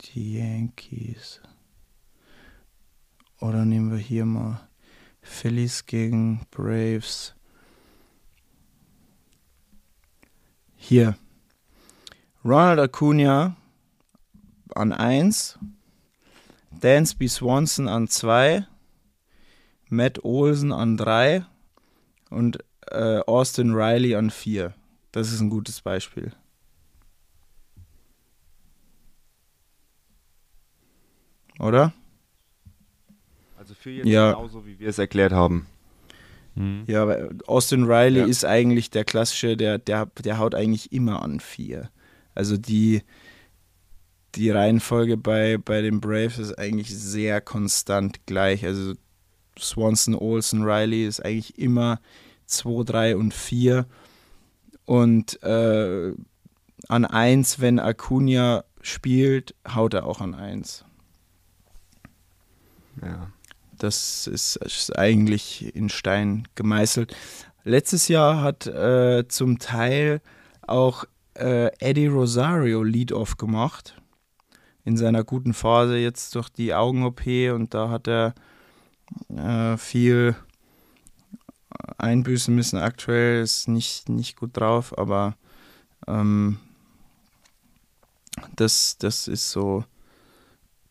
Die 0.00 0.34
Yankees. 0.34 1.40
Oder 3.40 3.64
nehmen 3.64 3.90
wir 3.90 3.98
hier 3.98 4.24
mal 4.24 4.68
Phillies 5.26 5.84
gegen 5.84 6.46
Braves. 6.50 7.34
Hier. 10.76 11.16
Ronald 12.44 12.78
Acuna 12.78 13.56
an 14.74 14.92
1. 14.92 15.58
Dansby 16.70 17.28
Swanson 17.28 17.88
an 17.88 18.08
2. 18.08 18.66
Matt 19.88 20.24
Olsen 20.24 20.72
an 20.72 20.96
3. 20.96 21.44
Und 22.30 22.58
äh, 22.90 23.18
Austin 23.26 23.74
Riley 23.74 24.14
an 24.14 24.30
4. 24.30 24.74
Das 25.12 25.32
ist 25.32 25.40
ein 25.40 25.50
gutes 25.50 25.80
Beispiel. 25.80 26.32
Oder? 31.58 31.92
Also 33.66 33.74
für 33.74 33.90
jetzt 33.90 34.06
Ja. 34.06 34.30
genauso, 34.32 34.64
wie 34.64 34.78
wir 34.78 34.88
es 34.88 34.98
erklärt 34.98 35.32
haben. 35.32 35.66
Mhm. 36.54 36.84
Ja, 36.86 37.02
aber 37.02 37.30
Austin 37.48 37.82
Riley 37.84 38.20
Ja. 38.20 38.26
ist 38.26 38.44
eigentlich 38.44 38.90
der 38.90 39.04
klassische, 39.04 39.56
der, 39.56 39.78
der, 39.78 40.06
der 40.22 40.38
haut 40.38 40.54
eigentlich 40.54 40.92
immer 40.92 41.20
an 41.20 41.40
vier. 41.40 41.90
Also 42.32 42.56
die, 42.56 43.02
die 44.36 44.50
Reihenfolge 44.50 45.16
bei, 45.16 45.58
bei 45.58 45.82
den 45.82 46.00
Braves 46.00 46.38
ist 46.38 46.56
eigentlich 46.56 46.96
sehr 46.96 47.40
konstant 47.40 48.24
gleich. 48.26 48.64
Also 48.64 48.92
Swanson, 49.58 50.14
Olsen, 50.14 50.62
Riley 50.62 51.04
ist 51.06 51.24
eigentlich 51.24 51.58
immer 51.58 52.00
2, 52.46 52.84
3 52.84 53.16
und 53.16 53.34
4. 53.34 53.84
Und 54.84 55.42
äh, 55.42 56.12
an 56.86 57.04
1, 57.04 57.58
wenn 57.58 57.80
Acuna 57.80 58.64
spielt, 58.80 59.56
haut 59.74 59.94
er 59.94 60.06
auch 60.06 60.20
an 60.20 60.36
1. 60.36 60.84
Ja. 63.02 63.32
Das 63.78 64.26
ist, 64.26 64.56
ist 64.56 64.98
eigentlich 64.98 65.74
in 65.74 65.88
Stein 65.88 66.48
gemeißelt. 66.54 67.14
Letztes 67.64 68.08
Jahr 68.08 68.42
hat 68.42 68.66
äh, 68.66 69.26
zum 69.28 69.58
Teil 69.58 70.20
auch 70.62 71.04
äh, 71.34 71.70
Eddie 71.78 72.06
Rosario 72.06 72.82
Lead-Off 72.82 73.36
gemacht. 73.36 74.00
In 74.84 74.96
seiner 74.96 75.24
guten 75.24 75.52
Phase 75.52 75.96
jetzt 75.96 76.34
durch 76.36 76.48
die 76.48 76.72
Augen-OP 76.72 77.26
und 77.52 77.74
da 77.74 77.90
hat 77.90 78.06
er 78.06 78.34
äh, 79.28 79.76
viel 79.76 80.36
einbüßen 81.98 82.54
müssen. 82.54 82.78
Aktuell 82.78 83.42
ist 83.42 83.68
nicht, 83.68 84.08
nicht 84.08 84.36
gut 84.36 84.56
drauf, 84.56 84.96
aber 84.96 85.36
ähm, 86.06 86.58
das, 88.54 88.96
das 88.98 89.28
ist 89.28 89.50
so, 89.50 89.84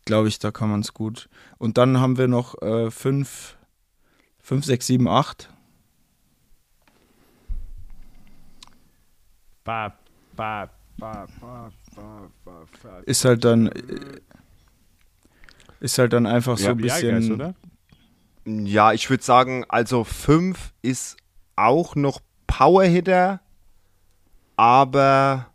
glaube 0.06 0.28
ich, 0.28 0.40
da 0.40 0.52
kann 0.52 0.70
man 0.70 0.80
es 0.82 0.94
gut. 0.94 1.30
Und 1.58 1.78
dann 1.78 2.00
haben 2.00 2.18
wir 2.18 2.28
noch 2.28 2.56
5, 2.92 3.58
5, 4.40 4.66
6, 4.66 4.88
7, 4.88 5.08
8. 5.08 5.50
Ba, 9.64 9.94
ba, 10.36 10.70
ba, 10.98 11.26
ba, 11.42 11.70
ba, 11.96 12.30
ba, 12.44 12.66
ba. 12.84 13.00
Ist 13.06 13.26
halt 13.26 13.44
dann, 13.44 13.68
äh, 13.68 14.22
ist 15.80 15.98
halt 15.98 16.14
dann 16.14 16.28
einfach 16.28 16.58
so 16.58 16.66
Ja, 16.66 16.72
ein 16.72 16.78
bisschen. 16.78 17.32
oder? 17.34 17.56
Ja, 18.46 18.94
ich 18.94 19.10
würde 19.10 19.24
sagen, 19.24 19.66
also 19.70 20.04
5 20.04 20.74
ist 20.84 21.18
auch 21.56 21.96
noch 21.96 22.20
Power-Hitter, 22.46 23.42
aber 24.56 25.48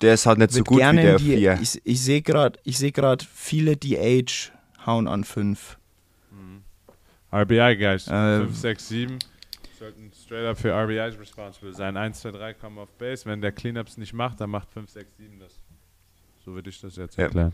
der 0.00 0.14
ist 0.14 0.26
halt 0.26 0.38
nicht 0.38 0.52
so 0.52 0.62
gut 0.64 0.78
wie 0.78 0.96
der 0.96 1.16
die, 1.16 1.36
4. 1.36 1.58
Ich, 1.60 1.80
ich 1.84 2.00
sehe 2.00 2.22
gerade 2.22 2.58
ich 2.64 2.78
seh 2.78 2.92
viele 3.32 3.76
DH 3.76 4.52
hauen 4.84 5.08
an 5.08 5.24
5. 5.24 5.78
RBI 7.32 7.76
Guys. 7.76 8.06
Äh, 8.08 8.38
5, 8.38 8.56
6, 8.56 8.88
7 8.88 9.18
sollten 9.78 10.10
straight 10.12 10.46
up 10.46 10.58
für 10.58 10.72
RBIs 10.72 11.18
responsible 11.18 11.74
sein. 11.74 11.96
1, 11.96 12.20
2, 12.20 12.30
3 12.32 12.54
kommen 12.54 12.78
auf 12.78 12.90
Base. 12.92 13.26
Wenn 13.26 13.40
der 13.40 13.52
Cleanups 13.52 13.96
nicht 13.98 14.14
macht, 14.14 14.40
dann 14.40 14.50
macht 14.50 14.70
5, 14.70 14.90
6, 14.90 15.16
7 15.18 15.38
das. 15.38 15.52
So 16.44 16.54
würde 16.54 16.70
ich 16.70 16.80
das 16.80 16.96
jetzt 16.96 17.16
Ja. 17.16 17.24
erklären. 17.24 17.52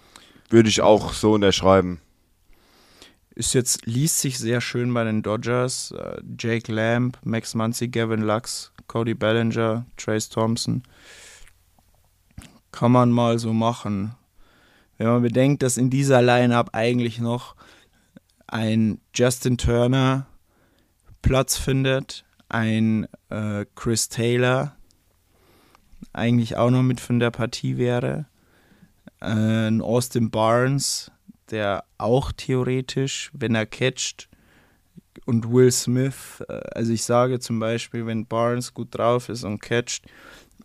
Würde 0.50 0.68
ich 0.68 0.80
auch 0.82 1.12
so 1.12 1.32
unterschreiben. 1.32 2.00
Ist 3.34 3.54
jetzt, 3.54 3.86
liest 3.86 4.20
sich 4.20 4.38
sehr 4.38 4.60
schön 4.60 4.92
bei 4.92 5.04
den 5.04 5.22
Dodgers. 5.22 5.92
Äh, 5.92 6.20
Jake 6.38 6.70
Lamb, 6.70 7.18
Max 7.24 7.54
Muncy, 7.54 7.88
Gavin 7.88 8.20
Lux, 8.20 8.72
Cody 8.86 9.14
Bellinger, 9.14 9.86
Trace 9.96 10.28
Thompson. 10.28 10.82
Kann 12.72 12.92
man 12.92 13.10
mal 13.10 13.38
so 13.38 13.52
machen. 13.52 14.14
Wenn 14.98 15.06
man 15.06 15.22
bedenkt, 15.22 15.62
dass 15.62 15.76
in 15.76 15.90
dieser 15.90 16.22
Lineup 16.22 16.70
eigentlich 16.72 17.20
noch 17.20 17.54
ein 18.46 19.00
Justin 19.14 19.56
Turner 19.58 20.26
Platz 21.22 21.56
findet, 21.56 22.24
ein 22.48 23.06
äh, 23.30 23.64
Chris 23.74 24.08
Taylor 24.08 24.76
eigentlich 26.12 26.56
auch 26.56 26.70
noch 26.70 26.82
mit 26.82 27.00
von 27.00 27.20
der 27.20 27.30
Partie 27.30 27.78
wäre, 27.78 28.26
äh, 29.20 29.68
ein 29.68 29.80
Austin 29.80 30.30
Barnes, 30.30 31.10
der 31.50 31.84
auch 31.98 32.32
theoretisch, 32.32 33.30
wenn 33.32 33.54
er 33.54 33.66
catcht, 33.66 34.28
und 35.24 35.52
Will 35.52 35.70
Smith, 35.70 36.42
äh, 36.48 36.60
also 36.74 36.92
ich 36.92 37.04
sage 37.04 37.38
zum 37.38 37.58
Beispiel, 37.58 38.06
wenn 38.06 38.26
Barnes 38.26 38.74
gut 38.74 38.88
drauf 38.90 39.28
ist 39.28 39.44
und 39.44 39.60
catcht, 39.60 40.04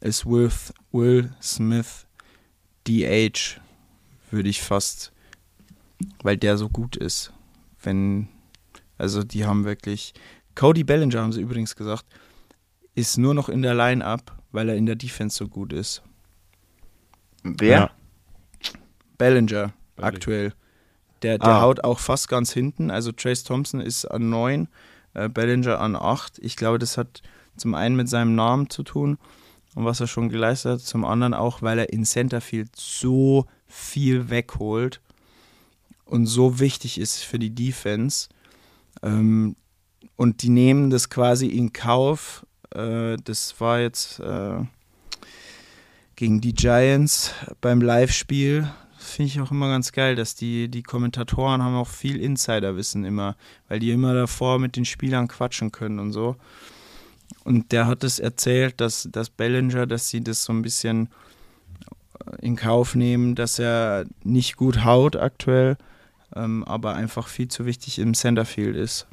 ist 0.01 0.25
Will, 0.25 0.51
Will 0.91 1.31
Smith 1.41 2.05
DH, 2.87 3.59
würde 4.31 4.49
ich 4.49 4.61
fast, 4.61 5.11
weil 6.23 6.37
der 6.37 6.57
so 6.57 6.69
gut 6.69 6.95
ist. 6.95 7.33
Wenn, 7.81 8.27
also 8.97 9.23
die 9.23 9.45
haben 9.45 9.65
wirklich, 9.65 10.13
Cody 10.55 10.83
Bellinger 10.83 11.21
haben 11.21 11.33
sie 11.33 11.41
übrigens 11.41 11.75
gesagt, 11.75 12.05
ist 12.95 13.17
nur 13.17 13.33
noch 13.33 13.49
in 13.49 13.61
der 13.61 13.75
Line-Up, 13.75 14.35
weil 14.51 14.69
er 14.69 14.75
in 14.75 14.85
der 14.85 14.95
Defense 14.95 15.37
so 15.37 15.47
gut 15.47 15.73
ist. 15.73 16.01
Wer? 17.43 17.69
Ja. 17.69 17.91
Bellinger, 19.17 19.47
Bellinger. 19.47 19.73
aktuell. 19.97 20.53
Der, 21.23 21.37
der 21.39 21.47
Ah. 21.47 21.61
haut 21.61 21.83
auch 21.83 21.99
fast 21.99 22.27
ganz 22.29 22.51
hinten. 22.53 22.91
Also 22.91 23.11
Trace 23.11 23.43
Thompson 23.43 23.79
ist 23.81 24.05
an 24.05 24.29
9, 24.29 24.67
äh, 25.15 25.29
Bellinger 25.29 25.79
an 25.79 25.95
8. 25.95 26.37
Ich 26.39 26.55
glaube, 26.55 26.77
das 26.77 26.97
hat 26.97 27.23
zum 27.55 27.73
einen 27.73 27.95
mit 27.95 28.07
seinem 28.07 28.35
Namen 28.35 28.69
zu 28.69 28.83
tun 28.83 29.17
und 29.77 29.85
was 29.85 29.99
er 29.99 30.07
schon 30.07 30.29
geleistet 30.29 30.71
hat, 30.71 30.81
zum 30.81 31.05
anderen 31.05 31.35
auch, 31.35 31.61
weil 31.61 31.77
er 31.77 31.93
in 31.93 32.03
Centerfield 32.03 32.75
so 32.75 33.45
viel 33.67 34.31
wegholt 34.31 35.01
und 36.05 36.25
so 36.25 36.59
wichtig 36.59 36.99
ist 36.99 37.23
für 37.23 37.37
die 37.37 37.53
Defense. 37.53 38.27
Ähm, 39.03 39.55
und 40.15 40.41
die 40.41 40.49
nehmen 40.49 40.89
das 40.89 41.11
quasi 41.11 41.45
in 41.45 41.73
Kauf. 41.73 42.43
Äh, 42.73 43.17
das 43.23 43.61
war 43.61 43.79
jetzt 43.79 44.19
äh, 44.19 44.61
gegen 46.15 46.41
die 46.41 46.55
Giants 46.55 47.35
beim 47.61 47.79
Live-Spiel. 47.79 48.67
Finde 48.97 49.27
ich 49.27 49.39
auch 49.41 49.51
immer 49.51 49.69
ganz 49.69 49.91
geil, 49.91 50.15
dass 50.15 50.33
die, 50.33 50.69
die 50.69 50.81
Kommentatoren 50.81 51.61
haben 51.61 51.75
auch 51.75 51.87
viel 51.87 52.19
Insiderwissen 52.19 53.05
immer, 53.05 53.35
weil 53.67 53.77
die 53.77 53.91
immer 53.91 54.15
davor 54.15 54.57
mit 54.57 54.75
den 54.75 54.85
Spielern 54.85 55.27
quatschen 55.27 55.71
können 55.71 55.99
und 55.99 56.13
so. 56.13 56.35
Und 57.43 57.71
der 57.71 57.87
hat 57.87 58.03
es 58.03 58.19
erzählt, 58.19 58.81
dass, 58.81 59.07
dass 59.11 59.29
Bellinger, 59.29 59.85
dass 59.85 60.09
sie 60.09 60.23
das 60.23 60.43
so 60.43 60.53
ein 60.53 60.61
bisschen 60.61 61.09
äh, 62.25 62.45
in 62.45 62.55
Kauf 62.55 62.95
nehmen, 62.95 63.35
dass 63.35 63.59
er 63.59 64.05
nicht 64.23 64.57
gut 64.57 64.83
haut 64.83 65.15
aktuell, 65.15 65.77
ähm, 66.35 66.63
aber 66.63 66.95
einfach 66.95 67.27
viel 67.27 67.47
zu 67.47 67.65
wichtig 67.65 67.99
im 67.99 68.13
Centerfield 68.13 68.75
ist. 68.75 69.07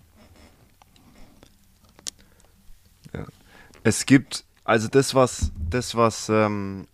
Es 3.84 4.06
gibt, 4.06 4.44
also 4.64 4.88
das, 4.88 5.14
was, 5.14 5.52
das, 5.68 5.94
was, 5.94 6.30
ähm, 6.30 6.86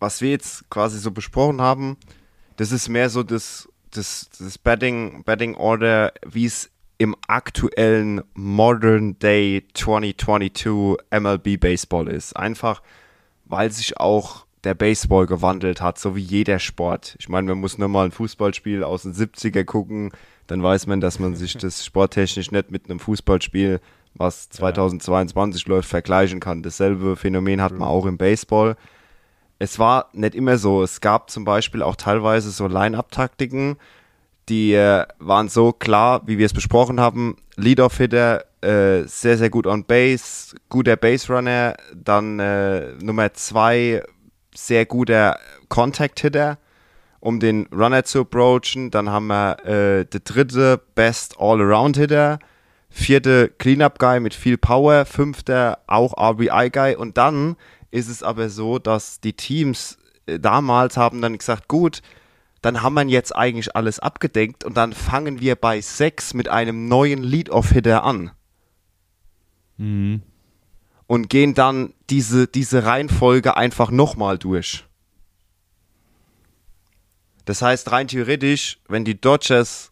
was 0.00 0.20
wir 0.20 0.30
jetzt 0.30 0.68
quasi 0.68 0.98
so 0.98 1.12
besprochen 1.12 1.60
haben, 1.60 1.96
das 2.56 2.72
ist 2.72 2.88
mehr 2.88 3.08
so 3.08 3.22
das, 3.22 3.68
das, 3.92 4.28
das 4.38 4.58
Betting, 4.58 5.22
Betting 5.22 5.54
Order, 5.54 6.12
wie 6.26 6.46
es 6.46 6.68
im 7.00 7.16
aktuellen 7.28 8.20
Modern 8.34 9.18
Day 9.18 9.66
2022 9.72 10.98
MLB 11.10 11.58
Baseball 11.58 12.08
ist. 12.08 12.36
Einfach, 12.36 12.82
weil 13.46 13.72
sich 13.72 13.96
auch 13.96 14.44
der 14.64 14.74
Baseball 14.74 15.24
gewandelt 15.24 15.80
hat, 15.80 15.98
so 15.98 16.14
wie 16.14 16.20
jeder 16.20 16.58
Sport. 16.58 17.16
Ich 17.18 17.30
meine, 17.30 17.48
man 17.48 17.60
muss 17.60 17.78
nur 17.78 17.88
mal 17.88 18.04
ein 18.04 18.10
Fußballspiel 18.10 18.84
aus 18.84 19.04
den 19.04 19.14
70er 19.14 19.64
gucken, 19.64 20.10
dann 20.46 20.62
weiß 20.62 20.88
man, 20.88 21.00
dass 21.00 21.18
man 21.18 21.36
sich 21.36 21.54
das 21.58 21.86
sporttechnisch 21.86 22.50
nicht 22.50 22.70
mit 22.70 22.90
einem 22.90 23.00
Fußballspiel, 23.00 23.80
was 24.12 24.50
2022 24.50 25.66
läuft, 25.68 25.88
vergleichen 25.88 26.38
kann. 26.38 26.62
Dasselbe 26.62 27.16
Phänomen 27.16 27.62
hat 27.62 27.72
man 27.72 27.88
auch 27.88 28.04
im 28.04 28.18
Baseball. 28.18 28.76
Es 29.58 29.78
war 29.78 30.10
nicht 30.12 30.34
immer 30.34 30.58
so. 30.58 30.82
Es 30.82 31.00
gab 31.00 31.30
zum 31.30 31.46
Beispiel 31.46 31.82
auch 31.82 31.96
teilweise 31.96 32.50
so 32.50 32.66
Line-Up-Taktiken, 32.66 33.78
die 34.50 34.74
äh, 34.74 35.06
waren 35.20 35.48
so 35.48 35.72
klar, 35.72 36.22
wie 36.26 36.36
wir 36.36 36.44
es 36.44 36.52
besprochen 36.52 37.00
haben. 37.00 37.36
Lead-Off-Hitter, 37.56 38.44
äh, 38.60 39.04
sehr, 39.04 39.38
sehr 39.38 39.48
gut 39.48 39.66
on 39.66 39.84
Base, 39.84 40.56
guter 40.68 40.96
Base-Runner. 40.96 41.76
Dann 41.94 42.40
äh, 42.40 42.92
Nummer 43.00 43.32
zwei, 43.32 44.02
sehr 44.52 44.84
guter 44.86 45.38
Contact-Hitter, 45.68 46.58
um 47.20 47.38
den 47.38 47.68
Runner 47.72 48.04
zu 48.04 48.22
approachen. 48.22 48.90
Dann 48.90 49.08
haben 49.08 49.28
wir 49.28 49.64
äh, 49.64 50.04
der 50.04 50.20
dritte, 50.20 50.80
Best 50.94 51.36
All-Around-Hitter. 51.38 52.40
Vierte, 52.92 53.50
Cleanup-Guy 53.56 54.18
mit 54.18 54.34
viel 54.34 54.58
Power. 54.58 55.04
Fünfter, 55.04 55.78
auch 55.86 56.12
RBI-Guy. 56.18 56.96
Und 56.96 57.16
dann 57.16 57.56
ist 57.92 58.08
es 58.08 58.24
aber 58.24 58.50
so, 58.50 58.80
dass 58.80 59.20
die 59.20 59.34
Teams 59.34 59.96
äh, 60.26 60.40
damals 60.40 60.96
haben 60.96 61.22
dann 61.22 61.38
gesagt, 61.38 61.68
gut, 61.68 62.02
dann 62.62 62.82
haben 62.82 62.94
wir 62.94 63.04
jetzt 63.04 63.34
eigentlich 63.34 63.74
alles 63.74 63.98
abgedeckt 63.98 64.64
und 64.64 64.76
dann 64.76 64.92
fangen 64.92 65.40
wir 65.40 65.56
bei 65.56 65.80
6 65.80 66.34
mit 66.34 66.48
einem 66.48 66.88
neuen 66.88 67.22
Lead-Off-Hitter 67.22 68.04
an. 68.04 68.32
Mhm. 69.78 70.20
und 71.06 71.30
gehen 71.30 71.54
dann 71.54 71.94
diese, 72.10 72.46
diese 72.46 72.84
Reihenfolge 72.84 73.56
einfach 73.56 73.90
nochmal 73.90 74.36
durch. 74.36 74.84
Das 77.46 77.62
heißt, 77.62 77.90
rein 77.90 78.06
theoretisch, 78.06 78.78
wenn 78.88 79.04
die 79.04 79.20
Dodgers 79.20 79.90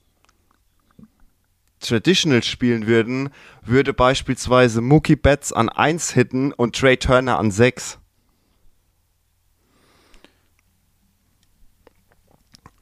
Traditional 1.80 2.42
spielen 2.42 2.86
würden, 2.86 3.30
würde 3.62 3.94
beispielsweise 3.94 4.80
Mookie 4.80 5.16
Betts 5.16 5.52
an 5.52 5.68
1 5.68 6.12
hitten 6.12 6.52
und 6.52 6.76
Trey 6.76 6.98
Turner 6.98 7.38
an 7.38 7.50
6. 7.50 7.98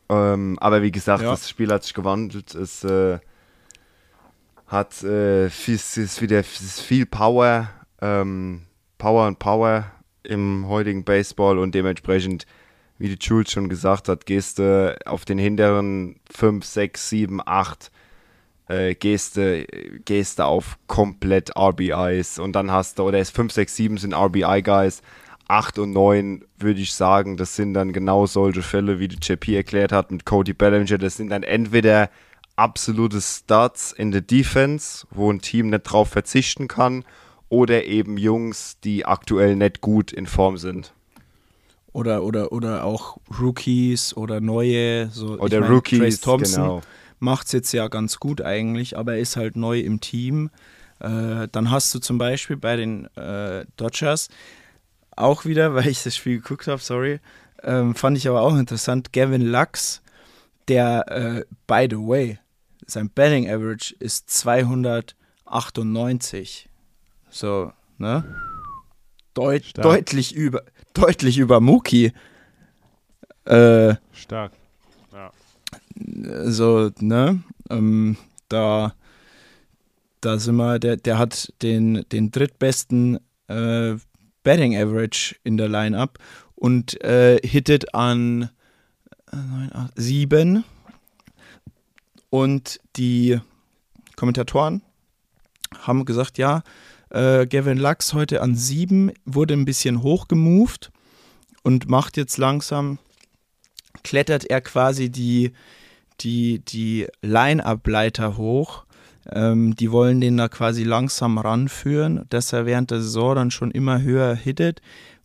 Ähm, 0.08 0.58
aber 0.60 0.82
wie 0.82 0.92
gesagt, 0.92 1.22
Ja. 1.22 1.30
das 1.30 1.48
Spiel 1.48 1.72
hat 1.72 1.82
sich 1.84 1.94
gewandelt. 1.94 2.54
Es 2.54 2.84
äh, 2.84 3.18
hat 4.66 5.02
äh, 5.02 5.48
viel, 5.50 5.74
ist 5.74 6.20
wieder 6.20 6.40
ist 6.40 6.80
viel 6.80 7.06
Power, 7.06 7.68
ähm, 8.00 8.62
Power 8.98 9.26
und 9.26 9.38
Power 9.38 9.90
im 10.22 10.66
heutigen 10.68 11.04
Baseball 11.04 11.58
und 11.58 11.74
dementsprechend, 11.74 12.46
wie 12.98 13.08
die 13.08 13.18
Jules 13.20 13.50
schon 13.52 13.68
gesagt 13.68 14.08
hat, 14.08 14.26
gehst 14.26 14.58
du 14.58 14.96
auf 15.06 15.24
den 15.24 15.38
hinteren 15.38 16.16
5, 16.34 16.64
6, 16.64 17.08
7, 17.10 17.40
8 17.44 17.90
äh, 18.68 18.94
gehst 18.96 19.36
du 19.36 19.64
gehst 20.04 20.40
du 20.40 20.44
auf 20.44 20.78
komplett 20.88 21.56
RBIs 21.56 22.38
und 22.40 22.52
dann 22.54 22.70
hast 22.72 22.98
du, 22.98 23.04
oder 23.04 23.18
es 23.18 23.30
5, 23.30 23.52
6, 23.52 23.76
7 23.76 23.98
sind 23.98 24.14
RBI-Guys, 24.14 25.02
8 25.48 25.78
und 25.78 25.92
9 25.92 26.44
würde 26.58 26.80
ich 26.80 26.92
sagen, 26.92 27.36
das 27.36 27.54
sind 27.56 27.74
dann 27.74 27.92
genau 27.92 28.26
solche 28.26 28.62
Fälle, 28.62 28.98
wie 28.98 29.08
die 29.08 29.18
JP 29.20 29.54
erklärt 29.54 29.92
hat 29.92 30.10
mit 30.10 30.24
Cody 30.24 30.52
Bellinger, 30.52 30.98
das 30.98 31.16
sind 31.16 31.30
dann 31.30 31.42
entweder 31.42 32.10
absolute 32.56 33.20
Starts 33.20 33.92
in 33.92 34.10
der 34.10 34.22
Defense, 34.22 35.06
wo 35.10 35.30
ein 35.30 35.40
Team 35.40 35.70
nicht 35.70 35.82
drauf 35.82 36.08
verzichten 36.08 36.68
kann, 36.68 37.04
oder 37.48 37.84
eben 37.84 38.16
Jungs, 38.16 38.78
die 38.82 39.04
aktuell 39.04 39.54
nicht 39.54 39.80
gut 39.80 40.12
in 40.12 40.26
Form 40.26 40.56
sind. 40.56 40.92
Oder, 41.92 42.24
oder, 42.24 42.52
oder 42.52 42.84
auch 42.84 43.18
Rookies 43.40 44.14
oder 44.14 44.40
neue. 44.40 45.08
So, 45.10 45.38
Oder 45.38 45.58
ich 45.58 45.60
mein, 45.62 45.70
Rookies, 45.70 45.98
Trace 45.98 46.20
Thompson 46.20 46.62
genau. 46.62 46.82
macht 47.20 47.46
es 47.46 47.52
jetzt 47.52 47.72
ja 47.72 47.88
ganz 47.88 48.18
gut 48.18 48.42
eigentlich, 48.42 48.98
aber 48.98 49.14
er 49.14 49.20
ist 49.20 49.36
halt 49.36 49.56
neu 49.56 49.80
im 49.80 50.00
Team. 50.00 50.50
Äh, 50.98 51.48
dann 51.52 51.70
hast 51.70 51.94
du 51.94 51.98
zum 51.98 52.18
Beispiel 52.18 52.56
bei 52.56 52.76
den 52.76 53.06
äh, 53.16 53.64
Dodgers 53.76 54.28
auch 55.16 55.44
wieder, 55.44 55.74
weil 55.74 55.88
ich 55.88 56.02
das 56.02 56.16
Spiel 56.16 56.38
geguckt 56.38 56.68
habe, 56.68 56.80
sorry, 56.80 57.20
ähm, 57.62 57.94
fand 57.94 58.16
ich 58.16 58.26
aber 58.28 58.40
auch 58.42 58.56
interessant, 58.56 59.12
Gavin 59.12 59.42
Lux, 59.42 60.00
der, 60.68 61.04
äh, 61.08 61.44
by 61.66 61.88
the 61.90 61.96
way, 61.96 62.38
sein 62.86 63.10
Betting 63.10 63.50
Average 63.50 63.94
ist 63.98 64.30
298. 64.30 66.68
So, 67.30 67.72
ne? 67.98 68.24
Deut 69.34 69.64
Stark. 69.64 69.84
deutlich 69.84 70.32
über, 70.34 70.62
deutlich 70.94 71.38
über 71.38 71.60
Mookie. 71.60 72.12
Äh, 73.44 73.96
Stark. 74.12 74.52
Ja. 75.12 75.32
so, 76.44 76.90
ne? 77.00 77.42
Ähm, 77.68 78.16
da, 78.48 78.94
da 80.20 80.38
sind 80.38 80.54
wir, 80.56 80.78
der, 80.78 80.96
der 80.96 81.18
hat 81.18 81.52
den, 81.62 82.04
den 82.12 82.30
drittbesten 82.30 83.18
äh, 83.48 83.96
Betting 84.46 84.76
Average 84.76 85.34
in 85.42 85.56
der 85.56 85.68
Line-Up 85.68 86.20
und 86.54 87.02
äh, 87.02 87.36
hittet 87.42 87.96
an 87.96 88.48
7 89.96 90.62
und 92.30 92.80
die 92.94 93.40
Kommentatoren 94.14 94.82
haben 95.80 96.04
gesagt, 96.04 96.38
ja, 96.38 96.62
äh, 97.10 97.44
Gavin 97.48 97.76
Lux 97.76 98.14
heute 98.14 98.40
an 98.40 98.54
7 98.54 99.10
wurde 99.24 99.54
ein 99.54 99.64
bisschen 99.64 100.04
hochgemoved 100.04 100.92
und 101.64 101.88
macht 101.88 102.16
jetzt 102.16 102.38
langsam, 102.38 103.00
klettert 104.04 104.44
er 104.44 104.60
quasi 104.60 105.10
die, 105.10 105.54
die, 106.20 106.60
die 106.60 107.08
Line-Up-Leiter 107.20 108.36
hoch. 108.36 108.85
Ähm, 109.32 109.74
die 109.74 109.90
wollen 109.90 110.20
den 110.20 110.36
da 110.36 110.48
quasi 110.48 110.84
langsam 110.84 111.38
ranführen, 111.38 112.24
dass 112.28 112.52
er 112.52 112.66
während 112.66 112.90
der 112.90 113.00
Saison 113.00 113.34
dann 113.34 113.50
schon 113.50 113.70
immer 113.70 114.00
höher 114.02 114.34
hittet, 114.34 114.80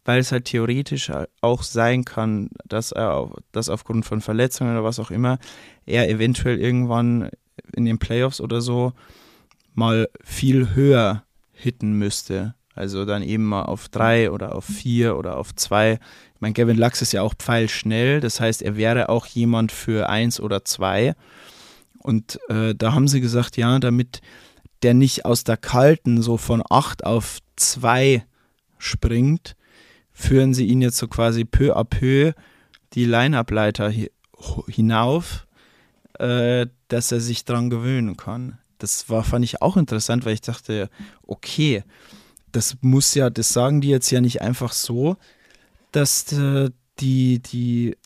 weil 0.06 0.20
es 0.20 0.32
halt 0.32 0.46
theoretisch 0.46 1.12
auch 1.42 1.64
sein 1.64 2.06
kann, 2.06 2.50
dass 2.66 2.92
er 2.92 3.30
dass 3.52 3.70
aufgrund 3.70 4.06
von 4.06 4.22
Verletzungen 4.22 4.72
oder 4.72 4.84
was 4.84 5.00
auch 5.00 5.12
immer 5.12 5.38
er 5.86 6.10
eventuell 6.10 6.60
irgendwann 6.60 7.30
in 7.76 7.86
den 7.86 8.00
Playoffs 8.00 8.42
oder 8.42 8.62
so 8.62 8.94
mal 9.74 10.10
viel 10.24 10.74
höher 10.74 11.24
hitten 11.54 11.94
müsste. 11.94 12.56
Also 12.74 13.06
dann 13.06 13.22
eben 13.22 13.44
mal 13.46 13.64
auf 13.64 13.90
drei 13.90 14.32
oder 14.32 14.56
auf 14.56 14.66
vier 14.66 15.18
oder 15.18 15.38
auf 15.38 15.54
zwei. 15.56 16.00
Ich 16.36 16.42
meine, 16.42 16.54
Gavin 16.54 16.78
Lux 16.78 17.02
ist 17.02 17.12
ja 17.12 17.22
auch 17.22 17.36
pfeilschnell, 17.36 18.22
das 18.22 18.40
heißt, 18.40 18.62
er 18.62 18.78
wäre 18.78 19.10
auch 19.10 19.26
jemand 19.26 19.72
für 19.72 20.10
eins 20.10 20.40
oder 20.40 20.66
zwei. 20.66 21.14
Und 22.02 22.40
äh, 22.50 22.76
da 22.76 22.94
haben 22.94 23.08
sie 23.08 23.22
gesagt, 23.22 23.58
ja, 23.58 23.80
damit 23.80 24.22
der 24.84 24.94
nicht 24.94 25.26
aus 25.26 25.44
der 25.44 25.58
kalten 25.58 26.22
so 26.22 26.38
von 26.38 26.64
acht 26.70 27.06
auf 27.06 27.40
zwei 27.56 28.26
springt, 28.78 29.56
führen 30.12 30.54
sie 30.54 30.66
ihn 30.66 30.82
jetzt 30.82 30.98
so 30.98 31.08
quasi 31.08 31.46
peu 31.46 31.76
à 31.76 31.84
peu 31.84 32.34
die 32.94 33.06
Line-Up-Leiter 33.06 33.90
hi 33.90 34.12
hinauf, 34.68 35.46
äh, 36.18 36.66
dass 36.88 37.12
er 37.12 37.22
sich 37.22 37.46
dran 37.46 37.70
gewöhnen 37.70 38.18
kann. 38.18 38.58
Das 38.80 39.08
war, 39.10 39.24
fand 39.24 39.46
ich 39.46 39.62
auch 39.62 39.78
interessant, 39.78 40.26
weil 40.26 40.34
ich 40.34 40.42
dachte, 40.42 40.90
okay, 41.28 41.84
das 42.52 42.78
muss 42.82 43.14
ja, 43.14 43.30
das 43.30 43.54
sagen 43.54 43.82
die 43.82 43.90
jetzt 43.90 44.10
ja 44.10 44.20
nicht 44.20 44.42
einfach 44.42 44.74
so, 44.74 45.18
dass 45.92 46.32
äh, 46.34 46.72
die, 47.00 47.40
die, 47.40 47.98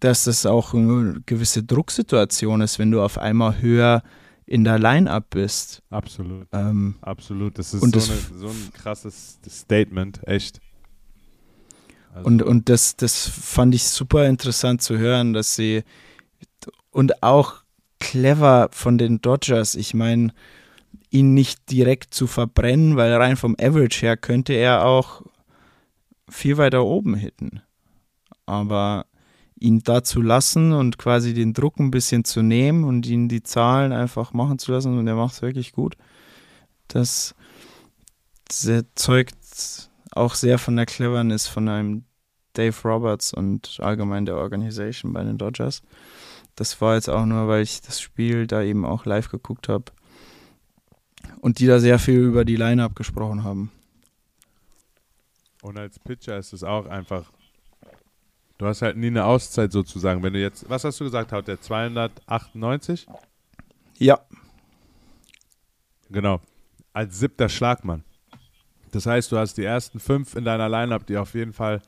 dass 0.00 0.24
das 0.24 0.46
auch 0.46 0.74
eine 0.74 1.20
gewisse 1.26 1.62
Drucksituation 1.62 2.60
ist, 2.60 2.78
wenn 2.78 2.90
du 2.90 3.02
auf 3.02 3.18
einmal 3.18 3.60
höher 3.60 4.02
in 4.46 4.64
der 4.64 4.78
Line-Up 4.78 5.30
bist. 5.30 5.82
Absolut. 5.90 6.48
Ähm, 6.52 6.96
Absolut. 7.02 7.58
Das 7.58 7.72
ist 7.74 7.82
so, 7.82 7.86
das- 7.90 8.10
eine, 8.10 8.38
so 8.38 8.48
ein 8.48 8.72
krasses 8.72 9.38
Statement, 9.48 10.26
echt. 10.26 10.60
Also, 12.14 12.26
Und, 12.26 12.42
und 12.42 12.68
das, 12.68 12.96
das 12.96 13.28
fand 13.28 13.74
ich 13.74 13.84
super 13.84 14.26
interessant 14.26 14.82
zu 14.82 14.98
hören, 14.98 15.32
dass 15.32 15.54
sie 15.54 15.84
und 16.90 17.22
auch 17.22 17.62
clever 18.00 18.68
von 18.72 18.98
den 18.98 19.20
Dodgers, 19.20 19.76
ich 19.76 19.94
meine, 19.94 20.32
ihn 21.10 21.34
nicht 21.34 21.70
direkt 21.70 22.14
zu 22.14 22.26
verbrennen, 22.26 22.96
weil 22.96 23.12
rein 23.14 23.36
vom 23.36 23.54
Average 23.60 24.00
her 24.00 24.16
könnte 24.16 24.54
er 24.54 24.84
auch 24.84 25.22
viel 26.28 26.56
weiter 26.56 26.84
oben 26.84 27.14
hitten. 27.14 27.62
Aber 28.46 29.06
ihn 29.60 29.80
da 29.84 30.02
zu 30.02 30.22
lassen 30.22 30.72
und 30.72 30.98
quasi 30.98 31.34
den 31.34 31.52
Druck 31.52 31.78
ein 31.78 31.90
bisschen 31.90 32.24
zu 32.24 32.42
nehmen 32.42 32.84
und 32.84 33.06
ihn 33.06 33.28
die 33.28 33.42
Zahlen 33.42 33.92
einfach 33.92 34.32
machen 34.32 34.58
zu 34.58 34.72
lassen 34.72 34.98
und 34.98 35.06
er 35.06 35.14
macht 35.14 35.34
es 35.34 35.42
wirklich 35.42 35.72
gut, 35.72 35.96
das, 36.88 37.34
das 38.48 38.84
zeugt 38.94 39.90
auch 40.12 40.34
sehr 40.34 40.58
von 40.58 40.76
der 40.76 40.86
Cleverness 40.86 41.46
von 41.46 41.68
einem 41.68 42.04
Dave 42.54 42.76
Roberts 42.82 43.32
und 43.32 43.78
allgemein 43.80 44.26
der 44.26 44.36
Organisation 44.36 45.12
bei 45.12 45.22
den 45.22 45.38
Dodgers. 45.38 45.82
Das 46.56 46.80
war 46.80 46.96
jetzt 46.96 47.08
auch 47.08 47.26
nur, 47.26 47.46
weil 47.46 47.62
ich 47.62 47.80
das 47.80 48.00
Spiel 48.00 48.46
da 48.46 48.62
eben 48.62 48.84
auch 48.84 49.04
live 49.04 49.30
geguckt 49.30 49.68
habe 49.68 49.92
und 51.40 51.58
die 51.58 51.66
da 51.66 51.78
sehr 51.78 51.98
viel 51.98 52.18
über 52.18 52.44
die 52.44 52.56
Line-Up 52.56 52.96
gesprochen 52.96 53.44
haben. 53.44 53.70
Und 55.62 55.78
als 55.78 55.98
Pitcher 55.98 56.38
ist 56.38 56.52
es 56.52 56.64
auch 56.64 56.86
einfach. 56.86 57.30
Du 58.60 58.66
hast 58.66 58.82
halt 58.82 58.98
nie 58.98 59.06
eine 59.06 59.24
Auszeit 59.24 59.72
sozusagen. 59.72 60.22
Wenn 60.22 60.34
du 60.34 60.40
jetzt, 60.40 60.68
was 60.68 60.84
hast 60.84 61.00
du 61.00 61.04
gesagt, 61.04 61.32
haut 61.32 61.48
der 61.48 61.60
298? 61.60 63.06
Ja, 63.98 64.20
Genau. 66.10 66.40
Als 66.92 67.18
siebter 67.18 67.48
Schlagmann. 67.48 68.02
Das 68.92 69.06
heißt, 69.06 69.30
du 69.30 69.38
hast 69.38 69.54
die 69.54 69.64
ersten 69.64 70.00
fünf 70.00 70.34
in 70.34 70.44
deiner 70.44 70.68
Lineup, 70.68 71.06
die 71.06 71.16
auf 71.16 71.34
jeden 71.34 71.52
Fall 71.52 71.80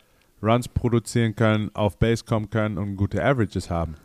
Runs 0.43 0.68
produzieren 0.68 1.35
können, 1.35 1.70
auf 1.75 1.99
Base 1.99 2.25
kommen 2.25 2.49
können 2.49 2.79
und 2.79 2.97
gute 2.97 3.23
Averages 3.23 3.68
haben. 3.68 3.97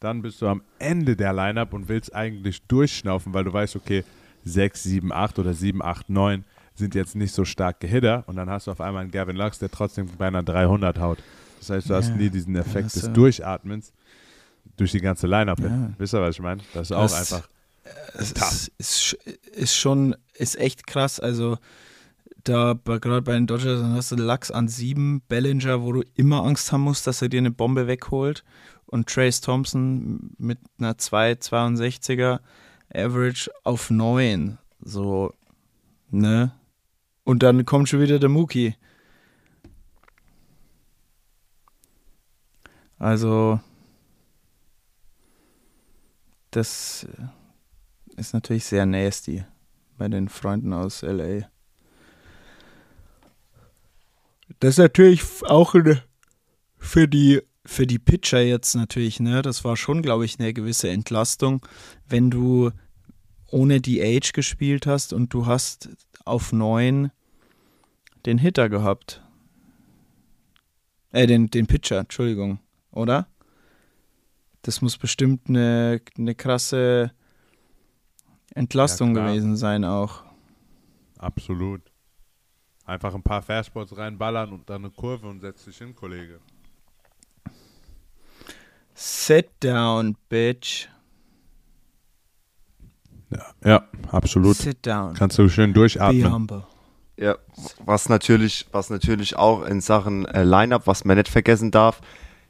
Dann 0.00 0.22
bist 0.22 0.40
du 0.40 0.46
am 0.46 0.62
Ende 0.78 1.16
der 1.16 1.32
Lineup 1.32 1.72
und 1.72 1.88
willst 1.88 2.14
eigentlich 2.14 2.62
durchschnaufen, 2.62 3.34
weil 3.34 3.44
du 3.44 3.52
weißt, 3.52 3.74
okay, 3.76 4.04
6, 4.44 4.84
7, 4.84 5.12
8 5.12 5.40
oder 5.40 5.52
7, 5.52 5.82
8, 5.82 6.08
9 6.08 6.44
sind 6.74 6.94
jetzt 6.94 7.16
nicht 7.16 7.34
so 7.34 7.44
starke 7.44 7.88
Hitter 7.88 8.22
und 8.28 8.36
dann 8.36 8.48
hast 8.48 8.68
du 8.68 8.70
auf 8.70 8.80
einmal 8.80 9.02
einen 9.02 9.10
Gavin 9.10 9.36
Lux, 9.36 9.58
der 9.58 9.70
trotzdem 9.70 10.06
beinahe 10.16 10.44
300 10.44 11.00
haut. 11.00 11.18
Das 11.58 11.70
heißt, 11.70 11.90
du 11.90 11.94
hast 11.94 12.14
nie 12.16 12.30
diesen 12.30 12.56
Effekt 12.56 12.94
des 12.94 13.04
äh, 13.04 13.10
Durchatmens 13.12 13.92
durch 14.76 14.92
die 14.92 15.00
ganze 15.00 15.26
Lineup. 15.26 15.58
Wisst 15.98 16.14
ihr, 16.14 16.20
was 16.20 16.36
ich 16.36 16.40
meine? 16.42 16.60
Das 16.74 16.90
ist 16.90 16.92
auch 16.96 17.02
Das- 17.02 17.32
einfach 17.32 17.48
es 18.14 18.34
Tough. 18.34 18.68
ist, 18.78 19.12
ist, 19.14 19.36
ist 19.52 19.74
schon, 19.76 20.14
ist 20.34 20.58
echt 20.58 20.86
krass. 20.86 21.18
Also 21.20 21.56
da 22.44 22.74
gerade 22.84 23.22
bei 23.22 23.32
den 23.32 23.46
Dodgers 23.46 23.80
dann 23.80 23.94
hast 23.94 24.12
du 24.12 24.16
Lachs 24.16 24.50
an 24.50 24.68
sieben, 24.68 25.22
Bellinger, 25.28 25.82
wo 25.82 25.92
du 25.92 26.02
immer 26.14 26.44
Angst 26.44 26.70
haben 26.70 26.82
musst, 26.82 27.06
dass 27.06 27.22
er 27.22 27.28
dir 27.30 27.38
eine 27.38 27.50
Bombe 27.50 27.86
wegholt 27.86 28.44
und 28.86 29.08
Trace 29.08 29.40
Thompson 29.40 30.30
mit 30.38 30.58
einer 30.78 30.94
2,62er 30.94 32.40
Average 32.94 33.50
auf 33.64 33.90
9. 33.90 34.58
So, 34.82 35.32
ne? 36.10 36.52
Und 37.24 37.42
dann 37.42 37.64
kommt 37.66 37.88
schon 37.88 38.00
wieder 38.00 38.18
der 38.18 38.28
Mookie. 38.30 38.74
Also, 42.98 43.60
das 46.50 47.06
ist 48.16 48.34
natürlich 48.34 48.64
sehr 48.64 48.86
nasty 48.86 49.44
bei 49.96 50.08
den 50.08 50.28
Freunden 50.28 50.72
aus 50.72 51.02
LA. 51.02 51.48
Das 54.60 54.70
ist 54.70 54.78
natürlich 54.78 55.22
auch 55.44 55.74
für 56.78 57.06
die 57.06 57.42
für 57.68 57.86
die 57.86 57.98
Pitcher 57.98 58.40
jetzt 58.40 58.74
natürlich, 58.74 59.20
ne, 59.20 59.42
das 59.42 59.62
war 59.62 59.76
schon, 59.76 60.00
glaube 60.00 60.24
ich, 60.24 60.40
eine 60.40 60.54
gewisse 60.54 60.88
Entlastung, 60.88 61.60
wenn 62.08 62.30
du 62.30 62.70
ohne 63.50 63.82
die 63.82 64.02
Age 64.02 64.32
gespielt 64.32 64.86
hast 64.86 65.12
und 65.12 65.34
du 65.34 65.44
hast 65.44 65.90
auf 66.24 66.50
neun 66.50 67.10
den 68.24 68.38
Hitter 68.38 68.70
gehabt. 68.70 69.22
Äh, 71.12 71.26
den, 71.26 71.50
den 71.50 71.66
Pitcher, 71.66 71.98
Entschuldigung, 71.98 72.58
oder? 72.90 73.26
Das 74.62 74.82
muss 74.82 74.96
bestimmt 74.96 75.48
eine, 75.48 76.00
eine 76.16 76.34
krasse 76.34 77.12
Entlastung 78.54 79.16
Ja, 79.16 79.26
gewesen 79.26 79.56
sein 79.56 79.84
auch. 79.84 80.24
Absolut. 81.18 81.82
Einfach 82.84 83.14
ein 83.14 83.22
paar 83.22 83.42
Fastballs 83.42 83.96
reinballern 83.96 84.52
und 84.52 84.68
dann 84.70 84.84
eine 84.84 84.90
Kurve 84.90 85.28
und 85.28 85.40
setz 85.40 85.64
dich 85.64 85.78
hin, 85.78 85.94
Kollege. 85.94 86.40
Sit 88.94 89.50
down, 89.60 90.16
bitch. 90.28 90.88
Ja, 93.30 93.44
ja 93.64 93.88
absolut. 94.10 94.56
Sit 94.56 94.86
down. 94.86 95.14
Kannst 95.14 95.38
du 95.38 95.48
schön 95.48 95.72
Be 95.72 95.80
durchatmen. 95.80 96.32
humble. 96.32 96.66
Ja, 97.16 97.36
was 97.84 98.08
natürlich, 98.08 98.66
was 98.72 98.90
natürlich 98.90 99.36
auch 99.36 99.64
in 99.64 99.80
Sachen 99.80 100.24
äh, 100.26 100.44
Lineup, 100.44 100.86
was 100.86 101.04
man 101.04 101.16
nicht 101.16 101.28
vergessen 101.28 101.70
darf, 101.70 102.00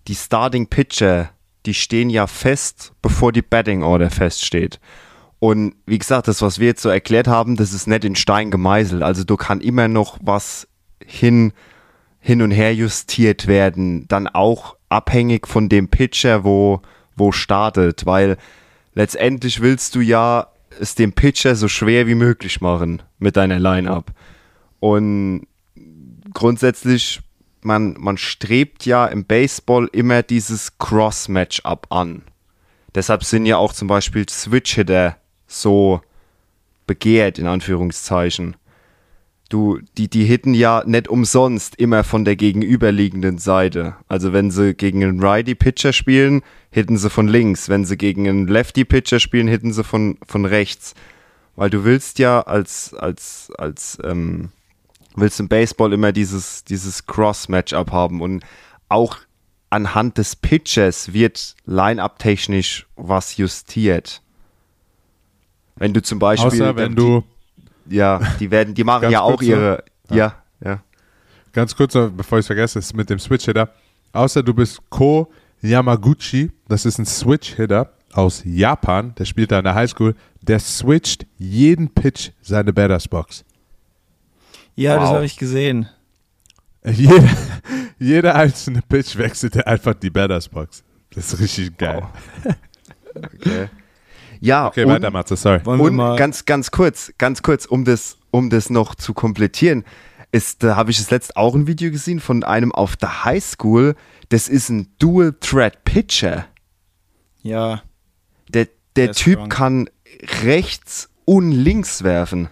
die 0.09 0.15
Starting 0.15 0.67
Pitcher, 0.67 1.31
die 1.67 1.75
stehen 1.75 2.11
ja 2.11 2.27
fest, 2.27 2.93
bevor 3.03 3.31
die 3.31 3.43
Batting 3.43 3.83
Order 3.83 4.11
feststeht. 4.11 4.81
Und 5.39 5.75
wie 5.87 5.99
gesagt, 5.99 6.27
das, 6.27 6.43
was 6.43 6.59
wir 6.59 6.69
jetzt 6.69 6.83
so 6.83 6.89
erklärt 6.89 7.29
haben, 7.29 7.57
das 7.57 7.73
ist 7.73 7.87
nicht 7.87 8.05
in 8.05 8.17
Stein 8.17 8.51
gemeißelt. 8.51 9.03
Also 9.03 9.23
du 9.23 9.37
kann 9.37 9.61
immer 9.61 9.87
noch 9.87 10.19
was 10.21 10.67
hin, 11.05 11.53
hin 12.19 12.43
und 12.43 12.51
her 12.51 12.75
justiert 12.75 13.47
werden. 13.47 14.09
Dann 14.09 14.27
auch 14.27 14.77
abhängig 14.89 15.47
von 15.47 15.69
dem 15.69 15.89
Pitcher, 15.89 16.43
wo, 16.43 16.81
wo 17.15 17.31
startet. 17.31 18.05
Weil 18.05 18.37
letztendlich 18.95 19.61
willst 19.61 19.95
du 19.95 20.01
ja 20.01 20.49
es 20.81 20.95
dem 20.95 21.13
Pitcher 21.13 21.55
so 21.55 21.69
schwer 21.69 22.07
wie 22.07 22.15
möglich 22.15 22.61
machen 22.61 23.03
mit 23.19 23.37
deiner 23.37 23.61
Lineup. 23.61 24.13
Und 24.81 25.47
grundsätzlich, 26.35 27.21
man, 27.69 27.95
man 27.99 28.17
strebt 28.17 28.87
ja 28.87 29.07
im 29.07 29.27
Baseball 29.27 29.89
immer 29.93 30.25
dieses 30.25 30.79
Cross-Matchup 30.79 31.87
an. 31.91 32.23
Deshalb 32.95 33.23
sind 33.23 33.45
ja 33.45 33.59
auch 33.59 33.75
zum 33.75 33.87
Beispiel 33.87 34.27
Switch-Hitter 34.29 35.17
so 35.47 36.01
begehrt, 36.87 37.39
in 37.39 37.47
Anführungszeichen. 37.47 38.57
Du, 39.51 39.81
die, 39.99 40.09
die 40.09 40.25
hitten 40.25 40.55
ja 40.55 40.83
nicht 40.87 41.09
umsonst 41.09 41.77
immer 41.77 42.05
von 42.05 42.25
der 42.25 42.37
gegenüberliegenden 42.37 43.37
Seite. 43.37 43.97
Also 44.09 44.33
wenn 44.33 44.51
sie 44.51 44.75
gegen 44.75 45.03
einen 45.03 45.23
Righty-Pitcher 45.23 45.93
spielen, 45.93 46.43
hitten 46.71 46.97
sie 46.97 47.11
von 47.11 47.29
links. 47.29 47.69
Wenn 47.69 47.85
sie 47.85 47.99
gegen 47.99 48.27
einen 48.27 48.49
Lefty-Pitcher 48.49 49.21
spielen, 49.21 49.47
hitten 49.47 49.73
sie 49.75 49.85
von, 49.85 50.17
von 50.27 50.47
rechts. 50.47 50.95
Weil 51.55 51.69
du 51.69 51.85
willst 51.85 52.19
ja 52.19 52.41
als, 52.41 52.95
als, 52.95 53.53
als, 53.57 53.99
ähm, 54.05 54.51
willst 55.21 55.41
im 55.41 55.49
Baseball 55.49 55.93
immer 55.93 56.13
dieses, 56.13 56.65
dieses 56.65 57.07
Cross-Matchup 57.07 57.91
haben 57.93 58.21
und 58.21 58.45
auch 58.89 59.19
anhand 59.71 60.19
des 60.19 60.37
Pitchers 60.37 61.13
wird 61.13 61.55
line-up-technisch 61.67 62.87
was 62.97 63.37
justiert. 63.37 64.23
Wenn 65.77 65.93
du 65.93 66.03
zum 66.03 66.19
Beispiel. 66.19 66.63
Außer 66.63 66.77
wenn 66.77 66.91
die, 66.91 66.97
du, 66.97 67.25
Ja, 67.89 68.21
die 68.41 68.51
werden, 68.51 68.75
die 68.75 68.85
machen 68.85 69.11
ja 69.11 69.21
auch 69.21 69.33
noch. 69.33 69.43
ihre. 69.43 69.85
Ja, 70.11 70.35
ja. 70.65 70.81
ganz 71.53 71.77
kurz, 71.77 71.93
bevor 71.93 72.39
ich 72.39 72.45
es 72.45 72.47
vergesse, 72.47 72.79
ist 72.79 72.95
mit 72.95 73.11
dem 73.11 73.19
Switch-Hitter. 73.19 73.69
Außer 74.13 74.43
du 74.43 74.55
bist 74.55 74.81
Ko 74.89 75.31
Yamaguchi, 75.61 76.51
das 76.67 76.87
ist 76.87 76.99
ein 76.99 77.05
Switch-Hitter 77.05 77.93
aus 78.15 78.43
Japan, 78.45 79.15
der 79.17 79.27
spielt 79.27 79.53
da 79.53 79.59
in 79.59 79.65
der 79.65 79.75
Highschool, 79.75 80.15
der 80.41 80.61
switcht 80.61 81.27
jeden 81.37 81.93
Pitch 81.93 82.31
seine 82.41 82.73
Batters-Box. 82.73 83.45
Ja, 84.79 84.95
das 84.97 85.09
Wow. 85.09 85.15
habe 85.17 85.25
ich 85.27 85.37
gesehen. 85.37 85.89
Jeder, 86.85 87.29
jeder 87.99 88.35
einzelne 88.37 88.81
Pitch 88.89 89.17
wechselt 89.19 89.57
er 89.57 89.67
einfach 89.67 89.95
die 89.95 90.11
Batters-Box. 90.11 90.85
Das 91.15 91.33
ist 91.33 91.41
richtig 91.41 91.77
geil. 91.79 92.03
Okay. 93.17 93.69
Ja, 94.41 94.69
Okay, 94.69 94.85
und, 94.85 94.91
weiter, 94.93 95.11
Matze, 95.11 95.35
sorry. 95.35 95.61
Und 95.65 95.97
ganz, 96.17 96.45
ganz 96.45 96.71
kurz, 96.71 97.13
ganz 97.19 97.43
kurz, 97.43 97.67
um 97.67 97.85
das, 97.85 98.17
um 98.31 98.49
das 98.49 98.71
noch 98.71 98.95
zu 98.95 99.13
komplettieren, 99.13 99.85
ist, 100.31 100.63
da 100.63 100.77
habe 100.77 100.93
ich 100.93 100.99
das 100.99 101.11
letzte 101.11 101.37
auch 101.37 101.57
ein 101.57 101.67
Video 101.67 101.91
gesehen 101.91 102.21
von 102.21 102.45
einem 102.45 102.71
auf 102.71 102.95
der 102.97 103.25
Highschool. 103.25 103.97
Das 104.29 104.49
ist 104.49 104.69
ein 104.69 104.87
Dual-Thread-Pitcher. 105.01 106.47
ja, 107.43 107.83
Der, 108.49 108.67
der 108.67 108.69
Der 108.95 109.11
ist 109.11 109.19
Typ 109.19 109.35
strong. 109.39 109.49
kann 109.49 109.91
rechts 110.45 111.09
und 111.25 111.51
links 111.51 112.05
werfen. 112.05 112.49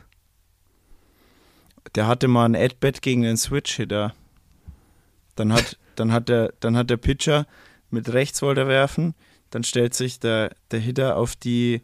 Der 1.94 2.06
hatte 2.06 2.28
mal 2.28 2.44
ein 2.44 2.56
Ad-Bet 2.56 3.02
gegen 3.02 3.22
den 3.22 3.36
Switch-Hitter. 3.36 4.14
Dann 5.36 5.52
hat, 5.52 5.78
dann, 5.96 6.12
hat 6.12 6.28
der, 6.28 6.52
dann 6.60 6.76
hat 6.76 6.90
der 6.90 6.96
Pitcher 6.96 7.46
mit 7.90 8.12
rechts 8.12 8.42
wollte 8.42 8.62
er 8.62 8.68
werfen, 8.68 9.14
dann 9.50 9.62
stellt 9.64 9.94
sich 9.94 10.18
der, 10.18 10.50
der 10.70 10.80
Hitter 10.80 11.16
auf 11.16 11.36
die 11.36 11.74
äh, 11.74 11.80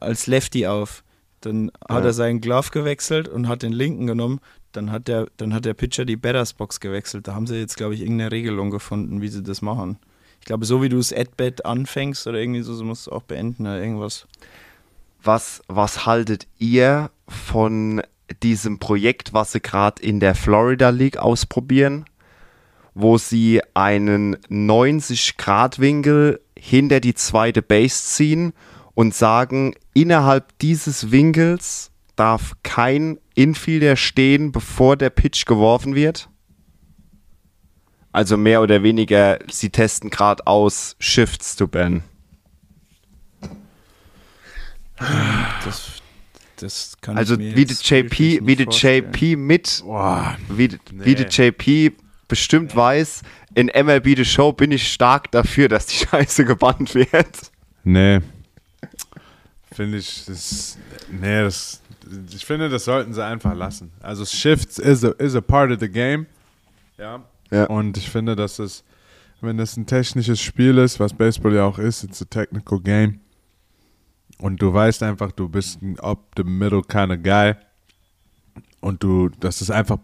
als 0.00 0.26
Lefty 0.26 0.66
auf. 0.66 1.02
Dann 1.40 1.70
hat 1.88 2.00
Ja. 2.02 2.06
er 2.06 2.12
seinen 2.12 2.40
Glove 2.40 2.70
gewechselt 2.70 3.28
und 3.28 3.48
hat 3.48 3.62
den 3.62 3.72
linken 3.72 4.06
genommen. 4.06 4.40
Dann 4.72 4.92
hat 4.92 5.08
der, 5.08 5.26
dann 5.38 5.54
hat 5.54 5.64
der 5.64 5.74
Pitcher 5.74 6.04
die 6.04 6.16
Batters 6.16 6.52
Box 6.52 6.78
gewechselt. 6.80 7.26
Da 7.26 7.34
haben 7.34 7.46
sie 7.46 7.56
jetzt, 7.56 7.76
glaube 7.76 7.94
ich, 7.94 8.00
irgendeine 8.02 8.30
Regelung 8.32 8.70
gefunden, 8.70 9.20
wie 9.22 9.28
sie 9.28 9.42
das 9.42 9.62
machen. 9.62 9.98
Ich 10.40 10.46
glaube, 10.46 10.64
so 10.66 10.82
wie 10.82 10.88
du 10.88 10.98
das 10.98 11.12
Ad-Bet 11.12 11.64
anfängst 11.64 12.26
oder 12.26 12.38
irgendwie 12.38 12.62
so, 12.62 12.74
so 12.74 12.84
musst 12.84 13.06
du 13.06 13.12
auch 13.12 13.22
beenden 13.22 13.62
oder 13.66 13.80
irgendwas. 13.80 14.26
Was, 15.22 15.62
was 15.68 16.06
haltet 16.06 16.46
ihr 16.58 17.10
von 17.26 18.02
diesem 18.42 18.78
Projekt, 18.78 19.32
was 19.32 19.52
sie 19.52 19.60
gerade 19.60 20.02
in 20.02 20.20
der 20.20 20.34
Florida 20.34 20.90
League 20.90 21.16
ausprobieren, 21.16 22.04
wo 22.94 23.18
sie 23.18 23.60
einen 23.74 24.36
90-Grad-Winkel 24.48 26.40
hinter 26.58 27.00
die 27.00 27.14
zweite 27.14 27.62
Base 27.62 28.02
ziehen 28.02 28.52
und 28.94 29.14
sagen, 29.14 29.74
innerhalb 29.94 30.58
dieses 30.58 31.10
Winkels 31.10 31.92
darf 32.16 32.56
kein 32.64 33.18
Infielder 33.34 33.94
stehen, 33.96 34.50
bevor 34.50 34.96
der 34.96 35.10
Pitch 35.10 35.46
geworfen 35.46 35.94
wird? 35.94 36.28
Also 38.10 38.36
mehr 38.36 38.62
oder 38.62 38.82
weniger, 38.82 39.38
sie 39.48 39.70
testen 39.70 40.10
gerade 40.10 40.46
aus, 40.46 40.96
Shifts 40.98 41.54
zu 41.54 41.68
bannen. 41.68 42.02
Das, 45.64 45.97
das 46.60 46.96
kann 47.00 47.16
Also 47.16 47.34
ich 47.34 47.40
mir 47.40 47.56
wie 47.56 47.64
die 47.64 47.74
JP, 47.74 48.40
wie 48.46 48.56
die. 48.56 48.64
JP 48.64 49.36
mit, 49.36 49.82
Boah, 49.84 50.36
wie, 50.48 50.68
Nee. 50.92 51.04
wie 51.04 51.14
die 51.14 51.24
JP 51.24 51.92
bestimmt 52.28 52.74
weiß, 52.76 53.22
in 53.54 53.66
MLB 53.66 54.16
The 54.16 54.24
Show 54.24 54.52
bin 54.52 54.70
ich 54.72 54.92
stark 54.92 55.30
dafür, 55.30 55.68
dass 55.68 55.86
die 55.86 55.96
Scheiße 56.06 56.44
gebannt 56.44 56.94
wird. 56.94 57.50
nee. 57.84 58.20
Finde 59.72 59.98
ich, 59.98 60.24
das, 60.26 60.76
nee, 61.10 61.42
das, 61.42 61.80
ich 62.34 62.44
finde, 62.44 62.68
das 62.68 62.84
sollten 62.84 63.12
sie 63.14 63.24
einfach 63.24 63.54
lassen. 63.54 63.92
Also 64.00 64.24
Shifts 64.24 64.78
is 64.78 65.04
a, 65.04 65.10
is 65.18 65.36
a 65.36 65.40
part 65.40 65.70
of 65.70 65.78
the 65.80 65.88
game. 65.88 66.26
Ja. 66.98 67.22
Ja. 67.50 67.64
Und 67.66 67.96
ich 67.96 68.10
finde, 68.10 68.34
dass 68.34 68.58
es, 68.58 68.82
wenn 69.40 69.58
es 69.60 69.76
ein 69.76 69.86
technisches 69.86 70.40
Spiel 70.40 70.78
ist, 70.78 70.98
was 70.98 71.14
Baseball 71.14 71.54
ja 71.54 71.64
auch 71.64 71.78
ist, 71.78 72.02
it's 72.02 72.20
a 72.20 72.24
technical 72.24 72.80
game. 72.80 73.20
Und 74.38 74.62
du 74.62 74.72
weißt 74.72 75.02
einfach, 75.02 75.32
du 75.32 75.48
bist 75.48 75.82
ein 75.82 75.98
up 76.00 76.32
the 76.36 76.44
middle 76.44 76.82
kind 76.82 77.10
of 77.12 77.22
guy. 77.22 77.54
Und 78.80 79.02
du, 79.02 79.28
das 79.28 79.60
ist 79.60 79.70
einfach 79.70 79.98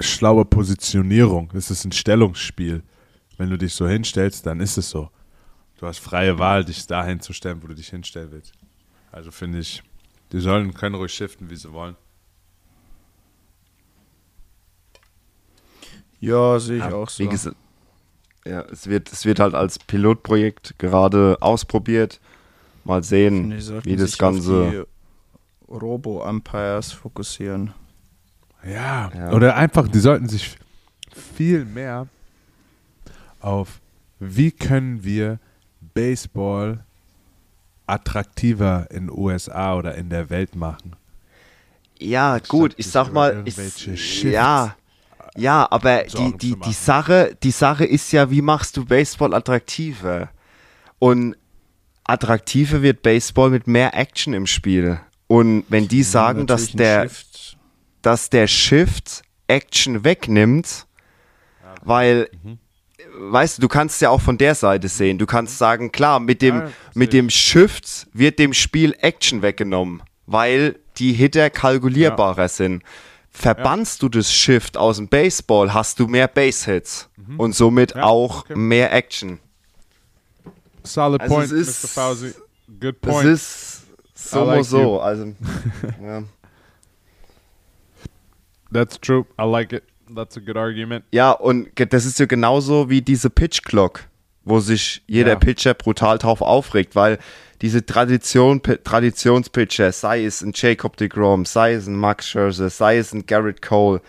schlaue 0.00 0.44
Positionierung. 0.44 1.50
Es 1.54 1.70
ist 1.70 1.84
ein 1.84 1.92
Stellungsspiel. 1.92 2.82
Wenn 3.36 3.50
du 3.50 3.58
dich 3.58 3.74
so 3.74 3.88
hinstellst, 3.88 4.46
dann 4.46 4.60
ist 4.60 4.76
es 4.76 4.90
so. 4.90 5.10
Du 5.78 5.86
hast 5.86 5.98
freie 5.98 6.38
Wahl, 6.38 6.64
dich 6.64 6.86
dahin 6.86 7.20
zu 7.20 7.32
stellen, 7.32 7.62
wo 7.62 7.66
du 7.66 7.74
dich 7.74 7.88
hinstellen 7.88 8.30
willst. 8.30 8.52
Also 9.12 9.30
finde 9.30 9.58
ich, 9.58 9.82
die 10.32 10.40
sollen, 10.40 10.74
können 10.74 10.94
ruhig 10.94 11.12
shiften, 11.12 11.50
wie 11.50 11.56
sie 11.56 11.72
wollen. 11.72 11.96
Ja, 16.20 16.58
sehe 16.58 16.78
ich 16.78 16.84
Ja, 16.84 16.94
auch 16.94 17.08
so. 17.08 17.22
Wie 17.22 17.28
gesagt, 17.28 17.56
ja, 18.46 18.62
es 18.62 18.86
wird, 18.88 19.12
es 19.12 19.24
wird 19.24 19.40
halt 19.40 19.54
als 19.54 19.78
Pilotprojekt 19.78 20.78
gerade 20.78 21.36
ausprobiert. 21.40 22.20
Mal 22.84 23.02
sehen, 23.02 23.50
Finde, 23.50 23.84
wie 23.84 23.96
das 23.96 24.10
sich 24.10 24.18
Ganze. 24.18 24.62
auf 24.62 24.70
die 24.70 25.74
Robo-Umpires 25.74 26.92
fokussieren. 26.92 27.72
Ja. 28.64 29.10
Ja. 29.14 29.32
Oder 29.32 29.56
einfach, 29.56 29.88
die 29.88 29.98
sollten 29.98 30.28
sich 30.28 30.56
viel 31.10 31.64
mehr 31.64 32.08
auf, 33.40 33.80
wie 34.18 34.50
können 34.50 35.04
wir 35.04 35.38
Baseball 35.94 36.84
attraktiver 37.86 38.86
in 38.90 39.10
USA 39.10 39.76
oder 39.76 39.94
in 39.94 40.08
der 40.08 40.30
Welt 40.30 40.56
machen. 40.56 40.96
Ja, 41.98 42.38
gut, 42.38 42.74
ich 42.76 42.90
sag 42.90 43.12
mal, 43.12 43.42
ich, 43.44 44.22
ja, 44.24 44.74
ja, 45.36 45.66
aber 45.70 46.04
die, 46.04 46.10
Sorgen 46.10 46.38
die, 46.38 46.56
die. 46.58 46.72
Sache, 46.72 47.36
die 47.42 47.50
Sache 47.50 47.84
ist 47.84 48.12
ja, 48.12 48.30
wie 48.30 48.42
machst 48.42 48.76
du 48.76 48.84
Baseball 48.84 49.34
attraktiver? 49.34 50.30
Und 50.98 51.36
attraktiver 52.06 52.82
wird 52.82 53.02
Baseball 53.02 53.50
mit 53.50 53.66
mehr 53.66 53.94
Action 53.94 54.34
im 54.34 54.46
Spiel. 54.46 55.00
Und 55.26 55.64
wenn 55.68 55.88
die 55.88 56.02
sagen, 56.02 56.46
dass 56.46 56.72
der, 56.72 57.02
Shift. 57.08 57.56
dass 58.02 58.30
der 58.30 58.46
Shift 58.46 59.22
Action 59.46 60.04
wegnimmt, 60.04 60.86
weil, 61.82 62.28
Mhm. 62.42 62.58
weißt 63.32 63.58
du, 63.58 63.62
du 63.62 63.68
kannst 63.68 64.00
ja 64.02 64.10
auch 64.10 64.20
von 64.20 64.38
der 64.38 64.54
Seite 64.54 64.88
sehen. 64.88 65.18
Du 65.18 65.26
kannst 65.26 65.58
sagen, 65.58 65.92
klar, 65.92 66.20
mit 66.20 66.42
dem, 66.42 66.56
Ja, 66.56 66.70
mit 66.94 67.12
dem 67.12 67.30
Shift 67.30 68.06
wird 68.12 68.38
dem 68.38 68.52
Spiel 68.52 68.94
Action 69.00 69.42
weggenommen, 69.42 70.02
weil 70.26 70.78
die 70.98 71.12
Hitter 71.12 71.50
kalkulierbarer 71.50 72.48
sind. 72.48 72.82
Verbannst 73.30 74.00
du 74.02 74.08
das 74.08 74.32
Shift 74.32 74.76
aus 74.76 74.96
dem 74.98 75.08
Baseball, 75.08 75.74
hast 75.74 75.98
du 75.98 76.06
mehr 76.06 76.28
Base-Hits 76.28 77.08
und 77.36 77.54
somit 77.54 77.94
Mhm. 77.94 78.00
Ja, 78.00 78.06
auch 78.06 78.44
okay. 78.44 78.54
mehr 78.56 78.92
Action. 78.92 79.40
Solid 80.84 81.20
Also 81.22 81.34
point, 81.34 81.52
es 81.52 81.68
ist- 81.68 81.84
Mr. 81.84 81.88
Fauzi. 81.88 82.34
Good 82.80 82.96
Das 83.02 83.12
point. 83.14 83.26
ist 83.28 83.82
so 84.14 84.44
like 84.44 84.64
so. 84.64 85.00
Also, 85.00 85.34
ja. 86.02 86.22
That's 88.72 88.98
true. 89.00 89.26
I 89.38 89.44
like 89.44 89.72
it. 89.72 89.84
That's 90.14 90.36
a 90.36 90.40
good 90.40 90.56
argument. 90.56 91.04
Ja, 91.12 91.30
und 91.32 91.68
das 91.92 92.04
ist 92.04 92.18
ja 92.18 92.26
genauso 92.26 92.90
wie 92.90 93.00
diese 93.02 93.30
Pitch 93.30 93.62
Clock, 93.62 94.04
wo 94.44 94.60
sich 94.60 95.02
jeder 95.06 95.32
Ja. 95.32 95.38
Pitcher 95.38 95.74
brutal 95.74 96.18
drauf 96.18 96.42
aufregt, 96.42 96.94
weil 96.94 97.18
diese 97.62 97.86
Tradition, 97.86 98.60
Pi- 98.60 98.76
Traditionspitcher, 98.82 99.92
sei 99.92 100.24
es 100.24 100.42
ein 100.42 100.52
Jacob 100.54 100.96
de 100.96 101.08
Grom, 101.08 101.46
sei 101.46 101.72
es 101.74 101.86
ein 101.86 101.96
Max 101.96 102.28
Scherzer, 102.28 102.68
sei 102.68 102.98
es 102.98 103.12
ein 103.14 103.24
Garrett 103.26 103.62
Cole, 103.62 104.02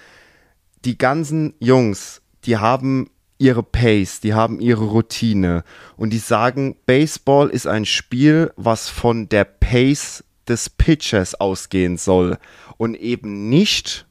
die 0.84 0.98
ganzen 0.98 1.54
Jungs, 1.60 2.22
die 2.44 2.58
haben 2.58 3.10
ihre 3.38 3.64
Pace, 3.64 4.22
die 4.22 4.34
haben 4.34 4.60
ihre 4.60 4.86
Routine 4.86 5.64
und 5.98 6.12
die 6.12 6.20
sagen, 6.20 6.76
Baseball 6.86 7.50
ist 7.50 7.68
ein 7.68 7.86
Spiel, 7.86 8.52
was 8.56 8.90
von 8.90 9.28
der 9.30 9.46
Pace 9.46 10.24
des 10.48 10.70
Pitchers 10.70 11.36
ausgehen 11.36 11.98
soll 11.98 12.38
und 12.78 12.96
eben 12.96 13.50
nicht 13.50 14.06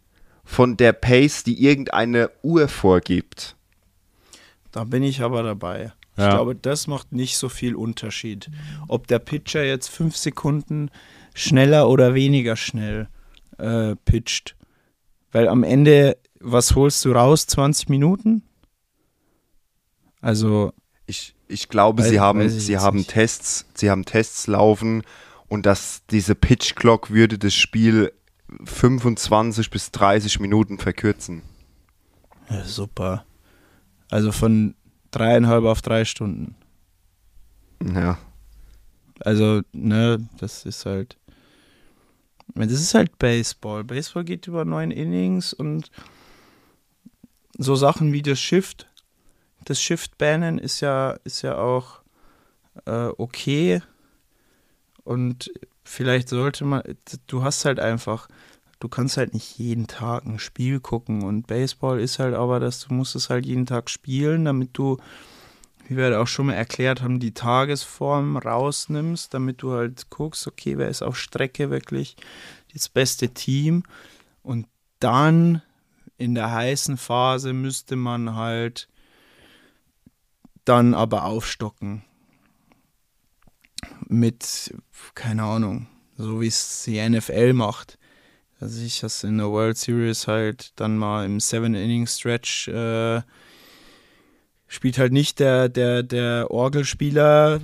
von 0.44 0.76
der 0.76 0.92
Pace, 0.92 1.42
die 1.44 1.62
irgendeine 1.64 2.30
Uhr 2.42 2.68
vorgibt. 2.68 3.56
Da 4.72 4.84
bin 4.84 5.02
ich 5.02 5.22
aber 5.22 5.42
dabei. 5.42 5.92
Ja. 6.16 6.28
Ich 6.28 6.34
glaube, 6.34 6.54
das 6.54 6.86
macht 6.86 7.12
nicht 7.12 7.36
so 7.36 7.48
viel 7.48 7.74
Unterschied. 7.74 8.50
Ob 8.88 9.06
der 9.06 9.18
Pitcher 9.18 9.64
jetzt 9.64 9.88
fünf 9.88 10.16
Sekunden 10.16 10.90
schneller 11.34 11.88
oder 11.88 12.14
weniger 12.14 12.56
schnell 12.56 13.08
äh, 13.58 13.96
pitcht. 14.04 14.56
Weil 15.32 15.48
am 15.48 15.64
Ende, 15.64 16.16
was 16.38 16.74
holst 16.76 17.04
du 17.04 17.12
raus? 17.12 17.46
20 17.46 17.88
Minuten? 17.88 18.42
Also, 20.24 20.72
Ich, 21.06 21.34
ich 21.48 21.68
glaube, 21.68 22.02
Weiß- 22.02 22.08
sie 22.08 22.18
haben, 22.20 22.48
sie 22.48 22.78
haben 22.78 22.96
nicht. 22.98 23.10
Tests, 23.10 23.66
sie 23.74 23.90
haben 23.90 24.06
Tests 24.06 24.46
laufen 24.46 25.02
und 25.48 25.66
dass 25.66 26.02
diese 26.10 26.34
Pitch 26.34 26.74
Clock 26.76 27.10
würde 27.10 27.38
das 27.38 27.52
Spiel 27.54 28.10
25 28.64 29.68
bis 29.68 29.90
30 29.90 30.40
Minuten 30.40 30.78
verkürzen. 30.78 31.42
ja, 32.48 32.64
super. 32.64 33.26
Also 34.10 34.32
von 34.32 34.74
dreieinhalb 35.10 35.64
auf 35.64 35.82
drei 35.82 36.04
Stunden. 36.06 36.54
Ja. 37.84 38.16
Also, 39.20 39.60
ne, 39.72 40.26
das 40.38 40.64
ist 40.64 40.86
halt. 40.86 41.18
Das 42.54 42.70
ist 42.72 42.94
halt 42.94 43.18
Baseball. 43.18 43.84
Baseball 43.84 44.24
geht 44.24 44.46
über 44.46 44.64
neun 44.64 44.90
Innings 44.90 45.52
und 45.52 45.90
so 47.58 47.74
Sachen 47.74 48.12
wie 48.12 48.22
das 48.22 48.38
Shift. 48.40 48.86
Das 49.64 49.80
Shift-Bannen 49.80 50.58
ist 50.58 50.80
ja, 50.80 51.16
ist 51.24 51.42
ja 51.42 51.58
auch 51.58 52.00
äh, 52.86 53.08
okay. 53.18 53.82
Und 55.04 55.52
vielleicht 55.82 56.28
sollte 56.28 56.64
man. 56.64 56.82
Du 57.26 57.42
hast 57.42 57.64
halt 57.64 57.80
einfach. 57.80 58.28
Du 58.80 58.88
kannst 58.88 59.16
halt 59.16 59.32
nicht 59.32 59.58
jeden 59.58 59.86
Tag 59.86 60.26
ein 60.26 60.38
Spiel 60.38 60.80
gucken. 60.80 61.22
Und 61.22 61.46
Baseball 61.46 62.00
ist 62.00 62.18
halt 62.18 62.34
aber, 62.34 62.60
dass 62.60 62.80
du 62.80 62.92
musst 62.92 63.14
es 63.14 63.30
halt 63.30 63.46
jeden 63.46 63.66
Tag 63.66 63.88
spielen, 63.88 64.44
damit 64.44 64.70
du 64.74 64.98
wie 65.86 65.96
wir 65.96 66.20
auch 66.20 66.26
schon 66.26 66.46
mal 66.46 66.54
erklärt 66.54 67.02
haben, 67.02 67.20
die 67.20 67.34
Tagesform 67.34 68.36
rausnimmst, 68.36 69.34
damit 69.34 69.62
du 69.62 69.72
halt 69.72 70.08
guckst, 70.10 70.46
okay, 70.46 70.78
wer 70.78 70.88
ist 70.88 71.02
auf 71.02 71.18
Strecke 71.18 71.70
wirklich 71.70 72.16
das 72.72 72.88
beste 72.88 73.28
Team. 73.28 73.82
Und 74.42 74.66
dann 75.00 75.62
in 76.16 76.34
der 76.34 76.50
heißen 76.50 76.96
Phase 76.96 77.52
müsste 77.52 77.96
man 77.96 78.34
halt 78.34 78.88
dann 80.64 80.94
aber 80.94 81.24
aufstocken. 81.24 82.04
Mit, 84.06 84.74
keine 85.14 85.42
Ahnung, 85.42 85.86
so 86.16 86.40
wie 86.40 86.46
es 86.46 86.84
die 86.84 87.06
NFL 87.06 87.52
macht. 87.52 87.98
Dass 88.60 88.78
ich 88.78 89.00
das 89.00 89.24
in 89.24 89.38
der 89.38 89.50
World 89.50 89.76
Series 89.76 90.26
halt 90.26 90.72
dann 90.76 90.96
mal 90.96 91.26
im 91.26 91.40
Seven-Inning-Stretch 91.40 92.68
äh, 92.68 93.22
spielt 94.74 94.98
halt 94.98 95.12
nicht 95.12 95.38
der, 95.38 95.68
der, 95.68 96.02
der 96.02 96.50
Orgelspieler, 96.50 97.60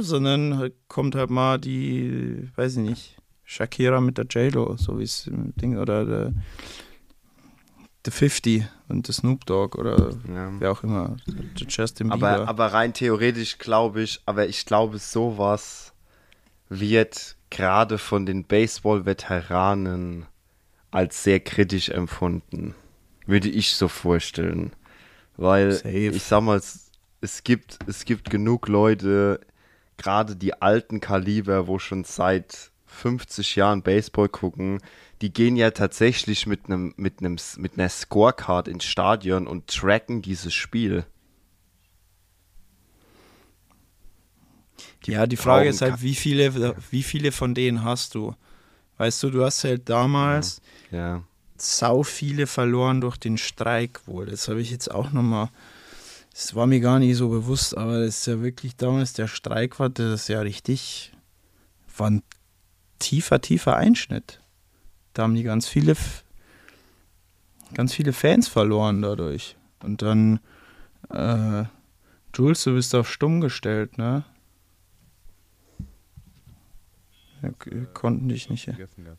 sondern 0.00 0.58
halt 0.58 0.74
kommt 0.88 1.14
halt 1.14 1.30
mal 1.30 1.58
die, 1.58 2.48
weiß 2.56 2.76
ich 2.78 2.82
nicht, 2.82 3.16
Shakira 3.44 4.00
mit 4.00 4.18
der 4.18 4.26
J-Lo, 4.26 4.76
so 4.76 4.98
wie 4.98 5.04
es 5.04 5.26
im 5.26 5.54
Ding, 5.56 5.78
oder 5.78 6.04
der, 6.04 6.32
der 8.04 8.12
50 8.12 8.64
und 8.88 9.06
der 9.06 9.14
Snoop 9.14 9.46
Dogg 9.46 9.78
oder 9.78 10.10
ja. 10.28 10.50
wer 10.58 10.72
auch 10.72 10.82
immer, 10.82 11.16
Justin 11.56 12.10
Bieber. 12.10 12.28
Aber, 12.28 12.48
aber 12.48 12.66
rein 12.72 12.92
theoretisch 12.92 13.58
glaube 13.58 14.02
ich, 14.02 14.20
aber 14.26 14.48
ich 14.48 14.66
glaube, 14.66 14.98
sowas 14.98 15.92
wird 16.68 17.36
gerade 17.50 17.98
von 17.98 18.26
den 18.26 18.44
Baseball-Veteranen 18.44 20.26
als 20.90 21.22
sehr 21.22 21.40
kritisch 21.40 21.90
empfunden. 21.90 22.74
Würde 23.26 23.48
ich 23.48 23.74
so 23.74 23.88
vorstellen. 23.88 24.72
Weil 25.36 25.72
Safe. 25.72 25.88
ich 25.90 26.22
sag 26.22 26.42
mal, 26.42 26.58
es, 26.58 26.90
es, 27.20 27.44
gibt, 27.44 27.78
es 27.86 28.04
gibt 28.04 28.30
genug 28.30 28.68
Leute, 28.68 29.40
gerade 29.96 30.36
die 30.36 30.60
alten 30.60 31.00
Kaliber, 31.00 31.66
wo 31.66 31.78
schon 31.78 32.04
seit 32.04 32.70
50 32.86 33.56
Jahren 33.56 33.82
Baseball 33.82 34.28
gucken, 34.28 34.80
die 35.22 35.32
gehen 35.32 35.56
ja 35.56 35.70
tatsächlich 35.70 36.46
mit 36.46 36.66
einem 36.66 36.92
mit 36.96 37.20
einem 37.20 37.38
mit 37.56 37.78
einer 37.78 37.88
Scorecard 37.88 38.68
ins 38.68 38.84
Stadion 38.84 39.46
und 39.46 39.68
tracken 39.68 40.20
dieses 40.20 40.52
Spiel. 40.52 41.06
Ja, 45.06 45.26
die 45.26 45.36
Frage 45.36 45.68
ist 45.68 45.80
halt, 45.82 46.02
wie 46.02 46.14
viele, 46.14 46.76
wie 46.90 47.02
viele 47.02 47.32
von 47.32 47.54
denen 47.54 47.84
hast 47.84 48.14
du? 48.14 48.34
Weißt 48.98 49.22
du, 49.22 49.30
du 49.30 49.44
hast 49.44 49.64
halt 49.64 49.88
damals 49.88 50.60
Ja. 50.90 51.22
sau 51.56 52.02
viele 52.02 52.46
verloren 52.46 53.00
durch 53.00 53.16
den 53.16 53.38
Streik 53.38 54.06
wohl. 54.06 54.26
Das 54.26 54.48
habe 54.48 54.60
ich 54.60 54.70
jetzt 54.70 54.90
auch 54.90 55.12
nochmal. 55.12 55.48
Das 56.32 56.54
war 56.54 56.66
mir 56.66 56.80
gar 56.80 56.98
nicht 56.98 57.16
so 57.16 57.28
bewusst, 57.28 57.76
aber 57.76 58.00
das 58.00 58.18
ist 58.18 58.26
ja 58.26 58.40
wirklich 58.42 58.76
damals 58.76 59.12
der 59.12 59.28
Streik 59.28 59.78
war, 59.78 59.90
das 59.90 60.22
ist 60.22 60.28
ja 60.28 60.40
richtig, 60.40 61.12
war 61.96 62.10
ein 62.10 62.22
tiefer, 62.98 63.40
tiefer 63.40 63.76
Einschnitt. 63.76 64.41
Da 65.14 65.22
haben 65.24 65.34
die 65.34 65.42
ganz 65.42 65.68
viele, 65.68 65.94
ganz 67.74 67.92
viele 67.94 68.12
Fans 68.12 68.48
verloren 68.48 69.02
dadurch. 69.02 69.56
Und 69.82 70.02
dann, 70.02 70.40
äh, 71.10 71.64
Jules, 72.34 72.64
du 72.64 72.74
bist 72.74 72.94
auf 72.94 73.10
stumm 73.10 73.40
gestellt, 73.40 73.98
ne? 73.98 74.24
Wir 77.64 77.86
konnten 77.86 78.28
dich 78.28 78.48
nicht. 78.50 78.68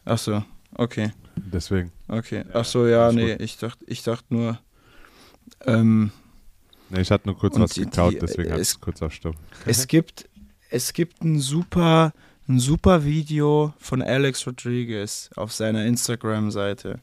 Ach 0.06 0.18
so, 0.18 0.44
okay. 0.76 1.12
Deswegen. 1.36 1.92
Okay. 2.08 2.46
Ach 2.54 2.64
so, 2.64 2.88
ja, 2.88 3.12
nee, 3.12 3.34
ich 3.34 3.58
dachte, 3.58 3.84
ich 3.88 4.02
dachte 4.04 4.34
nur, 4.34 4.60
ähm, 5.66 6.12
Nee, 6.90 7.02
ich 7.02 7.12
hatte 7.12 7.28
nur 7.28 7.38
kurz 7.38 7.58
was 7.60 7.74
gekaut, 7.74 8.14
die- 8.14 8.20
deswegen 8.20 8.52
hatte 8.52 8.62
ich 8.62 8.80
kurz 8.80 9.02
auf 9.02 9.12
Stumm. 9.14 9.34
es 9.66 9.88
gibt, 9.88 10.30
es 10.70 10.94
gibt 10.94 11.22
ein 11.24 11.40
super, 11.40 12.14
ein 12.48 12.60
super 12.60 13.06
Video 13.06 13.74
von 13.80 14.02
Alex 14.02 14.46
Rodriguez 14.46 15.30
auf 15.36 15.52
seiner 15.54 15.86
Instagram-Seite, 15.86 17.00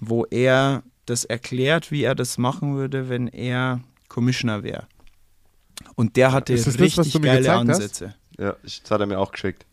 wo 0.00 0.24
er 0.26 0.82
das 1.06 1.24
erklärt, 1.24 1.90
wie 1.92 2.02
er 2.02 2.14
das 2.14 2.36
machen 2.38 2.76
würde, 2.76 3.08
wenn 3.08 3.28
er 3.28 3.80
Commissioner 4.08 4.62
wäre. 4.62 4.86
Und 5.94 6.16
der 6.16 6.32
hatte 6.32 6.52
Ist 6.54 6.66
das 6.66 6.76
das, 6.76 6.96
was 6.96 7.06
richtig 7.06 7.20
mir 7.22 7.28
geile 7.28 7.40
gezeigt 7.42 7.68
hast? 7.68 7.76
Ansätze. 7.76 8.14
Ja, 8.38 8.56
das 8.62 8.90
hat 8.90 9.00
er 9.00 9.06
mir 9.06 9.18
auch 9.20 9.30
geschickt. 9.32 9.64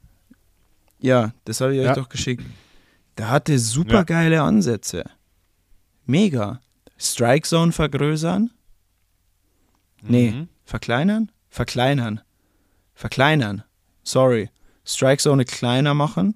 Ja, 1.00 1.34
das 1.46 1.60
habe 1.62 1.76
ich 1.76 1.82
Ja. 1.84 1.90
euch 1.92 1.98
doch 1.98 2.10
geschickt. 2.10 2.44
Der 3.18 3.30
hatte 3.30 3.58
super 3.60 4.06
geile 4.06 4.42
Ansätze. 4.42 5.04
Mega. 6.06 6.62
Strike 6.98 7.48
Zone 7.48 7.72
vergrößern? 7.72 8.52
Nee, 10.02 10.32
Mhm. 10.32 10.48
verkleinern? 10.66 11.32
Verkleinern. 11.50 12.22
Verkleinern. 12.94 13.64
Sorry. 14.04 14.50
Strike 14.86 15.22
Zone 15.22 15.46
kleiner 15.46 15.94
machen, 15.94 16.36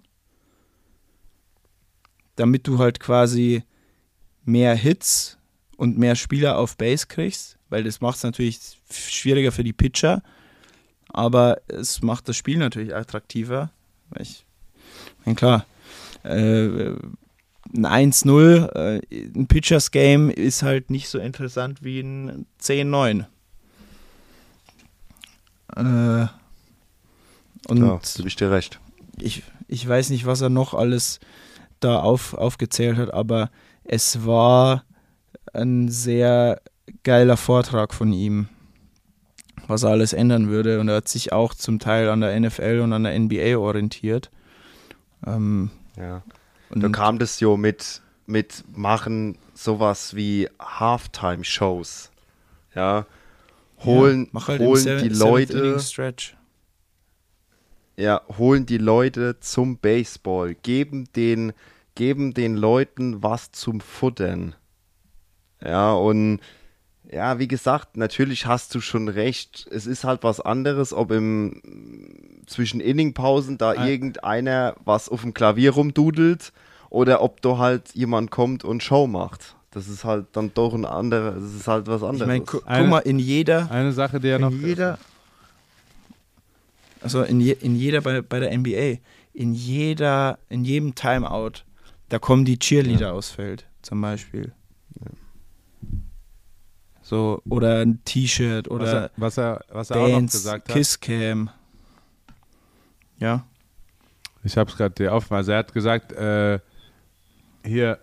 damit 2.35 2.67
du 2.67 2.79
halt 2.79 2.99
quasi 2.99 3.63
mehr 4.45 4.75
Hits 4.75 5.37
und 5.75 5.97
mehr 5.97 6.15
Spieler 6.15 6.57
auf 6.57 6.77
Base 6.77 7.07
kriegst, 7.07 7.57
weil 7.69 7.83
das 7.83 8.01
macht 8.01 8.17
es 8.17 8.23
natürlich 8.23 8.59
schwieriger 8.89 9.51
für 9.51 9.63
die 9.63 9.73
Pitcher, 9.73 10.23
aber 11.09 11.61
es 11.67 12.01
macht 12.01 12.29
das 12.29 12.37
Spiel 12.37 12.57
natürlich 12.57 12.95
attraktiver. 12.95 13.71
Weil 14.09 14.21
ich, 14.21 14.45
meine, 15.25 15.35
klar, 15.35 15.65
äh, 16.23 16.93
ein 17.73 18.13
1-0, 18.13 18.71
äh, 18.75 19.01
ein 19.35 19.47
Pitchers 19.47 19.91
Game 19.91 20.29
ist 20.29 20.63
halt 20.63 20.89
nicht 20.89 21.09
so 21.09 21.19
interessant 21.19 21.83
wie 21.83 21.99
ein 21.99 22.45
10-9. 22.61 23.25
Äh, 25.75 26.27
und 27.69 27.77
Ja, 27.85 27.99
gebe 28.15 28.27
ich 28.27 28.35
dir 28.35 28.51
recht. 28.51 28.79
ich, 29.19 29.43
ich 29.67 29.87
weiß 29.87 30.09
nicht, 30.09 30.25
was 30.25 30.41
er 30.41 30.49
noch 30.49 30.73
alles 30.73 31.19
da 31.79 31.99
auf, 31.99 32.33
aufgezählt 32.33 32.97
hat, 32.97 33.13
aber 33.13 33.49
es 33.83 34.25
war 34.25 34.83
ein 35.53 35.89
sehr 35.89 36.61
geiler 37.03 37.37
Vortrag 37.37 37.93
von 37.93 38.11
ihm, 38.13 38.47
was 39.67 39.83
er 39.83 39.89
alles 39.91 40.13
ändern 40.13 40.49
würde. 40.49 40.79
Und 40.79 40.87
er 40.89 40.95
hat 40.97 41.07
sich 41.07 41.33
auch 41.33 41.53
zum 41.53 41.79
Teil 41.79 42.09
an 42.09 42.21
der 42.21 42.37
NFL 42.39 42.79
und 42.83 42.93
an 42.93 43.03
der 43.03 43.17
NBA 43.19 43.57
orientiert. 43.57 44.29
Ähm, 45.25 45.71
Ja. 45.97 46.23
und 46.69 46.81
Da 46.83 46.89
kam 46.89 47.19
das 47.19 47.39
jo 47.39 47.57
mit, 47.57 48.01
mit 48.25 48.63
machen 48.75 49.37
sowas 49.53 50.15
wie 50.15 50.47
Halftime-Shows. 50.59 52.11
Ja. 52.75 53.05
Holen, 53.83 54.23
ja, 54.25 54.29
mach 54.31 54.47
halt 54.47 54.61
holen 54.61 54.81
Seven- 54.81 55.03
die 55.09 55.15
Leute. 55.15 55.79
Ja, 57.97 58.21
holen 58.37 58.65
die 58.65 58.77
Leute 58.77 59.39
zum 59.39 59.77
Baseball, 59.77 60.55
geben 60.55 61.09
den, 61.15 61.53
geben 61.95 62.33
den 62.33 62.55
Leuten 62.55 63.23
was 63.23 63.51
zum 63.51 63.81
Futtern. 63.81 64.55
Ja, 65.63 65.93
und 65.93 66.39
ja, 67.11 67.39
wie 67.39 67.47
gesagt, 67.47 67.97
natürlich 67.97 68.45
hast 68.45 68.75
du 68.75 68.81
schon 68.81 69.07
recht. 69.07 69.65
Es 69.71 69.87
ist 69.87 70.03
halt 70.03 70.23
was 70.23 70.39
anderes, 70.41 70.93
ob 70.93 71.11
im 71.11 72.43
zwischen 72.45 72.79
Inningpausen 72.81 73.57
da 73.57 73.71
Ein- 73.71 73.87
irgendeiner 73.87 74.75
was 74.85 75.09
auf 75.09 75.21
dem 75.21 75.33
Klavier 75.33 75.71
rumdudelt 75.71 76.51
oder 76.89 77.21
ob 77.21 77.41
da 77.41 77.57
halt 77.57 77.95
jemand 77.95 78.29
kommt 78.29 78.63
und 78.63 78.83
Show 78.83 79.07
macht. 79.07 79.55
Das 79.71 79.87
ist 79.87 80.03
halt 80.05 80.27
dann 80.33 80.51
doch 80.53 80.73
ein 80.73 80.85
anderer, 80.85 81.31
das 81.31 81.53
ist 81.53 81.67
halt 81.67 81.87
was 81.87 82.01
Ich 82.01 82.07
anderes. 82.07 82.27
meine, 82.27 82.39
gu 82.41 82.57
guck 82.59 82.67
Eine- 82.67 82.87
mal, 82.87 82.99
in 82.99 83.19
jeder, 83.19 83.71
Eine 83.71 83.91
Sache, 83.93 84.19
die 84.19 84.27
er 84.29 84.39
noch. 84.39 84.51
in 84.51 84.65
jeder, 84.65 84.97
also 87.01 87.23
in, 87.23 87.39
je, 87.39 87.53
in 87.53 87.75
jeder 87.75 88.01
bei, 88.01 88.21
bei 88.21 88.39
der 88.39 88.57
NBA, 88.57 88.99
in 89.33 89.53
jeder, 89.53 90.39
in 90.49 90.63
jedem 90.65 90.95
Timeout, 90.95 91.63
da 92.09 92.19
kommen 92.19 92.45
die 92.45 92.57
Cheerleader 92.57 93.13
aufs 93.13 93.31
Feld, 93.31 93.65
zum 93.81 94.01
Beispiel. 94.01 94.53
So, 97.01 97.41
oder 97.47 97.81
ein 97.81 98.03
T-Shirt 98.03 98.67
was 98.69 98.73
oder 98.75 98.93
er, 99.03 99.11
was 99.15 99.37
er, 99.37 99.61
was 99.69 99.89
er 99.91 99.97
auch 99.97 100.07
noch 100.07 100.15
Dance, 100.15 100.37
gesagt 100.37 100.67
hat. 100.67 100.75
Kisscam. 100.75 101.49
Ja, 103.19 103.45
Ich 104.43 104.57
habe 104.57 104.69
es 104.69 104.75
gerade 104.77 104.93
dir 104.93 105.13
aufgemacht. 105.13 105.39
Also 105.39 105.53
er 105.53 105.57
hat 105.59 105.73
gesagt, 105.73 106.11
äh, 106.11 106.59
hier, 107.65 107.99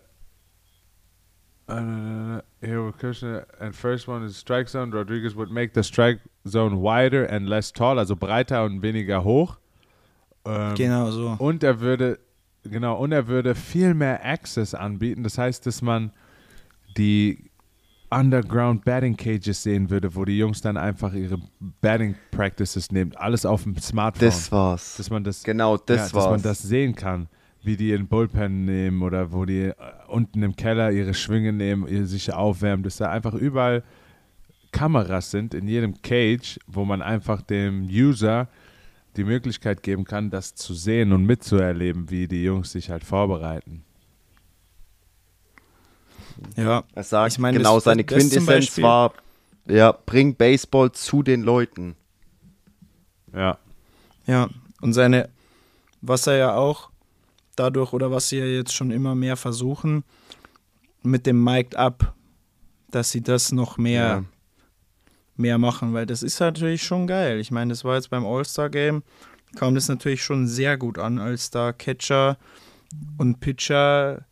äh, 1.69 2.39
here 2.65 2.85
with 2.85 2.99
Kirchner, 2.99 3.47
and 3.61 3.75
first 3.75 4.09
one 4.09 4.25
is 4.25 4.37
strike 4.37 4.69
zone. 4.69 4.91
Rodriguez 4.91 5.35
would 5.35 5.51
make 5.51 5.75
the 5.75 5.83
strike 5.83 6.21
zone 6.47 6.81
wider 6.81 7.25
and 7.25 7.49
less 7.49 7.73
tall, 7.73 7.99
also 7.99 8.15
breiter 8.17 8.65
und 8.65 8.83
weniger 8.83 9.25
hoch. 9.25 9.57
Ähm, 10.45 10.75
genau 10.75 11.11
so. 11.11 11.37
Und 11.39 11.63
er 11.63 11.81
würde, 11.81 12.19
genau, 12.65 12.97
und 12.97 13.13
er 13.13 13.29
würde 13.29 13.55
viel 13.55 13.95
mehr 13.95 14.25
Access 14.25 14.75
anbieten. 14.75 15.23
Das 15.23 15.39
heißt, 15.39 15.67
dass 15.67 15.83
man 15.83 16.13
die 16.97 17.51
Underground 18.11 18.85
Batting 18.85 19.17
Cages 19.17 19.63
sehen 19.63 19.91
würde, 19.91 20.15
wo 20.15 20.25
die 20.25 20.39
Jungs 20.39 20.61
dann 20.61 20.77
einfach 20.77 21.13
ihre 21.15 21.39
Batting 21.81 22.15
Practices 22.31 22.93
nehmen. 22.93 23.15
Alles 23.17 23.45
auf 23.45 23.65
dem 23.65 23.77
Smartphone. 23.79 24.29
das 24.29 24.53
war's. 24.53 24.97
dass 24.97 25.11
man 25.11 25.25
das 25.25 25.43
genau, 25.43 25.77
das 25.77 25.97
ja, 25.97 26.03
dass 26.05 26.15
war's. 26.15 26.31
man 26.31 26.43
das 26.43 26.59
sehen 26.61 26.95
kann, 26.95 27.29
wie 27.65 27.77
die 27.77 27.89
ihren 27.91 28.07
Bullpen 28.09 28.65
nehmen 28.65 29.03
oder 29.03 29.33
wo 29.33 29.45
die 29.45 29.67
äh, 29.69 29.75
unten 30.09 30.43
im 30.43 30.55
Keller 30.57 30.91
ihre 30.93 31.15
Schwinge 31.15 31.53
nehmen, 31.53 32.07
sich 32.07 32.33
aufwärmen, 32.33 32.83
dass 32.83 32.97
da 32.99 33.11
einfach 33.11 33.35
überall 33.35 33.83
Kameras 34.73 35.31
sind 35.31 35.55
in 35.55 35.69
jedem 35.69 36.03
Cage, 36.03 36.59
wo 36.67 36.85
man 36.85 37.01
einfach 37.01 37.43
dem 37.43 37.85
User 37.85 38.49
die 39.17 39.23
Möglichkeit 39.25 39.83
geben 39.85 40.05
kann, 40.05 40.31
das 40.31 40.55
zu 40.57 40.75
sehen 40.75 41.13
und 41.13 41.25
mitzuerleben, 41.25 42.11
wie 42.11 42.27
die 42.27 42.43
Jungs 42.43 42.73
sich 42.73 42.91
halt 42.91 43.05
vorbereiten. 43.05 43.85
Ja, 46.57 46.83
Er 46.95 47.03
sagt, 47.05 47.33
Ich 47.33 47.39
meine, 47.39 47.59
genau, 47.59 47.77
das- 47.77 47.85
seine 47.85 48.05
das 48.05 48.19
Quintessenz 48.19 48.81
war, 48.83 49.15
ja, 49.67 49.93
bring 49.93 50.35
Baseball 50.35 50.93
zu 50.93 51.23
den 51.23 51.43
Leuten. 51.43 51.95
Ja. 53.33 53.59
ja. 54.27 54.49
Und 54.81 54.93
seine, 54.93 55.29
was 56.01 56.27
er 56.27 56.37
ja 56.37 56.55
auch 56.57 56.91
dadurch 57.57 57.93
oder 57.93 58.11
was 58.11 58.29
sie 58.29 58.39
ja 58.39 58.45
jetzt 58.47 58.75
schon 58.75 58.91
immer 58.91 59.15
mehr 59.15 59.37
versuchen, 59.37 60.05
mit 61.03 61.27
dem 61.27 61.43
Mic'd 61.43 61.77
Up, 61.77 62.15
dass 62.91 63.11
sie 63.11 63.23
das 63.23 63.53
noch 63.53 63.77
mehr 63.79 64.03
Ja. 64.03 64.25
mehr 65.37 65.59
machen, 65.59 65.93
weil 65.95 66.07
das 66.07 66.23
ist 66.23 66.39
natürlich 66.41 66.83
schon 66.85 67.07
geil. 67.07 67.41
Ich 67.41 67.51
meine, 67.51 67.71
das 67.73 67.85
war 67.85 67.97
jetzt 67.97 68.11
beim 68.11 68.25
All-Star-Game, 68.25 69.03
kam 69.57 69.75
das 69.75 69.89
natürlich 69.89 70.23
schon 70.23 70.47
sehr 70.47 70.77
gut 70.77 70.99
an, 70.99 71.19
als 71.19 71.51
da 71.51 71.73
Catcher 71.73 72.39
und 73.19 73.41
Pitcher 73.41 74.25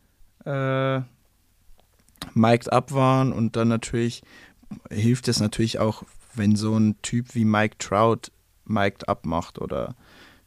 äh, 0.45 1.01
mic'd 2.33 2.71
up 2.71 2.93
waren 2.93 3.33
und 3.33 3.55
dann 3.57 3.67
natürlich 3.67 4.23
hilft 4.89 5.27
es 5.27 5.39
natürlich 5.41 5.79
auch, 5.79 6.03
wenn 6.35 6.55
so 6.55 6.75
ein 6.77 6.95
Typ 7.01 7.35
wie 7.35 7.45
Mike 7.45 7.75
Trout 7.79 8.31
mic'd 8.65 9.07
up 9.09 9.25
macht 9.25 9.59
oder 9.59 9.95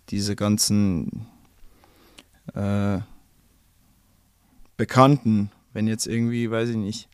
diese 0.09 0.35
ganzen 0.37 1.27
äh, 2.55 2.99
Bekannten, 4.77 5.51
wenn 5.73 5.87
jetzt 5.87 6.07
irgendwie, 6.07 6.51
weiß 6.51 6.71
ich 6.71 6.77
nicht, 6.77 7.09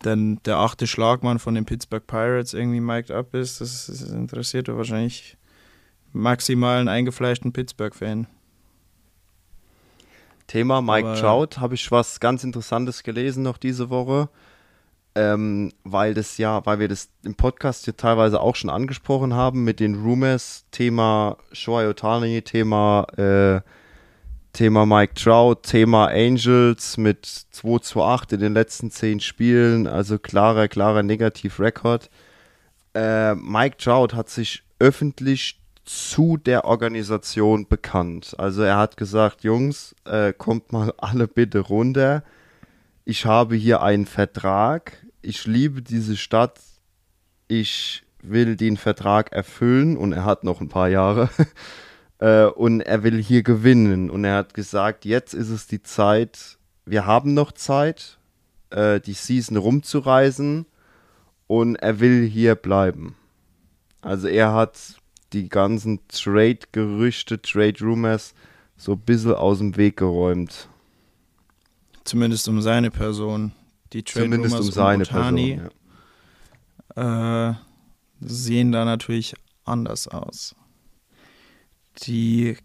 dann 0.00 0.40
der 0.44 0.58
achte 0.58 0.86
Schlagmann 0.86 1.38
von 1.38 1.54
den 1.54 1.64
Pittsburgh 1.64 2.06
Pirates 2.06 2.54
irgendwie 2.54 2.80
mic'd 2.80 3.10
up 3.10 3.34
ist, 3.34 3.60
das, 3.60 3.86
das 3.86 4.02
interessiert 4.02 4.68
wahrscheinlich 4.68 5.36
maximal 6.12 6.78
einen 6.78 6.88
eingefleischten 6.88 7.52
Pittsburgh-Fan. 7.52 8.26
Thema 10.46 10.82
Mike 10.82 11.08
Aber- 11.08 11.20
Trout, 11.20 11.60
habe 11.60 11.74
ich 11.74 11.90
was 11.90 12.20
ganz 12.20 12.44
Interessantes 12.44 13.02
gelesen 13.02 13.42
noch 13.42 13.56
diese 13.58 13.90
Woche. 13.90 14.28
Ähm, 15.14 15.72
weil 15.84 16.14
das 16.14 16.38
ja, 16.38 16.64
weil 16.64 16.78
wir 16.78 16.88
das 16.88 17.10
im 17.22 17.34
Podcast 17.34 17.84
hier 17.84 17.94
teilweise 17.94 18.40
auch 18.40 18.56
schon 18.56 18.70
angesprochen 18.70 19.34
haben 19.34 19.62
mit 19.62 19.78
den 19.78 20.02
Rumors, 20.02 20.64
Thema 20.70 21.36
Shohei 21.52 21.86
Otani, 21.86 22.40
Thema, 22.40 23.06
äh, 23.18 23.60
Thema 24.52 24.84
Mike 24.84 25.14
Trout, 25.14 25.62
Thema 25.62 26.08
Angels 26.08 26.98
mit 26.98 27.24
2 27.24 27.78
zu 27.78 28.02
8 28.02 28.32
in 28.32 28.40
den 28.40 28.52
letzten 28.52 28.90
10 28.90 29.20
Spielen, 29.20 29.86
also 29.86 30.18
klarer, 30.18 30.68
klarer 30.68 31.02
Negativ-Rekord. 31.02 32.10
Äh, 32.94 33.34
Mike 33.34 33.78
Trout 33.78 34.14
hat 34.14 34.28
sich 34.28 34.62
öffentlich 34.78 35.58
zu 35.84 36.36
der 36.36 36.66
Organisation 36.66 37.66
bekannt. 37.66 38.34
Also 38.38 38.62
er 38.62 38.76
hat 38.76 38.96
gesagt, 38.98 39.42
Jungs, 39.42 39.94
äh, 40.04 40.34
kommt 40.34 40.70
mal 40.70 40.92
alle 40.98 41.28
bitte 41.28 41.60
runter. 41.60 42.22
Ich 43.04 43.24
habe 43.24 43.56
hier 43.56 43.82
einen 43.82 44.06
Vertrag. 44.06 45.04
Ich 45.22 45.46
liebe 45.46 45.80
diese 45.80 46.16
Stadt. 46.16 46.60
Ich 47.48 48.04
will 48.22 48.56
den 48.56 48.76
Vertrag 48.76 49.32
erfüllen 49.32 49.96
und 49.96 50.12
er 50.12 50.24
hat 50.24 50.44
noch 50.44 50.60
ein 50.60 50.68
paar 50.68 50.88
Jahre. 50.88 51.30
äh, 52.22 52.44
und 52.44 52.82
er 52.82 53.02
will 53.02 53.20
hier 53.20 53.42
gewinnen. 53.42 54.08
Und 54.08 54.24
er 54.24 54.36
hat 54.36 54.54
gesagt, 54.54 55.04
jetzt 55.04 55.34
ist 55.34 55.48
es 55.48 55.66
die 55.66 55.82
Zeit. 55.82 56.56
Wir 56.86 57.04
haben 57.04 57.34
noch 57.34 57.50
Zeit, 57.50 58.18
äh, 58.70 59.00
die 59.00 59.14
Season 59.14 59.56
rumzureisen. 59.56 60.66
Und 61.48 61.76
er 61.76 61.98
will 61.98 62.24
hier 62.24 62.54
bleiben. 62.54 63.16
Also 64.00 64.28
er 64.28 64.54
hat 64.54 64.78
die 65.32 65.48
ganzen 65.48 65.98
Trade-Gerüchte, 66.08 67.42
Trade-Rumors 67.42 68.34
so 68.76 68.92
ein 68.92 69.00
bisschen 69.00 69.34
aus 69.34 69.58
dem 69.58 69.76
Weg 69.76 69.96
geräumt. 69.96 70.68
Zumindest 72.04 72.48
um 72.48 72.62
seine 72.62 72.90
Person. 72.90 73.52
Die 73.92 74.04
Trade 74.04 74.26
Zumindest 74.26 74.60
um 74.60 74.70
seine 74.70 75.02
Ohtani, 75.02 75.56
Person. 75.56 75.70
Ja. 76.96 77.50
äh, 77.50 77.54
sehen 78.20 78.72
da 78.72 78.84
natürlich 78.84 79.34
anders 79.64 80.08
aus. 80.08 80.54
Die, 82.02 82.56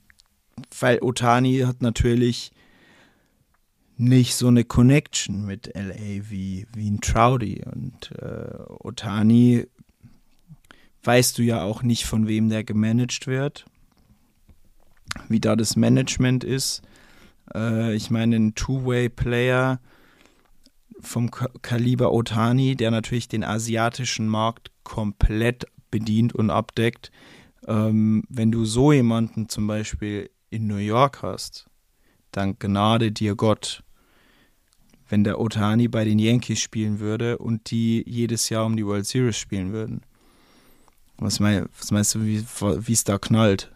weil 0.79 0.99
Otani 1.01 1.59
hat 1.59 1.81
natürlich 1.81 2.51
nicht 3.97 4.35
so 4.35 4.47
eine 4.47 4.63
Connection 4.63 5.45
mit 5.45 5.71
LA 5.75 6.29
wie, 6.29 6.67
wie 6.73 6.89
ein 6.89 7.01
Troudy. 7.01 7.63
Und 7.65 8.11
äh, 8.11 8.63
Otani 8.79 9.65
weißt 11.03 11.37
du 11.37 11.43
ja 11.43 11.63
auch 11.63 11.83
nicht, 11.83 12.05
von 12.05 12.27
wem 12.27 12.49
der 12.49 12.63
gemanagt 12.63 13.27
wird, 13.27 13.65
wie 15.29 15.39
da 15.39 15.55
das 15.55 15.75
Management 15.75 16.43
ist. 16.43 16.83
Äh, 17.53 17.95
ich 17.95 18.11
meine, 18.11 18.35
ein 18.35 18.55
Two-Way-Player 18.55 19.79
vom 20.99 21.31
Ka 21.31 21.49
Kaliber 21.61 22.11
Otani, 22.11 22.75
der 22.75 22.91
natürlich 22.91 23.27
den 23.27 23.43
asiatischen 23.43 24.27
Markt 24.27 24.71
komplett 24.83 25.65
bedient 25.91 26.33
und 26.35 26.49
abdeckt. 26.49 27.11
Ähm, 27.65 28.23
wenn 28.29 28.51
du 28.51 28.65
so 28.65 28.91
jemanden 28.91 29.49
zum 29.49 29.67
Beispiel 29.67 30.29
in 30.49 30.67
New 30.67 30.77
York 30.77 31.21
hast, 31.23 31.67
dann 32.31 32.57
gnade 32.59 33.11
dir 33.11 33.35
Gott, 33.35 33.83
wenn 35.09 35.23
der 35.23 35.39
Otani 35.39 35.87
bei 35.87 36.03
den 36.03 36.19
Yankees 36.19 36.59
spielen 36.59 36.99
würde 36.99 37.37
und 37.37 37.71
die 37.71 38.03
jedes 38.07 38.49
Jahr 38.49 38.65
um 38.65 38.75
die 38.75 38.85
World 38.85 39.05
Series 39.05 39.37
spielen 39.37 39.71
würden. 39.71 40.01
Was, 41.17 41.39
mein, 41.39 41.67
was 41.77 41.91
meinst 41.91 42.13
du, 42.15 42.23
wie 42.23 42.93
es 42.93 43.03
da 43.03 43.17
knallt? 43.17 43.71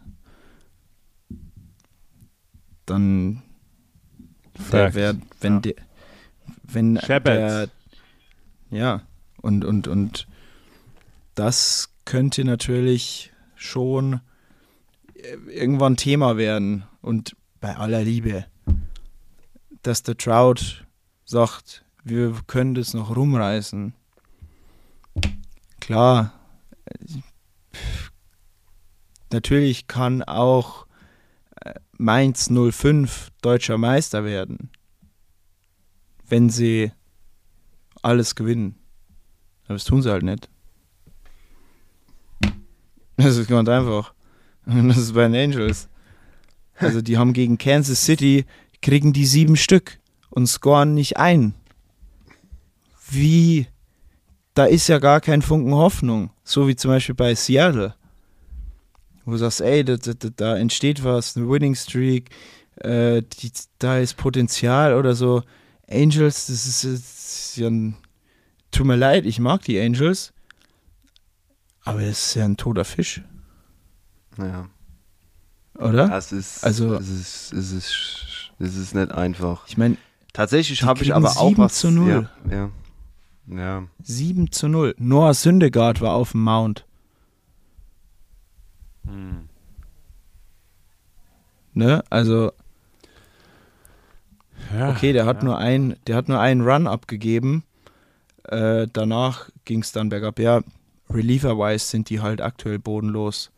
Dann 2.85 3.41
der 4.71 4.93
wär, 4.93 5.15
wenn 5.39 5.53
ja. 5.53 5.59
der 5.59 5.75
wenn 6.63 6.95
der 6.95 7.69
ja 8.69 9.01
und 9.41 9.65
und 9.65 9.87
und 9.87 10.27
das 11.35 11.93
könnte 12.05 12.43
natürlich 12.43 13.30
schon 13.61 14.21
äh, 15.15 15.35
irgendwann 15.47 15.97
Thema 15.97 16.37
werden 16.37 16.83
und 17.01 17.35
bei 17.59 17.75
aller 17.75 18.03
Liebe, 18.03 18.45
dass 19.83 20.03
der 20.03 20.17
Trout 20.17 20.85
sagt, 21.25 21.85
wir 22.03 22.35
können 22.47 22.73
das 22.73 22.93
noch 22.93 23.15
rumreißen. 23.15 23.93
Klar, 25.79 26.33
natürlich 29.31 29.87
kann 29.87 30.23
auch 30.23 30.87
äh, 31.61 31.75
Mainz 31.97 32.49
05 32.49 33.29
deutscher 33.41 33.77
Meister 33.77 34.23
werden, 34.23 34.71
wenn 36.27 36.49
sie 36.49 36.91
alles 38.01 38.35
gewinnen. 38.35 38.75
Aber 39.65 39.75
das 39.75 39.83
tun 39.83 40.01
sie 40.01 40.11
halt 40.11 40.23
nicht. 40.23 40.49
Das 43.23 43.37
ist 43.37 43.47
ganz 43.47 43.69
einfach. 43.69 44.13
Das 44.65 44.97
ist 44.97 45.13
bei 45.13 45.27
den 45.27 45.35
Angels. 45.35 45.89
Also 46.77 47.01
die 47.01 47.17
haben 47.17 47.33
gegen 47.33 47.57
Kansas 47.57 48.05
City, 48.05 48.45
kriegen 48.81 49.11
die 49.11 49.25
sieben 49.25 49.55
Stück 49.55 49.99
und 50.29 50.47
scoren 50.47 50.93
nicht 50.93 51.17
ein. 51.17 51.55
Wie? 53.09 53.67
Da 54.53 54.65
ist 54.65 54.87
ja 54.87 54.99
gar 54.99 55.19
kein 55.19 55.41
Funken 55.41 55.73
Hoffnung. 55.73 56.29
So 56.43 56.67
wie 56.67 56.75
zum 56.75 56.91
Beispiel 56.91 57.15
bei 57.15 57.33
Seattle. 57.33 57.95
Wo 59.25 59.31
du 59.31 59.37
sagst, 59.37 59.61
ey, 59.61 59.83
da, 59.83 59.97
da, 59.97 60.13
da 60.13 60.57
entsteht 60.57 61.03
was, 61.03 61.35
eine 61.35 61.49
Winning 61.49 61.75
Streak, 61.75 62.29
äh, 62.77 63.21
die, 63.21 63.51
da 63.79 63.97
ist 63.97 64.17
Potenzial 64.17 64.95
oder 64.95 65.15
so. 65.15 65.43
Angels, 65.89 66.47
das 66.47 66.65
ist, 66.67 66.83
das 66.83 66.93
ist 66.93 67.57
ja 67.57 67.67
ein. 67.67 67.97
Tut 68.71 68.85
mir 68.85 68.95
leid, 68.95 69.25
ich 69.25 69.39
mag 69.39 69.63
die 69.63 69.79
Angels. 69.79 70.33
Aber 71.83 72.01
es 72.01 72.27
ist 72.27 72.35
ja 72.35 72.45
ein 72.45 72.57
toter 72.57 72.85
Fisch. 72.85 73.21
Ja. 74.37 74.69
Oder? 75.75 76.15
Es 76.15 76.31
ist, 76.31 76.63
also, 76.63 76.93
es 76.95 77.09
ist, 77.09 77.53
es 77.53 77.71
ist, 77.71 78.51
es 78.59 78.75
ist 78.75 78.93
nicht 78.93 79.11
einfach. 79.11 79.67
Ich 79.67 79.77
meine, 79.77 79.97
tatsächlich 80.33 80.83
habe 80.83 81.03
ich 81.03 81.13
aber 81.13 81.37
auch 81.37 81.57
was. 81.57 81.75
zu 81.75 81.89
0. 81.89 82.29
Ja, 82.49 82.69
ja. 83.47 83.57
ja. 83.57 83.83
7 84.03 84.51
zu 84.51 84.67
0. 84.67 84.95
Noah 84.99 85.33
Syndergaard 85.33 86.01
war 86.01 86.13
auf 86.13 86.31
dem 86.31 86.43
Mount. 86.43 86.85
Hm. 89.05 89.49
Ne? 91.73 92.03
Also. 92.09 92.51
Ja, 94.77 94.91
okay, 94.91 95.13
der 95.13 95.25
hat 95.25 95.37
ja. 95.37 95.43
nur 95.45 95.57
ein, 95.57 95.95
der 96.05 96.15
hat 96.15 96.29
nur 96.29 96.39
einen 96.39 96.61
Run 96.61 96.85
abgegeben. 96.85 97.63
Äh, 98.43 98.87
danach 98.91 99.49
ging 99.65 99.81
es 99.81 99.91
dann 99.91 100.09
bergab. 100.09 100.39
Ja, 100.39 100.61
reliever-wise 101.13 101.85
sind 101.85 102.09
die 102.09 102.21
halt 102.21 102.41
aktuell 102.41 102.79
bodenlos. 102.79 103.51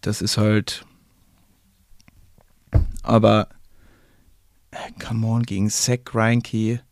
Das 0.00 0.20
ist 0.20 0.36
halt. 0.36 0.84
Aber. 3.02 3.48
Come 4.98 5.26
on, 5.26 5.42
gegen 5.42 5.68
Zach 5.70 6.00
Reinke. 6.12 6.82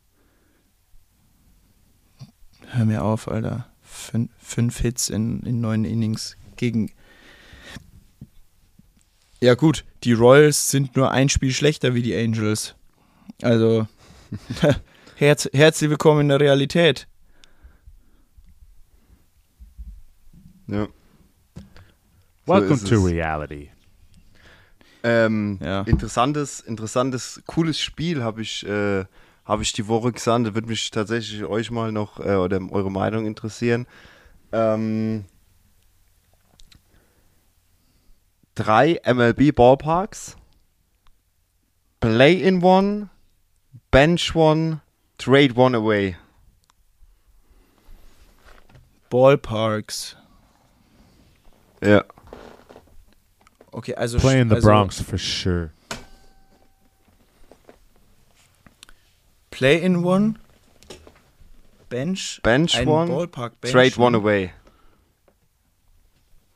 Hör 2.69 2.85
mir 2.85 3.03
auf, 3.03 3.27
Alter. 3.27 3.67
Fün 3.83 4.31
fünf 4.39 4.79
Hits 4.79 5.09
in, 5.09 5.41
in 5.41 5.61
neun 5.61 5.85
Innings 5.85 6.37
gegen. 6.57 6.93
Ja, 9.41 9.55
gut, 9.55 9.85
die 10.05 10.13
Royals 10.13 10.71
sind 10.71 10.95
nur 10.97 11.11
ein 11.11 11.29
Spiel 11.29 11.53
schlechter 11.53 11.95
wie 11.95 12.03
die 12.03 12.17
Angels. 12.17 12.75
Also. 13.43 13.89
Herz, 15.21 15.47
herzlich 15.53 15.91
willkommen 15.91 16.23
in 16.23 16.29
der 16.31 16.41
Realität. 16.41 17.07
Ja. 20.67 20.89
Welcome 22.47 22.77
so 22.79 22.89
to 22.89 23.05
reality. 23.05 23.69
Ähm, 25.03 25.59
ja. 25.61 25.83
Interessantes, 25.83 26.61
interessantes, 26.61 27.43
cooles 27.45 27.79
Spiel 27.79 28.23
habe 28.23 28.41
ich, 28.41 28.67
äh, 28.67 29.05
hab 29.45 29.61
ich 29.61 29.75
die 29.75 29.89
Woche 29.89 30.13
gesandt. 30.13 30.47
Da 30.47 30.55
würde 30.55 30.69
mich 30.69 30.91
tatsächlich 30.91 31.45
euch 31.45 31.71
mal 31.71 31.93
noch 31.93 32.19
äh, 32.19 32.37
oder 32.37 32.59
eure 32.71 32.91
Meinung 32.91 33.27
interessieren. 33.27 33.87
Ähm, 34.53 35.27
drei 38.55 38.99
MLB 39.05 39.55
Ballparks. 39.55 40.39
Play 42.01 42.41
in 42.41 42.65
one, 42.65 43.11
Bench 43.91 44.35
one, 44.35 44.81
Trade 45.21 45.55
one 45.55 45.75
away. 45.75 46.17
Ballparks. 49.11 50.17
Ja. 51.83 52.05
Okay, 53.71 53.95
also. 53.95 54.19
Play 54.19 54.41
in 54.41 54.49
the 54.49 54.55
also, 54.55 54.67
Bronx 54.67 55.03
for 55.03 55.19
sure. 55.19 55.73
Play 59.51 59.83
in 59.83 60.03
one. 60.03 60.39
Bench. 61.91 62.41
Bench 62.43 62.75
one. 62.87 63.11
Ballpark 63.11 63.61
Bench 63.61 63.73
Trade 63.73 63.99
one 63.99 64.15
away. 64.15 64.53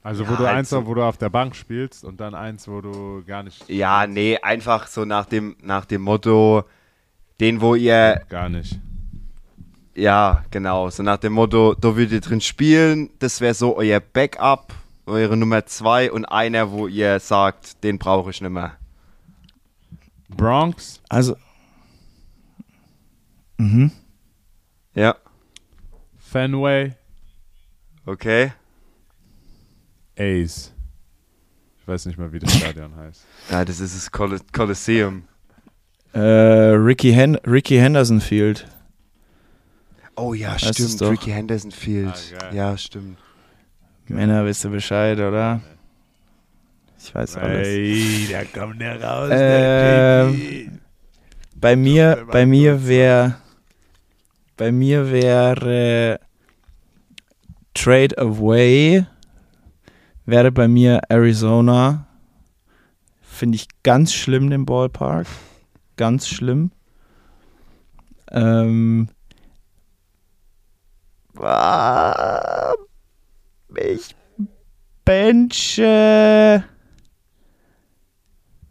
Also 0.03 0.27
wo 0.27 0.33
ja, 0.33 0.37
du 0.39 0.45
eins, 0.49 0.73
also, 0.73 0.87
wo 0.87 0.95
du 0.95 1.03
auf 1.03 1.19
der 1.19 1.29
Bank 1.29 1.55
spielst 1.55 2.03
und 2.03 2.19
dann 2.19 2.35
eins, 2.35 2.67
wo 2.67 2.81
du 2.81 3.23
gar 3.27 3.43
nicht. 3.43 3.69
Ja, 3.69 4.07
nee, 4.07 4.39
einfach 4.39 4.87
so 4.87 5.05
nach 5.05 5.27
dem, 5.27 5.57
nach 5.61 5.85
dem 5.85 6.01
Motto, 6.01 6.65
den, 7.41 7.61
wo 7.61 7.75
ihr. 7.75 8.23
Gar 8.29 8.49
nicht. 8.49 8.79
Ja, 9.95 10.45
genau. 10.51 10.91
So 10.91 11.03
nach 11.03 11.19
dem 11.19 11.35
Motto, 11.35 11.75
da 11.75 11.97
würdet 11.97 12.13
ihr 12.13 12.21
drin 12.21 12.41
spielen, 12.41 13.11
das 13.21 13.41
wäre 13.41 13.55
so 13.55 13.77
euer 13.77 14.01
Backup 14.01 14.75
eure 15.07 15.37
Nummer 15.37 15.67
zwei 15.67 16.11
und 16.11 16.25
einer, 16.25 16.71
wo 16.71 16.87
ihr 16.87 17.21
sagt, 17.21 17.83
den 17.85 17.99
brauche 17.99 18.31
ich 18.31 18.41
nicht 18.41 18.51
mehr. 18.51 18.77
Bronx? 20.29 21.01
Also. 21.09 21.37
Mhm. 23.59 23.93
Ja. 24.95 25.17
Fenway. 26.19 26.95
Okay. 28.07 28.53
Ace. 30.19 30.73
Ich 31.81 31.89
weiß 31.89 32.07
nicht 32.07 32.19
mal, 32.19 32.33
wie 32.33 32.39
das 32.39 32.57
Stadion 32.57 32.97
heißt. 32.97 33.25
Ja, 33.51 33.65
das 33.65 33.81
ist 33.81 33.95
das 33.95 34.11
Col 34.11 34.41
Coliseum. 34.53 35.25
Äh, 36.15 36.19
Ricky, 36.21 37.13
Hen 37.13 37.37
Ricky 37.47 37.77
Henderson 37.77 38.21
Field. 38.21 38.67
Oh 40.17 40.33
ja, 40.33 40.57
das 40.57 40.77
stimmt. 40.77 41.03
Ricky 41.03 41.31
Henderson 41.31 41.73
Field. 41.73 42.35
Ah, 42.41 42.55
ja, 42.55 42.79
stimmt. 42.79 43.19
Männer, 44.07 44.45
wisst 44.45 44.65
ihr 44.65 44.71
Bescheid, 44.71 45.19
oder? 45.19 45.61
Ich 46.99 47.15
weiß 47.15 47.37
alles. 47.37 47.67
Hey, 47.67 48.29
da 48.31 48.45
kommt 48.45 48.81
der 48.81 49.03
raus. 49.03 49.31
Äh, 49.31 50.71
bei 51.57 51.77
mir, 51.77 52.27
bei 52.31 52.47
mir 52.47 52.87
wäre, 52.87 53.37
bei 54.57 54.71
mir 54.71 55.11
wäre 55.11 56.21
Trade 57.75 58.17
Away 58.19 59.05
wäre 60.27 60.53
bei 60.53 60.69
mir 60.69 61.01
Arizona. 61.09 62.07
Finde 63.21 63.57
ich 63.57 63.67
ganz 63.83 64.13
schlimm 64.13 64.51
den 64.51 64.65
Ballpark, 64.65 65.27
ganz 65.97 66.29
schlimm. 66.29 66.71
Ähm, 68.31 69.09
ich 73.77 74.17
benche 75.05 76.65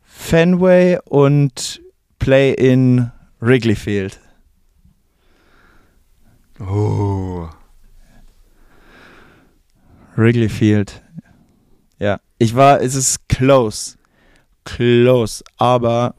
Fenway 0.01 0.99
und 1.05 1.81
Play 2.19 2.53
in 2.53 3.11
Wrigley 3.39 3.75
Field. 3.75 4.19
Oh. 6.59 7.49
Wrigley 10.15 10.49
Field. 10.49 11.01
Ja, 11.99 12.19
ich 12.37 12.55
war, 12.55 12.81
es 12.81 12.95
ist 12.95 13.27
close. 13.27 13.97
Close. 14.63 15.43
Aber 15.57 16.15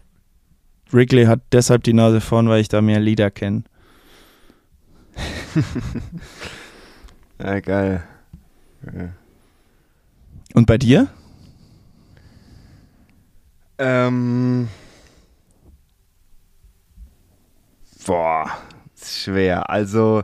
Wrigley 0.94 1.24
hat 1.24 1.40
deshalb 1.52 1.82
die 1.82 1.92
Nase 1.92 2.20
vorn, 2.20 2.48
weil 2.48 2.60
ich 2.60 2.68
da 2.68 2.80
mehr 2.80 3.00
Lieder 3.00 3.30
kenne. 3.30 3.64
Ja, 7.36 7.58
geil. 7.58 8.02
Ja. 8.86 9.12
Und 10.54 10.66
bei 10.66 10.78
dir? 10.78 11.08
Ähm. 13.78 14.68
Boah, 18.06 18.50
ist 18.94 19.22
schwer. 19.22 19.68
Also, 19.68 20.22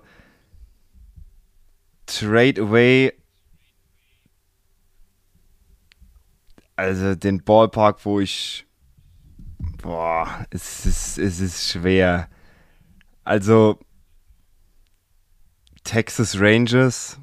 Trade 2.07 2.63
Away. 2.63 3.13
Also, 6.77 7.17
den 7.17 7.43
Ballpark, 7.43 8.05
wo 8.05 8.21
ich. 8.21 8.67
Boah, 9.83 10.47
es 10.51 10.85
ist, 10.85 11.19
es 11.19 11.41
ist 11.41 11.69
schwer. 11.71 12.29
Also, 13.25 13.79
Texas 15.85 16.39
Rangers. 16.39 17.19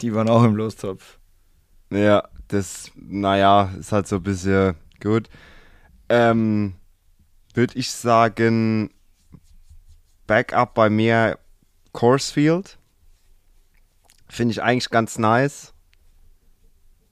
Die 0.00 0.14
waren 0.14 0.28
auch 0.28 0.44
im 0.44 0.54
Lostopf. 0.54 1.18
Ja, 1.90 2.28
das, 2.48 2.92
naja, 2.94 3.72
ist 3.78 3.90
halt 3.90 4.06
so 4.06 4.16
ein 4.16 4.22
bisschen 4.22 4.76
gut. 5.00 5.28
Ähm, 6.08 6.76
würde 7.54 7.76
ich 7.76 7.90
sagen, 7.90 8.90
Backup 10.26 10.74
bei 10.74 10.88
mir 10.88 11.38
Coursefield. 11.92 12.78
Finde 14.28 14.52
ich 14.52 14.62
eigentlich 14.62 14.90
ganz 14.90 15.18
nice. 15.18 15.74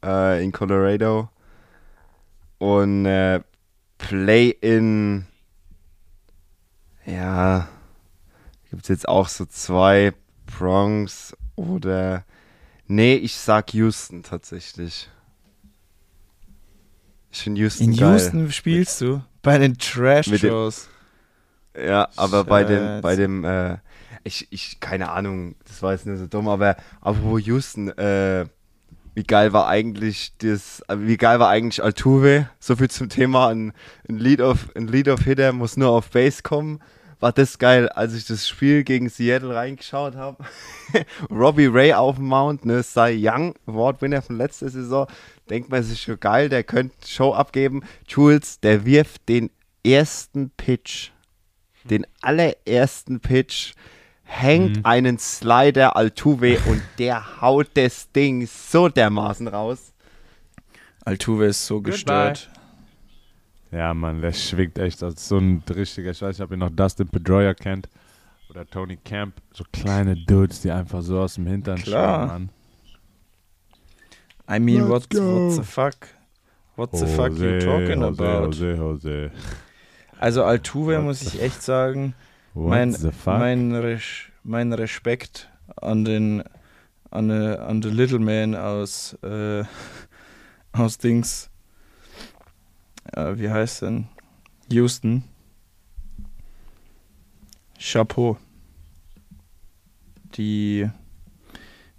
Äh, 0.05 0.45
in 0.45 0.53
Colorado. 0.53 1.31
Und 2.59 3.07
äh, 3.07 3.41
Play-in. 3.99 5.27
Ja, 7.05 7.69
gibt 8.71 8.83
es 8.83 8.89
jetzt 8.89 9.09
auch 9.09 9.29
so 9.29 9.47
zwei 9.47 10.13
Bronx 10.47 11.37
oder. 11.55 12.25
Nee, 12.87 13.15
ich 13.17 13.37
sag 13.37 13.75
Houston 13.75 14.23
tatsächlich. 14.23 15.11
Ich 17.31 17.43
finde 17.43 17.61
Houston 17.63 17.85
In 17.91 17.97
geil. 17.97 18.13
Houston 18.13 18.53
spielst 18.53 19.01
du? 19.01 19.23
Bei 19.43 19.59
den 19.59 19.73
Mit 19.73 19.83
Trash-Shows. 19.83 20.89
Ja, 21.77 22.09
aber 22.17 22.45
bei 22.45 22.65
dem, 22.65 22.79
Shit. 22.79 23.03
bei 23.03 23.17
dem, 23.17 23.45
äh, 23.45 23.77
ich, 24.25 24.49
ich, 24.51 24.81
keine 24.81 25.11
Ahnung, 25.11 25.57
das 25.67 25.83
war 25.83 25.93
jetzt 25.93 26.07
nur 26.07 26.17
so 26.17 26.27
dumm, 26.27 26.49
aber 26.49 26.77
apropos 27.01 27.45
Houston, 27.45 27.89
äh, 27.91 28.47
wie 29.17 29.25
geil 29.25 29.55
war 29.55 29.67
eigentlich 29.67 30.35
das, 30.39 30.83
äh, 30.89 30.97
wie 30.99 31.17
geil 31.17 31.41
war 31.41 31.49
eigentlich 31.49 31.83
Altuve? 31.83 32.51
So 32.61 32.77
viel 32.77 32.91
zum 32.91 33.09
Thema, 33.09 33.49
ein, 33.49 33.73
ein 34.09 34.19
Lead 34.19 34.43
of, 34.43 34.69
ein 34.77 34.87
Lead 34.87 35.09
of 35.09 35.21
Hitter 35.21 35.53
muss 35.53 35.79
nur 35.79 35.91
auf 35.91 36.11
Base 36.11 36.43
kommen. 36.43 36.81
War 37.19 37.33
das 37.33 37.59
geil, 37.59 37.89
als 37.89 38.13
ich 38.13 38.27
das 38.27 38.47
Spiel 38.47 38.85
gegen 38.85 39.09
Seattle 39.09 39.55
reingeschaut 39.55 40.17
habe. 40.17 40.45
Robbie 41.31 41.67
Ray 41.67 41.95
auf 41.95 42.17
dem 42.17 42.27
Mount, 42.27 42.67
ne, 42.67 42.83
Cy 42.83 43.17
Young, 43.19 43.55
Award-Winner 43.67 44.21
von 44.21 44.37
letzter 44.37 44.69
Saison. 44.69 45.07
Denkt 45.49 45.71
man 45.71 45.83
sich 45.83 46.03
schon 46.03 46.21
geil, 46.21 46.51
der 46.51 46.63
könnte 46.63 46.95
Show 47.09 47.33
abgeben. 47.33 47.85
Jules, 48.07 48.61
der 48.61 48.85
wirft 48.85 49.31
den 49.31 49.51
ersten 49.83 50.51
Pitch 50.51 51.11
den 51.87 52.07
allerersten 52.21 53.21
Pitch, 53.21 53.73
hängt 54.27 54.85
einen 54.85 55.19
Slider 55.19 55.97
Altuve 55.97 56.59
und 56.67 56.83
der 56.99 57.41
haut 57.41 57.69
das 57.75 58.11
Ding 58.13 58.47
so 58.47 58.89
dermaßen 58.89 59.49
raus. 59.49 59.93
Altuve 61.05 61.47
ist 61.47 61.67
so 61.67 61.81
gestört. 61.81 62.51
Ja, 63.71 63.95
Mann, 63.95 64.21
der 64.21 64.33
schwingt 64.33 64.79
echt 64.79 65.03
als 65.03 65.29
so 65.29 65.39
ein 65.39 65.63
richtiger, 65.69 66.11
ich 66.11 66.21
weiß 66.21 66.39
nicht, 66.39 66.45
ob 66.45 66.51
ihr 66.51 66.57
noch 66.57 66.71
Dustin 66.71 67.09
Pedroia 67.09 67.55
kennt 67.55 67.89
oder 68.51 68.67
Tony 68.67 68.97
Camp, 68.97 69.35
so 69.53 69.65
kleine 69.73 70.17
Dudes, 70.17 70.61
die 70.63 70.71
einfach 70.71 71.03
so 71.03 71.21
aus 71.21 71.35
dem 71.35 71.47
Hintern 71.47 71.77
Klar. 71.79 72.29
schauen, 72.29 72.29
Mann. 72.29 72.51
I 74.49 74.61
mean, 74.61 74.89
what, 74.89 75.07
what 75.13 75.53
the 75.53 75.63
fuck? 75.63 75.97
What 76.77 76.97
the 76.97 77.07
fuck 77.07 77.33
you 77.33 77.59
talking 77.59 78.01
Jose, 78.01 78.23
about? 78.23 78.47
Jose, 78.47 78.77
Jose. 78.77 79.31
Also 80.19 80.45
Altuve 80.45 80.97
What 80.97 81.05
muss 81.05 81.23
ich 81.23 81.43
echt 81.43 81.63
sagen, 81.63 82.15
mein, 82.57 82.97
mein, 83.27 83.73
Res 83.75 84.03
mein 84.43 84.73
Respekt 84.73 85.51
an 85.77 86.05
den 86.05 86.43
an, 87.11 87.29
the- 87.29 87.59
an 87.59 87.83
the 87.83 87.89
Little 87.91 88.19
Man 88.19 88.55
aus 88.55 89.15
äh, 89.23 89.65
aus 90.73 90.99
Dings. 90.99 91.51
Äh, 93.13 93.39
wie 93.39 93.51
heißt 93.51 93.83
denn? 93.83 94.09
Houston. 94.71 95.23
Chapeau. 97.79 98.37
Die 100.37 100.89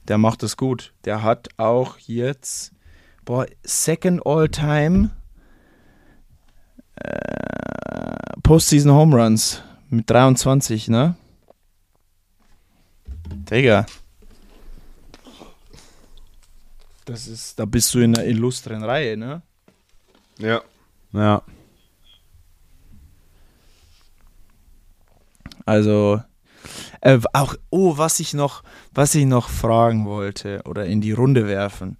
der 0.08 0.18
macht 0.18 0.44
es 0.44 0.56
gut. 0.58 0.94
Der 1.06 1.22
hat 1.24 1.50
auch 1.58 1.98
jetzt 2.00 2.72
boah 3.26 3.46
second 3.64 4.26
all 4.26 4.48
time 4.50 5.12
äh, 6.96 8.40
Postseason 8.44 8.92
Home 8.92 9.16
Runs 9.16 9.62
mit 9.90 10.10
23, 10.10 10.88
ne? 10.90 11.16
Digga. 13.30 13.86
Das 17.06 17.28
ist, 17.28 17.58
da 17.58 17.66
bist 17.66 17.94
du 17.94 18.00
in 18.00 18.16
einer 18.16 18.28
illustren 18.28 18.84
Reihe, 18.84 19.16
ne? 19.16 19.42
Ja. 20.40 20.62
Ja, 21.14 21.42
Also, 25.68 26.22
äh, 27.02 27.20
auch, 27.34 27.54
oh, 27.70 27.98
was 27.98 28.22
ich 28.22 28.34
noch, 28.34 28.64
was 28.94 29.14
ich 29.16 29.26
noch 29.26 29.50
fragen 29.50 30.06
wollte 30.06 30.62
oder 30.64 30.86
in 30.86 31.02
die 31.02 31.12
Runde 31.12 31.46
werfen. 31.46 31.98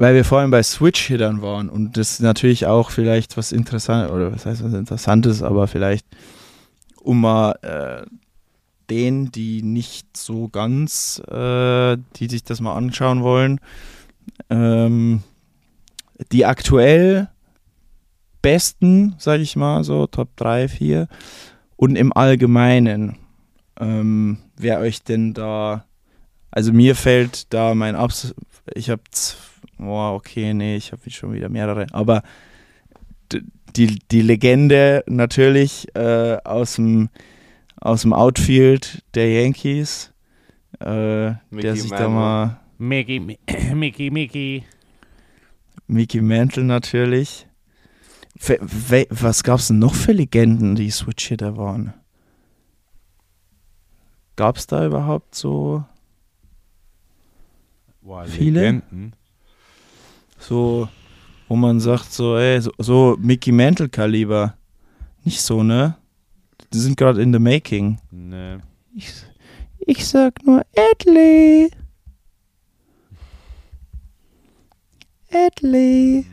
Weil 0.00 0.14
wir 0.14 0.24
vorhin 0.24 0.50
bei 0.50 0.62
Switch-Hittern 0.62 1.42
waren 1.42 1.68
und 1.68 1.98
das 1.98 2.20
natürlich 2.20 2.64
auch 2.64 2.90
vielleicht 2.90 3.36
was 3.36 3.52
Interessantes, 3.52 4.10
oder 4.10 4.32
was 4.32 4.46
heißt 4.46 4.64
was 4.64 4.72
Interessantes, 4.72 5.42
aber 5.42 5.68
vielleicht, 5.68 6.06
um 7.02 7.20
mal 7.20 7.52
äh, 7.60 8.06
denen, 8.88 9.30
die 9.30 9.62
nicht 9.62 10.16
so 10.16 10.48
ganz, 10.48 11.20
äh, 11.30 11.98
die 12.16 12.28
sich 12.30 12.42
das 12.44 12.62
mal 12.62 12.76
anschauen 12.76 13.22
wollen, 13.22 13.60
ähm, 14.48 15.22
die 16.32 16.46
aktuell 16.46 17.28
besten, 18.40 19.16
sage 19.18 19.42
ich 19.42 19.54
mal, 19.54 19.84
so 19.84 20.06
Top 20.06 20.34
3, 20.36 20.68
4 20.68 21.08
und 21.76 21.96
im 21.96 22.14
Allgemeinen, 22.14 23.18
ähm, 23.78 24.38
wer 24.56 24.78
euch 24.78 25.02
denn 25.02 25.34
da, 25.34 25.84
also 26.50 26.72
mir 26.72 26.96
fällt 26.96 27.52
da 27.52 27.74
mein 27.74 27.96
Abs, 27.96 28.34
ich 28.74 28.88
habe, 28.88 29.02
oh, 29.82 30.14
okay, 30.14 30.52
nee, 30.54 30.76
ich 30.76 30.92
habe 30.92 31.08
schon 31.10 31.32
wieder 31.32 31.48
mehrere, 31.48 31.86
aber 31.92 32.22
die, 33.76 33.98
die 34.10 34.22
Legende 34.22 35.04
natürlich 35.06 35.86
äh, 35.94 36.36
aus 36.44 36.74
dem 36.76 37.08
aus 37.80 38.02
dem 38.02 38.12
Outfield 38.12 39.02
der 39.14 39.32
Yankees, 39.32 40.12
äh, 40.80 40.84
der 40.84 41.40
Mickey 41.50 41.76
sich 41.76 41.90
da 41.90 42.08
Mantle. 42.08 42.08
mal 42.10 42.60
Mickey, 42.78 43.20
Mi- 43.20 43.38
Mickey, 43.74 44.10
Mickey. 44.10 44.64
Mickey 45.86 46.20
Mantle 46.20 46.64
natürlich. 46.64 47.46
Fe- 48.36 48.58
we- 48.60 49.06
Was 49.10 49.42
gab's 49.44 49.68
denn 49.68 49.78
noch 49.78 49.94
für 49.94 50.12
Legenden, 50.12 50.74
die 50.74 50.90
Switch-Hitter 50.90 51.56
waren? 51.56 51.94
Gab's 54.36 54.66
da 54.66 54.86
überhaupt 54.86 55.34
so, 55.34 55.84
Boah, 58.02 58.24
Viele? 58.24 58.60
Legenden. 58.60 59.12
So, 60.40 60.88
wo 61.48 61.56
man 61.56 61.78
sagt, 61.80 62.12
so, 62.12 62.36
ey, 62.36 62.60
so, 62.60 62.72
so 62.78 63.16
Mickey 63.20 63.52
Mantle-Kaliber? 63.52 64.56
Nicht 65.24 65.40
so, 65.42 65.62
ne? 65.62 65.96
Die 66.72 66.78
sind 66.78 66.96
gerade 66.96 67.20
in 67.22 67.32
the 67.32 67.38
making. 67.38 67.98
Nee. 68.10 68.58
Ich, 68.94 69.12
ich 69.80 70.06
sag 70.06 70.42
nur 70.44 70.64
Adley. 70.76 71.70
Adley. 75.32 76.26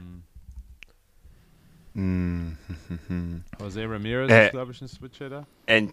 Mm. 1.93 2.51
Jose 3.59 3.83
Ramirez 3.89 4.31
Äh. 4.31 4.45
ist, 4.45 4.51
glaube 4.51 4.71
ich, 4.71 4.81
ein 4.81 4.87
Switch-Hitter. 4.87 5.45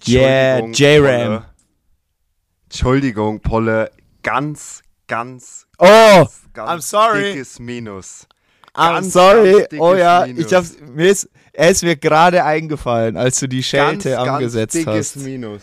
Yeah, 0.07 0.59
Entschuldigung, 0.59 0.73
J-Ram. 0.73 1.27
Polle. 1.27 1.45
Entschuldigung, 2.65 3.41
Polle. 3.41 3.91
Ganz, 4.23 4.83
ganz, 5.07 5.64
Oh, 5.79 6.27
ganz 6.53 6.71
I'm 6.71 6.81
sorry. 6.81 7.33
dickes 7.33 7.59
Minus. 7.59 8.27
Ganz, 8.75 9.13
sorry. 9.13 9.53
ganz 9.53 9.69
dickes 9.69 9.81
oh 9.81 9.95
ja, 9.95 10.25
Minus. 10.27 10.47
ich 10.47 10.55
hab's, 10.55 10.77
mir 10.95 11.09
ist, 11.11 11.29
er 11.53 11.71
ist 11.71 11.83
mir 11.83 11.97
gerade 11.97 12.45
eingefallen, 12.45 13.17
als 13.17 13.39
du 13.41 13.47
die 13.49 13.63
Schelte 13.63 14.11
ganz, 14.11 14.29
angesetzt 14.29 14.75
ganz 14.75 14.85
dickes 14.87 15.17
hast. 15.17 15.25
Minus. 15.25 15.63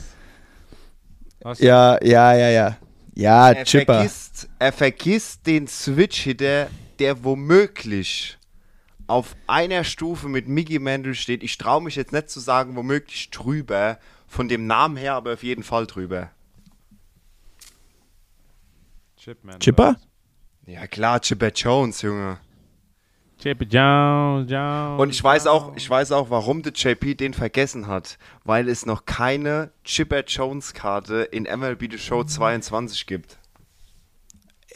Du- 1.42 1.54
Ja, 1.66 1.98
ja, 2.04 2.34
ja, 2.36 2.50
ja. 2.50 2.78
Ja, 3.14 3.52
Er 3.52 3.66
Chipper. 3.66 3.96
vergisst, 3.96 4.48
er 4.60 4.72
vergisst 4.72 5.46
den 5.46 5.68
Switch-Hitter, 5.68 6.68
der 7.00 7.24
womöglich 7.24 8.38
auf 9.08 9.36
einer 9.48 9.84
Stufe 9.84 10.30
mit 10.30 10.48
Mickey 10.48 10.80
Mantle 10.80 11.14
steht. 11.16 11.44
Ich 11.44 11.58
traue 11.58 11.82
mich 11.84 11.98
jetzt 11.98 12.14
nicht 12.14 12.30
zu 12.30 12.40
sagen, 12.40 12.76
womöglich 12.78 13.30
drüber. 13.32 13.98
Von 14.28 14.48
dem 14.48 14.66
Namen 14.66 14.96
her 14.96 15.16
aber 15.16 15.34
auf 15.34 15.44
jeden 15.44 15.64
Fall 15.64 15.86
drüber. 15.88 16.30
Chipman. 19.24 19.60
Chipper? 19.60 19.98
Ja 20.66 20.88
klar, 20.88 21.22
Chipper 21.22 21.52
Jones, 21.54 22.02
Junge. 22.02 22.40
Chipper 23.38 23.66
Jones, 23.66 24.50
Jones. 24.50 25.00
Und 25.00 25.10
ich 25.12 25.24
weiß 25.24 25.46
auch, 25.46 25.76
ich 25.76 25.88
weiß 25.88 26.12
auch, 26.12 26.32
warum 26.32 26.64
der 26.64 26.74
JP 26.74 27.16
den 27.18 27.36
vergessen 27.36 27.86
hat, 27.86 28.18
weil 28.46 28.68
es 28.68 28.88
noch 28.88 29.06
keine 29.06 29.72
Chipper 29.84 30.24
Jones 30.26 30.74
Karte 30.74 31.22
in 31.22 31.44
MLB 31.44 31.92
The 31.92 32.00
Show 32.00 32.24
22 32.24 33.06
gibt. 33.06 33.38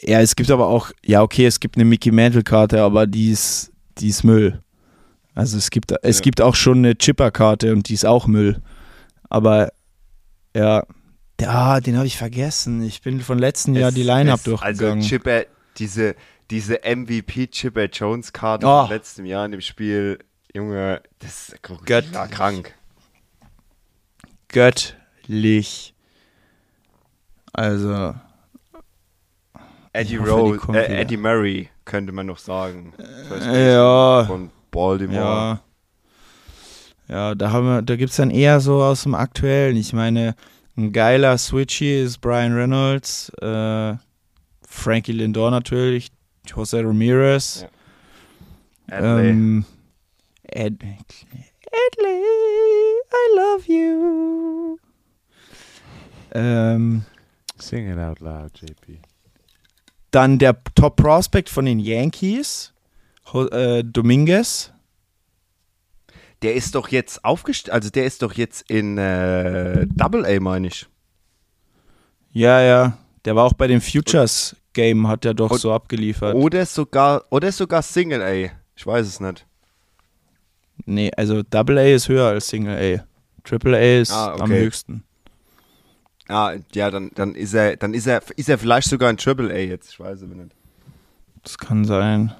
Ja, 0.02 0.20
es 0.20 0.36
gibt 0.36 0.52
aber 0.52 0.68
auch, 0.68 0.92
ja, 1.04 1.22
okay, 1.22 1.46
es 1.46 1.58
gibt 1.58 1.74
eine 1.76 1.84
Mickey 1.84 2.12
Mantle-Karte, 2.12 2.80
aber 2.82 3.08
die 3.08 3.32
ist, 3.32 3.72
die 3.98 4.10
ist 4.10 4.22
Müll. 4.22 4.62
Also 5.34 5.58
es 5.58 5.70
gibt, 5.70 5.92
es 6.02 6.18
Ja. 6.18 6.22
gibt 6.22 6.40
auch 6.40 6.54
schon 6.54 6.78
eine 6.78 6.96
Chipper-Karte 6.96 7.72
und 7.72 7.88
die 7.88 7.94
ist 7.94 8.06
auch 8.06 8.28
Müll. 8.28 8.62
Aber 9.28 9.72
ja, 10.54 10.84
ja 11.40 11.80
den 11.80 11.96
habe 11.96 12.06
ich 12.06 12.16
vergessen. 12.16 12.82
Ich 12.82 13.02
bin 13.02 13.20
von 13.20 13.38
letzten 13.38 13.74
Jahr 13.74 13.92
die 13.92 14.02
Line-Up 14.02 14.38
es- 14.38 14.44
durchgegangen. 14.44 14.98
Also 14.98 15.08
Chipper, 15.08 15.44
diese, 15.78 16.14
diese 16.50 16.80
MVP 16.84 17.48
Chipper 17.48 17.86
Jones 17.86 18.32
Karte 18.32 18.66
Oh. 18.66 18.82
von 18.82 18.90
letztem 18.90 19.24
Jahr 19.26 19.44
in 19.46 19.52
dem 19.52 19.60
Spiel, 19.60 20.18
Junge, 20.54 21.02
das 21.18 21.48
ist 21.50 21.58
ja, 21.88 22.26
krank. 22.28 22.74
Göttlich. 24.48 25.94
Also, 27.52 28.14
Eddie 29.92 30.16
Rose, 30.16 30.60
äh. 30.74 31.00
Eddie 31.00 31.16
Murray 31.16 31.68
könnte 31.84 32.12
man 32.12 32.26
noch 32.26 32.38
sagen. 32.38 32.92
First 33.28 33.46
ja. 33.46 34.24
Von 34.26 34.50
Baltimore. 34.70 35.18
ja. 35.18 35.60
Ja, 37.08 37.34
da 37.36 37.50
haben 37.52 37.66
wir, 37.66 37.82
da 37.82 37.94
gibt 37.96 38.10
es 38.10 38.16
dann 38.16 38.30
eher 38.32 38.58
so 38.60 38.82
aus 38.82 39.04
dem 39.04 39.14
Aktuellen. 39.14 39.76
Ich 39.76 39.92
meine, 39.92 40.34
ein 40.76 40.92
geiler 40.92 41.38
Switchy 41.38 42.02
ist 42.02 42.18
Brian 42.20 42.52
Reynolds, 42.54 43.30
äh, 43.40 43.94
Frankie 44.68 45.12
Lindor 45.12 45.50
natürlich, 45.50 46.10
Jose 46.54 46.78
Ramirez, 46.84 47.62
Ja. 48.90 48.98
Adley. 48.98 49.30
ähm, 49.30 49.64
Ed, 50.44 50.74
Edley, 50.82 52.22
I 53.10 53.36
love 53.36 53.64
you. 53.72 54.78
Ähm, 56.32 57.04
Sing 57.58 57.90
it 57.90 57.98
out 57.98 58.20
loud, 58.20 58.52
JP. 58.60 58.98
dann 60.10 60.38
der 60.38 60.56
Top 60.74 60.96
Prospect 60.96 61.48
von 61.48 61.64
den 61.64 61.78
Yankees, 61.78 62.72
Ho- 63.32 63.46
äh, 63.48 63.82
Dominguez. 63.82 64.72
Der 66.46 66.54
ist 66.54 66.76
doch 66.76 66.86
jetzt 66.90 67.24
aufgestellt, 67.24 67.74
also 67.74 67.90
der 67.90 68.06
ist 68.06 68.22
doch 68.22 68.32
jetzt 68.34 68.70
in 68.70 68.98
äh, 68.98 69.84
Double 69.88 70.24
A, 70.24 70.38
meine 70.38 70.68
ich. 70.68 70.86
Ja, 72.30 72.60
ja. 72.60 72.96
Der 73.24 73.34
war 73.34 73.42
auch 73.42 73.52
bei 73.54 73.66
dem 73.66 73.80
Futures 73.80 74.54
Game, 74.72 75.08
hat 75.08 75.24
er 75.24 75.34
doch 75.34 75.50
Und- 75.50 75.58
so 75.60 75.72
abgeliefert. 75.72 76.36
Oder 76.36 76.64
sogar, 76.64 77.24
oder 77.30 77.50
sogar 77.50 77.82
Single 77.82 78.22
A. 78.22 78.32
Ich 78.76 78.86
weiß 78.86 79.08
es 79.08 79.18
nicht. 79.18 79.44
Nee, 80.84 81.10
also 81.16 81.42
Double 81.42 81.78
A 81.78 81.82
ist 81.82 82.08
höher 82.08 82.28
als 82.28 82.46
Single 82.46 82.76
A. 83.00 83.04
Triple 83.42 83.76
A 83.76 84.00
ist 84.02 84.12
Ah, 84.12 84.34
okay. 84.34 84.42
am 84.44 84.50
höchsten. 84.52 85.02
Ah, 86.28 86.52
ja, 86.74 86.92
dann, 86.92 87.10
dann 87.16 87.34
ist 87.34 87.54
er, 87.54 87.76
dann 87.76 87.92
ist 87.92 88.06
er, 88.06 88.22
ist 88.36 88.48
er 88.48 88.58
vielleicht 88.58 88.88
sogar 88.88 89.08
ein 89.08 89.16
Triple 89.16 89.52
A 89.52 89.56
jetzt. 89.58 89.90
Ich 89.90 89.98
weiß 89.98 90.22
es 90.22 90.28
nicht. 90.28 90.54
Das 91.42 91.58
kann 91.58 91.84
sein. 91.84 92.32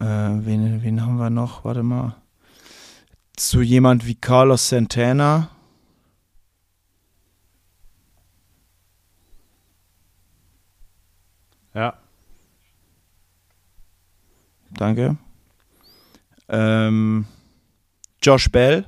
Äh, 0.00 0.04
wen, 0.04 0.84
wen 0.84 1.02
haben 1.04 1.16
wir 1.16 1.30
noch? 1.30 1.64
Warte 1.64 1.82
mal. 1.82 2.14
So 3.42 3.62
jemand 3.62 4.04
wie 4.04 4.16
Carlos 4.16 4.68
Santana. 4.68 5.48
Ja. 11.72 11.94
Danke. 14.72 15.16
Ähm, 16.50 17.24
Josh 18.22 18.50
Bell. 18.50 18.84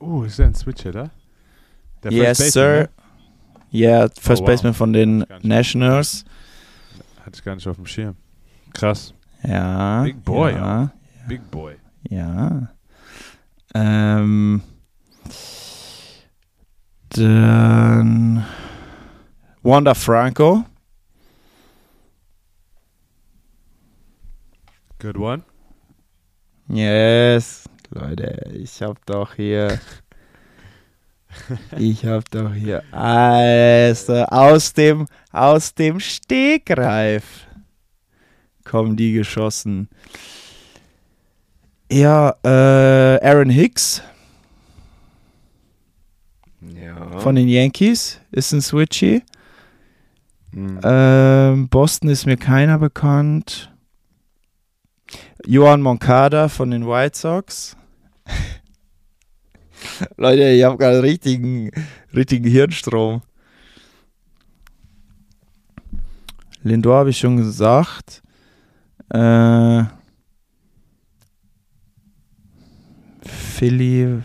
Uh, 0.00 0.22
ist 0.22 0.38
der 0.38 0.46
ein 0.46 0.54
Switch 0.54 0.82
Hitter? 0.84 1.10
Der 2.04 2.12
yes, 2.12 2.38
First 2.38 2.52
sir. 2.52 2.62
Baseman, 2.62 2.88
Ja, 3.70 4.08
First 4.08 4.42
Oh, 4.42 4.44
wow. 4.44 4.46
Baseman 4.46 4.74
von 4.74 4.92
den. 4.92 5.26
Nationals. 5.42 6.24
ne? 6.24 7.24
Hatte 7.26 7.36
ich 7.38 7.44
gar 7.44 7.56
nicht 7.56 7.66
auf 7.66 7.74
dem 7.76 7.86
Schirm. 7.86 8.16
Krass. 8.72 9.14
Ja. 9.42 10.04
Big 10.04 10.22
boy, 10.24 10.52
ja. 10.52 10.92
Big 11.26 11.50
Boy. 11.50 11.76
Ja. 12.08 12.74
Ähm, 13.74 14.62
dann 17.10 18.44
Wanda 19.62 19.94
Franco. 19.94 20.64
Good 24.98 25.16
one. 25.16 25.42
Yes. 26.68 27.68
Leute, 27.90 28.50
ich 28.54 28.80
hab 28.82 29.04
doch 29.06 29.34
hier. 29.34 29.78
Ich 31.78 32.04
hab 32.04 32.30
doch 32.30 32.52
hier. 32.52 32.82
Also, 32.92 34.24
aus 34.24 34.74
dem, 34.74 35.06
aus 35.32 35.72
dem 35.74 35.98
Stegreif 35.98 37.46
kommen 38.64 38.98
die 38.98 39.14
geschossen. 39.14 39.88
Ja, 41.92 42.34
äh, 42.42 43.20
Aaron 43.22 43.50
Hicks 43.50 44.02
Ja. 46.62 47.18
von 47.18 47.34
den 47.34 47.48
Yankees 47.48 48.18
ist 48.30 48.52
ein 48.52 48.62
Switchy. 48.62 49.22
Hm. 50.54 50.80
Ähm, 50.82 51.68
Boston 51.68 52.08
ist 52.08 52.24
mir 52.24 52.38
keiner 52.38 52.78
bekannt. 52.78 53.70
Johan 55.44 55.82
Moncada 55.82 56.48
von 56.48 56.70
den 56.70 56.86
White 56.86 57.18
Sox. 57.18 57.76
Leute, 60.16 60.48
ich 60.48 60.64
habe 60.64 60.78
gerade 60.78 61.02
richtigen, 61.02 61.70
richtigen 62.14 62.48
Hirnstrom. 62.48 63.20
Lindor 66.62 67.00
habe 67.00 67.10
ich 67.10 67.18
schon 67.18 67.36
gesagt. 67.36 68.22
Äh, 69.10 69.82
Philly. 73.26 74.22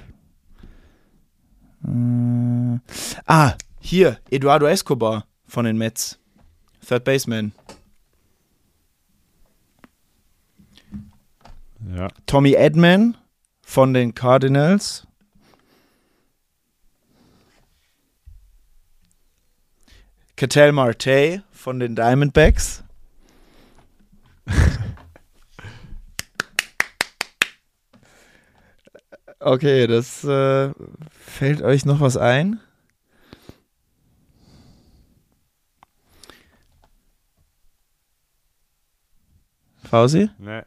Äh, 1.86 2.80
ah, 3.26 3.54
hier, 3.80 4.20
Eduardo 4.30 4.66
Escobar 4.66 5.26
von 5.46 5.66
den 5.66 5.78
Mets. 5.78 6.20
Third 6.86 7.04
Baseman. 7.04 7.52
Ja. 11.96 12.10
Tommy 12.26 12.54
Edman 12.54 13.16
von 13.62 13.94
den 13.94 14.14
Cardinals. 14.14 15.08
Cattell 20.36 20.72
Marte 20.72 21.44
von 21.52 21.80
den 21.80 21.96
Diamondbacks. 21.96 22.84
Okay, 29.40 29.86
das 29.88 30.24
äh, 30.24 30.72
fällt 31.12 31.62
euch 31.62 31.86
noch 31.86 32.00
was 32.02 32.18
ein? 32.18 32.60
Fausi? 39.84 40.30
Ne. 40.38 40.66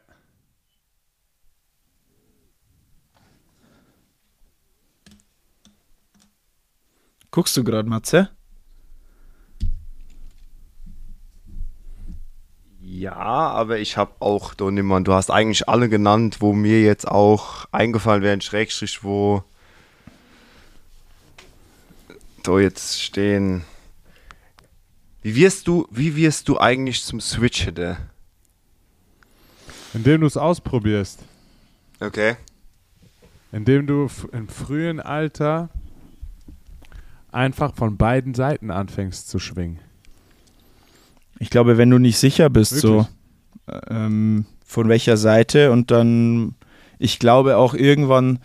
Guckst 7.31 7.55
du 7.55 7.63
gerade, 7.63 7.87
Matze? 7.89 8.29
Ja, 12.93 13.13
aber 13.13 13.79
ich 13.79 13.95
habe 13.95 14.11
auch, 14.19 14.53
Donnemann, 14.53 15.05
du 15.05 15.13
hast 15.13 15.31
eigentlich 15.31 15.69
alle 15.69 15.87
genannt, 15.87 16.41
wo 16.41 16.51
mir 16.51 16.81
jetzt 16.81 17.07
auch 17.07 17.65
eingefallen 17.71 18.21
wären, 18.21 18.41
Schrägstrich, 18.41 19.01
wo 19.01 19.45
da 22.43 22.59
jetzt 22.59 23.01
stehen. 23.01 23.63
Wie 25.21 25.37
wirst 25.37 25.67
du, 25.67 25.87
wie 25.89 26.17
wirst 26.17 26.49
du 26.49 26.59
eigentlich 26.59 27.01
zum 27.01 27.21
Switch-Hitter? 27.21 27.95
Indem 29.93 30.19
du 30.19 30.27
es 30.27 30.35
ausprobierst. 30.35 31.23
Okay. 32.01 32.35
Indem 33.53 33.87
du 33.87 34.09
im 34.33 34.49
frühen 34.49 34.99
Alter 34.99 35.69
einfach 37.31 37.73
von 37.73 37.95
beiden 37.95 38.33
Seiten 38.33 38.69
anfängst 38.69 39.29
zu 39.29 39.39
schwingen. 39.39 39.79
Ich 41.41 41.49
glaube, 41.49 41.77
wenn 41.79 41.89
du 41.89 41.97
nicht 41.97 42.19
sicher 42.19 42.51
bist, 42.51 42.77
so 42.77 43.07
Wirklich? 43.65 43.81
ähm, 43.89 44.45
von 44.63 44.89
welcher 44.89 45.17
Seite 45.17 45.71
und 45.71 45.89
dann, 45.89 46.53
ich 46.99 47.17
glaube 47.17 47.57
auch 47.57 47.73
irgendwann 47.73 48.39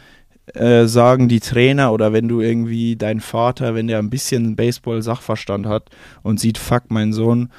äh, 0.55 0.87
sagen 0.87 1.29
die 1.29 1.41
Trainer 1.41 1.93
oder 1.93 2.15
wenn 2.15 2.27
du 2.27 2.41
irgendwie 2.41 2.97
dein 2.97 3.21
Vater, 3.21 3.75
wenn 3.75 3.87
der 3.87 3.99
ein 3.99 4.09
bisschen 4.09 4.57
Baseball-Sachverstand 4.57 5.67
hat 5.67 5.91
und 6.23 6.41
sieht, 6.41 6.57
fuck, 6.57 6.85
mein 6.89 7.13
Sohn 7.13 7.51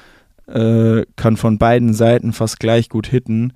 äh, 0.48 1.02
kann 1.14 1.36
von 1.36 1.56
beiden 1.56 1.94
Seiten 1.94 2.32
fast 2.32 2.58
gleich 2.58 2.88
gut 2.88 3.06
hitten, 3.06 3.52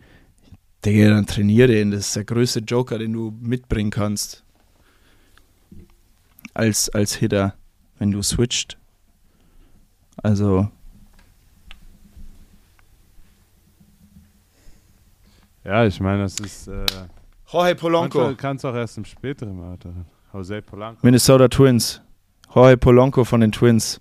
Digga, 0.84 1.10
dann 1.10 1.26
trainier 1.26 1.66
den. 1.66 1.90
Das 1.90 2.06
ist 2.06 2.16
der 2.16 2.24
größte 2.24 2.60
Joker, 2.60 2.98
den 2.98 3.12
du 3.12 3.32
mitbringen 3.40 3.90
kannst. 3.90 4.44
Als, 6.54 6.90
als 6.90 7.14
Hitter, 7.14 7.54
wenn 7.98 8.12
du 8.12 8.22
switcht. 8.22 8.78
Also, 10.22 10.68
Ja, 15.64 15.86
ich 15.86 16.00
meine, 16.00 16.22
das 16.22 16.40
ist. 16.40 16.68
Äh, 16.68 16.86
Jorge 17.50 17.90
manchmal 17.90 18.34
kannst 18.34 18.64
du 18.64 18.68
auch 18.68 18.74
erst 18.74 18.96
im 18.96 19.04
späteren 19.04 19.62
Alter. 19.62 19.92
Jose 20.32 20.62
Polanco. 20.62 20.98
Minnesota 21.02 21.48
Twins. 21.48 22.00
Jorge 22.54 22.76
Polanco 22.76 23.24
von 23.24 23.40
den 23.40 23.52
Twins. 23.52 24.00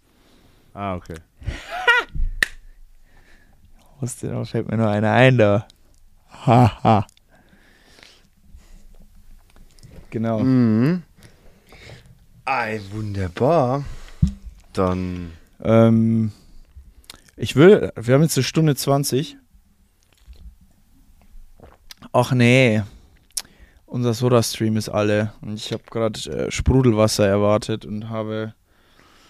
Ah, 0.74 0.96
okay. 0.96 1.16
Wusste, 4.00 4.30
da 4.30 4.44
fällt 4.46 4.70
mir 4.70 4.78
nur 4.78 4.90
einer 4.90 5.12
ein 5.12 5.38
da. 5.38 5.68
Haha. 6.46 7.06
Genau. 10.10 10.40
Mhm. 10.40 11.04
Ei, 12.46 12.82
wunderbar. 12.92 13.84
Dann. 14.74 15.32
Ähm, 15.62 16.32
ich 17.38 17.56
will, 17.56 17.92
wir 17.96 18.14
haben 18.14 18.24
jetzt 18.24 18.38
eine 18.38 18.44
Stunde 18.44 18.76
20. 18.76 19.38
Ach 22.14 22.32
nee. 22.34 22.82
Unser 23.86 24.14
Soda-Stream 24.14 24.78
ist 24.78 24.90
alle. 24.90 25.34
Und 25.42 25.56
ich 25.56 25.72
habe 25.74 25.84
gerade 25.90 26.20
äh, 26.30 26.52
Sprudelwasser 26.52 27.28
erwartet 27.28 27.86
und 27.86 28.10
habe 28.10 28.54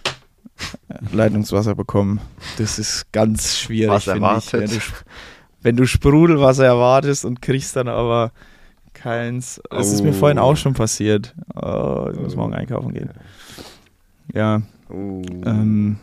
äh, 0.04 0.94
Leitungswasser 1.12 1.74
bekommen. 1.74 2.20
Das 2.58 2.78
ist 2.78 3.10
ganz 3.12 3.58
schwierig. 3.58 3.90
Was 3.90 4.06
erwartet? 4.06 4.70
Ich. 4.70 4.70
Wenn, 4.70 4.78
du, 4.78 4.84
wenn 5.62 5.76
du 5.76 5.86
Sprudelwasser 5.86 6.64
erwartest 6.64 7.24
und 7.24 7.42
kriegst 7.42 7.74
dann 7.76 7.88
aber 7.88 8.30
keins. 8.94 9.60
Das 9.70 9.92
ist 9.92 10.02
mir 10.02 10.10
Oh. 10.10 10.14
vorhin 10.14 10.38
auch 10.38 10.56
schon 10.56 10.74
passiert. 10.74 11.34
Oh, 11.54 12.08
ich 12.12 12.20
muss 12.20 12.36
morgen 12.36 12.54
einkaufen 12.54 12.92
gehen. 12.92 13.10
Ja. 14.32 14.62
Oh. 14.88 15.22
Ähm, 15.44 15.98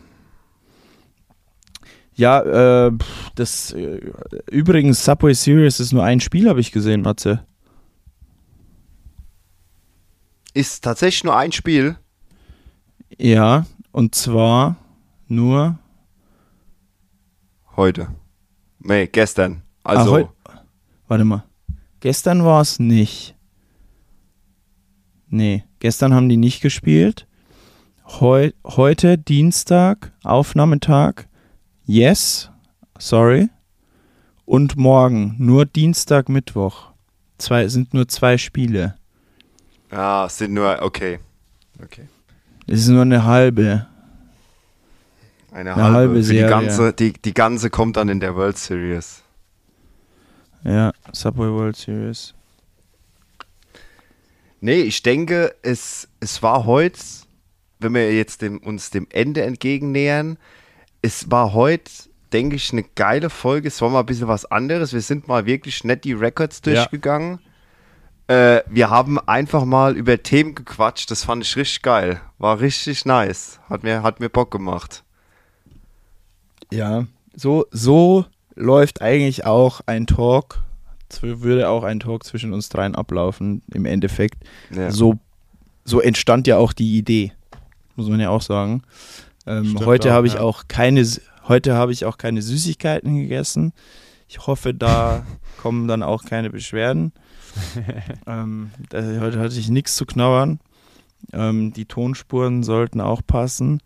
ja, 2.20 2.86
äh, 2.86 2.92
das 3.34 3.72
äh, 3.72 4.00
übrigens 4.50 5.04
Subway 5.04 5.34
Series 5.34 5.80
ist 5.80 5.92
nur 5.92 6.04
ein 6.04 6.20
Spiel, 6.20 6.48
habe 6.48 6.60
ich 6.60 6.70
gesehen, 6.70 7.00
Matze. 7.02 7.44
Ist 10.54 10.82
tatsächlich 10.84 11.24
nur 11.24 11.36
ein 11.36 11.52
Spiel. 11.52 11.96
Ja, 13.18 13.66
und 13.92 14.14
zwar 14.14 14.76
nur 15.28 15.78
Heute. 17.76 18.08
Nee, 18.80 19.06
gestern. 19.06 19.62
Ah, 19.84 19.90
Also. 19.96 20.12
heu- 20.12 20.26
Warte 21.08 21.24
mal. 21.24 21.44
Gestern 22.00 22.44
war 22.44 22.60
es 22.60 22.78
nicht. 22.78 23.34
Nee, 25.28 25.64
gestern 25.78 26.12
haben 26.12 26.28
die 26.28 26.36
nicht 26.36 26.60
gespielt. 26.60 27.26
Heu 28.06 28.50
heute 28.66 29.16
Dienstag, 29.16 30.12
Aufnahmetag. 30.24 31.28
Yes, 31.92 32.48
sorry. 33.00 33.48
Und 34.44 34.76
morgen 34.76 35.34
nur 35.40 35.66
Dienstag, 35.66 36.28
Mittwoch. 36.28 36.92
Zwei 37.36 37.66
sind 37.66 37.94
nur 37.94 38.06
zwei 38.06 38.38
Spiele. 38.38 38.94
es 39.90 40.38
sind 40.38 40.54
nur. 40.54 40.82
Okay. 40.82 41.18
Okay. 41.82 42.06
Es 42.68 42.82
ist 42.82 42.90
nur 42.90 43.02
eine 43.02 43.24
halbe. 43.24 43.88
Eine, 45.50 45.74
Eine 45.74 45.82
halbe, 45.82 45.96
halbe 45.96 46.22
Serie. 46.22 46.44
Die 46.44 46.48
ganze, 46.48 46.92
die, 46.92 47.12
die 47.12 47.34
ganze 47.34 47.70
kommt 47.70 47.96
dann 47.96 48.08
in 48.08 48.20
der 48.20 48.36
World 48.36 48.56
Series. 48.56 49.24
Ja, 50.62 50.92
Subway 51.10 51.50
World 51.50 51.74
Series. 51.74 52.34
Nee, 54.60 54.82
ich 54.82 55.02
denke, 55.02 55.56
es, 55.62 56.06
es 56.20 56.40
war 56.40 56.66
heute, 56.66 57.00
wenn 57.80 57.94
wir 57.94 58.14
jetzt 58.14 58.42
dem, 58.42 58.58
uns 58.58 58.90
dem 58.90 59.08
Ende 59.10 59.42
entgegennähern, 59.42 60.38
es 61.02 61.30
war 61.30 61.52
heute, 61.52 61.90
denke 62.32 62.56
ich, 62.56 62.72
eine 62.72 62.82
geile 62.94 63.30
Folge. 63.30 63.68
Es 63.68 63.80
war 63.80 63.88
mal 63.90 64.00
ein 64.00 64.06
bisschen 64.06 64.28
was 64.28 64.44
anderes. 64.44 64.92
Wir 64.92 65.00
sind 65.00 65.28
mal 65.28 65.46
wirklich 65.46 65.84
nett 65.84 66.04
die 66.04 66.12
Records 66.12 66.60
Ja. 66.64 66.74
durchgegangen. 66.74 67.40
Äh, 68.28 68.62
wir 68.68 68.90
haben 68.90 69.18
einfach 69.18 69.64
mal 69.64 69.96
über 69.96 70.22
Themen 70.22 70.54
gequatscht. 70.54 71.10
Das 71.10 71.24
fand 71.24 71.42
ich 71.44 71.56
richtig 71.56 71.82
geil. 71.82 72.20
War 72.38 72.60
richtig 72.60 73.04
nice. 73.04 73.58
Hat 73.68 73.82
mir, 73.82 74.02
hat 74.02 74.20
mir 74.20 74.28
Bock 74.28 74.50
gemacht. 74.50 75.02
Ja, 76.72 77.06
so, 77.34 77.66
so 77.72 78.24
läuft 78.54 79.02
eigentlich 79.02 79.44
auch 79.46 79.80
ein 79.86 80.06
Talk. 80.06 80.60
Würde 81.22 81.68
auch 81.68 81.82
ein 81.82 81.98
Talk 81.98 82.22
zwischen 82.22 82.52
uns 82.52 82.68
dreien 82.68 82.94
ablaufen, 82.94 83.62
im 83.74 83.84
Endeffekt. 83.84 84.44
Ja. 84.70 84.92
So, 84.92 85.18
so 85.84 86.00
entstand 86.00 86.46
ja 86.46 86.56
auch 86.56 86.72
die 86.72 86.96
Idee, 86.96 87.32
muss 87.96 88.08
man 88.08 88.20
ja 88.20 88.30
auch 88.30 88.42
sagen. 88.42 88.82
Ähm, 89.50 89.64
Stimmt 89.64 89.86
heute 89.86 90.12
habe 90.12 90.28
ich 90.28 90.34
ja. 90.34 90.40
auch 90.40 90.64
keine, 90.68 91.04
heute 91.48 91.74
habe 91.74 91.92
ich 91.92 92.04
auch 92.04 92.18
keine 92.18 92.40
Süßigkeiten 92.40 93.16
gegessen. 93.16 93.72
Ich 94.28 94.46
hoffe, 94.46 94.72
da 94.72 95.26
kommen 95.60 95.88
dann 95.88 96.04
auch 96.04 96.24
keine 96.24 96.50
Beschwerden. 96.50 97.12
ähm, 98.28 98.70
heute 98.92 99.40
hatte 99.40 99.58
ich 99.58 99.68
nichts 99.68 99.96
zu 99.96 100.06
knabbern. 100.06 100.60
Ähm, 101.32 101.72
die 101.72 101.86
Tonspuren 101.86 102.62
sollten 102.62 103.00
auch 103.00 103.22
passen. 103.26 103.80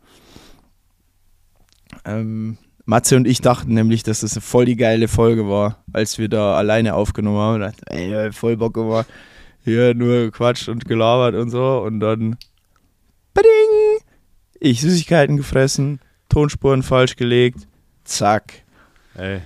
Ähm, 2.05 2.59
Matze 2.85 3.17
und 3.17 3.27
ich 3.27 3.41
dachten 3.41 3.73
nämlich, 3.73 4.03
dass 4.03 4.21
das 4.21 4.35
eine 4.35 4.43
voll 4.43 4.67
die 4.67 4.77
geile 4.77 5.09
Folge 5.09 5.49
war, 5.49 5.83
als 5.95 6.19
wir 6.19 6.29
da 6.29 6.57
alleine 6.57 6.95
aufgenommen 6.95 7.39
haben. 7.39 7.61
Dachten, 7.61 7.87
ey, 7.87 8.33
voll 8.33 8.59
Bock 8.59 8.75
gemacht. 8.75 9.07
Hier 9.65 9.95
nur 9.95 10.27
gequatscht 10.27 10.69
und 10.69 10.85
gelabert 10.85 11.35
und 11.35 11.49
so. 11.49 11.79
Und 11.79 12.01
dann, 12.01 12.37
bading, 13.33 13.84
ich 14.65 14.81
Süßigkeiten 14.81 15.37
gefressen, 15.37 16.01
Tonspuren 16.29 16.83
falsch 16.83 17.17
gelegt, 17.17 17.69
zack. 18.05 18.65
Hey, 19.15 19.43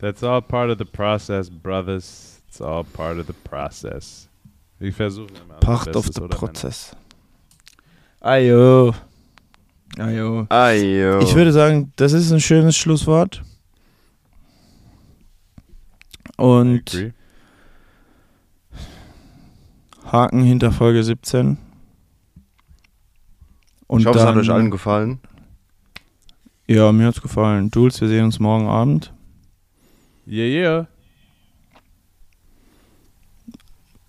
that's 0.00 0.22
all 0.22 0.42
part 0.42 0.70
of 0.70 0.78
the 0.78 0.84
process, 0.84 1.48
brothers. 1.48 2.42
It's 2.48 2.60
all 2.60 2.84
part 2.84 3.18
of 3.18 3.26
the 3.26 3.32
process. 3.32 4.28
Wir 4.78 4.92
versuchen 4.92 5.34
immer. 5.36 5.54
Part 5.60 5.94
of 5.94 6.06
the? 6.06 6.20
Prozess. 6.20 6.96
Ajo. 8.20 8.92
Ajo. 9.98 10.46
Ayo. 10.48 11.20
Ich 11.20 11.34
würde 11.34 11.52
sagen, 11.52 11.92
das 11.96 12.12
ist 12.12 12.32
ein 12.32 12.40
schönes 12.40 12.76
Schlusswort. 12.76 13.42
Und. 16.36 17.12
Haken 20.04 20.42
hinter 20.42 20.70
Folge 20.72 21.02
17. 21.02 21.56
Und 23.94 24.00
ich 24.00 24.06
hoffe, 24.06 24.18
es 24.18 24.24
hat 24.24 24.30
dann- 24.34 24.40
euch 24.42 24.50
allen 24.50 24.70
gefallen. 24.70 25.18
Ja, 26.66 26.90
mir 26.92 27.06
hat's 27.06 27.20
gefallen. 27.20 27.70
Jules, 27.74 28.00
wir 28.00 28.08
sehen 28.08 28.24
uns 28.24 28.40
morgen 28.40 28.66
Abend. 28.66 29.12
Yeah, 30.26 30.46
yeah. 30.46 30.86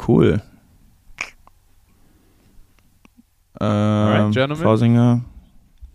Cool. 0.08 0.42
Ähm, 3.60 3.68
Alright, 3.68 4.34
gentlemen. 4.34 4.56
Flausinger, 4.62 5.22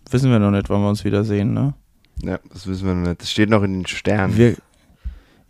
wissen 0.09 0.31
wir 0.31 0.39
noch 0.39 0.51
nicht, 0.51 0.69
wann 0.69 0.81
wir 0.81 0.89
uns 0.89 1.03
wiedersehen, 1.03 1.53
ne? 1.53 1.73
Ja, 2.23 2.39
das 2.51 2.67
wissen 2.67 2.87
wir 2.87 2.93
noch 2.95 3.07
nicht. 3.07 3.21
Das 3.21 3.31
steht 3.31 3.49
noch 3.49 3.63
in 3.63 3.73
den 3.73 3.85
Sternen. 3.87 4.35
Wir, 4.37 4.55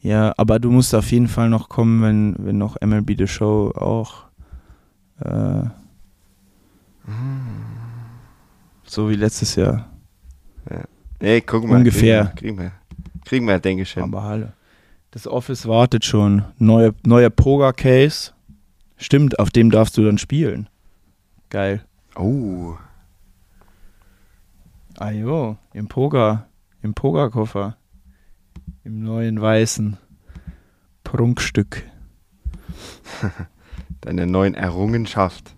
ja, 0.01 0.33
aber 0.37 0.59
du 0.59 0.71
musst 0.71 0.93
auf 0.95 1.11
jeden 1.11 1.27
Fall 1.27 1.49
noch 1.49 1.69
kommen, 1.69 2.01
wenn, 2.01 2.35
wenn 2.39 2.57
noch 2.57 2.77
MLB 2.81 3.15
The 3.17 3.27
Show 3.27 3.71
auch 3.75 4.25
äh, 5.19 5.63
so 8.91 9.09
wie 9.09 9.15
letztes 9.15 9.55
Jahr. 9.55 9.89
Nee, 11.21 11.41
guck 11.41 11.65
mal. 11.65 11.77
Ungefähr. 11.77 12.33
Kriegen 12.35 12.57
wir, 12.57 12.71
kriegen 13.23 13.47
wir, 13.47 13.59
denke 13.59 13.83
ich 13.83 13.93
hin. 13.93 14.03
Aber 14.03 14.23
hallo. 14.23 14.47
Das 15.11 15.27
Office 15.27 15.65
wartet 15.67 16.03
schon. 16.03 16.43
Neue, 16.57 16.93
neuer 17.05 17.29
Poker-Case. 17.29 18.31
Stimmt, 18.97 19.39
auf 19.39 19.49
dem 19.49 19.71
darfst 19.71 19.97
du 19.97 20.03
dann 20.03 20.17
spielen. 20.17 20.67
Geil. 21.49 21.85
Oh. 22.15 22.75
Ah 24.97 25.11
jo, 25.11 25.57
im 25.73 25.87
Poker, 25.87 26.47
im 26.81 26.93
Pokerkoffer. 26.93 27.77
Im 28.83 29.03
neuen 29.03 29.39
weißen 29.39 29.97
Prunkstück. 31.03 31.83
Deine 34.01 34.27
neuen 34.27 34.53
Errungenschaft. 34.53 35.55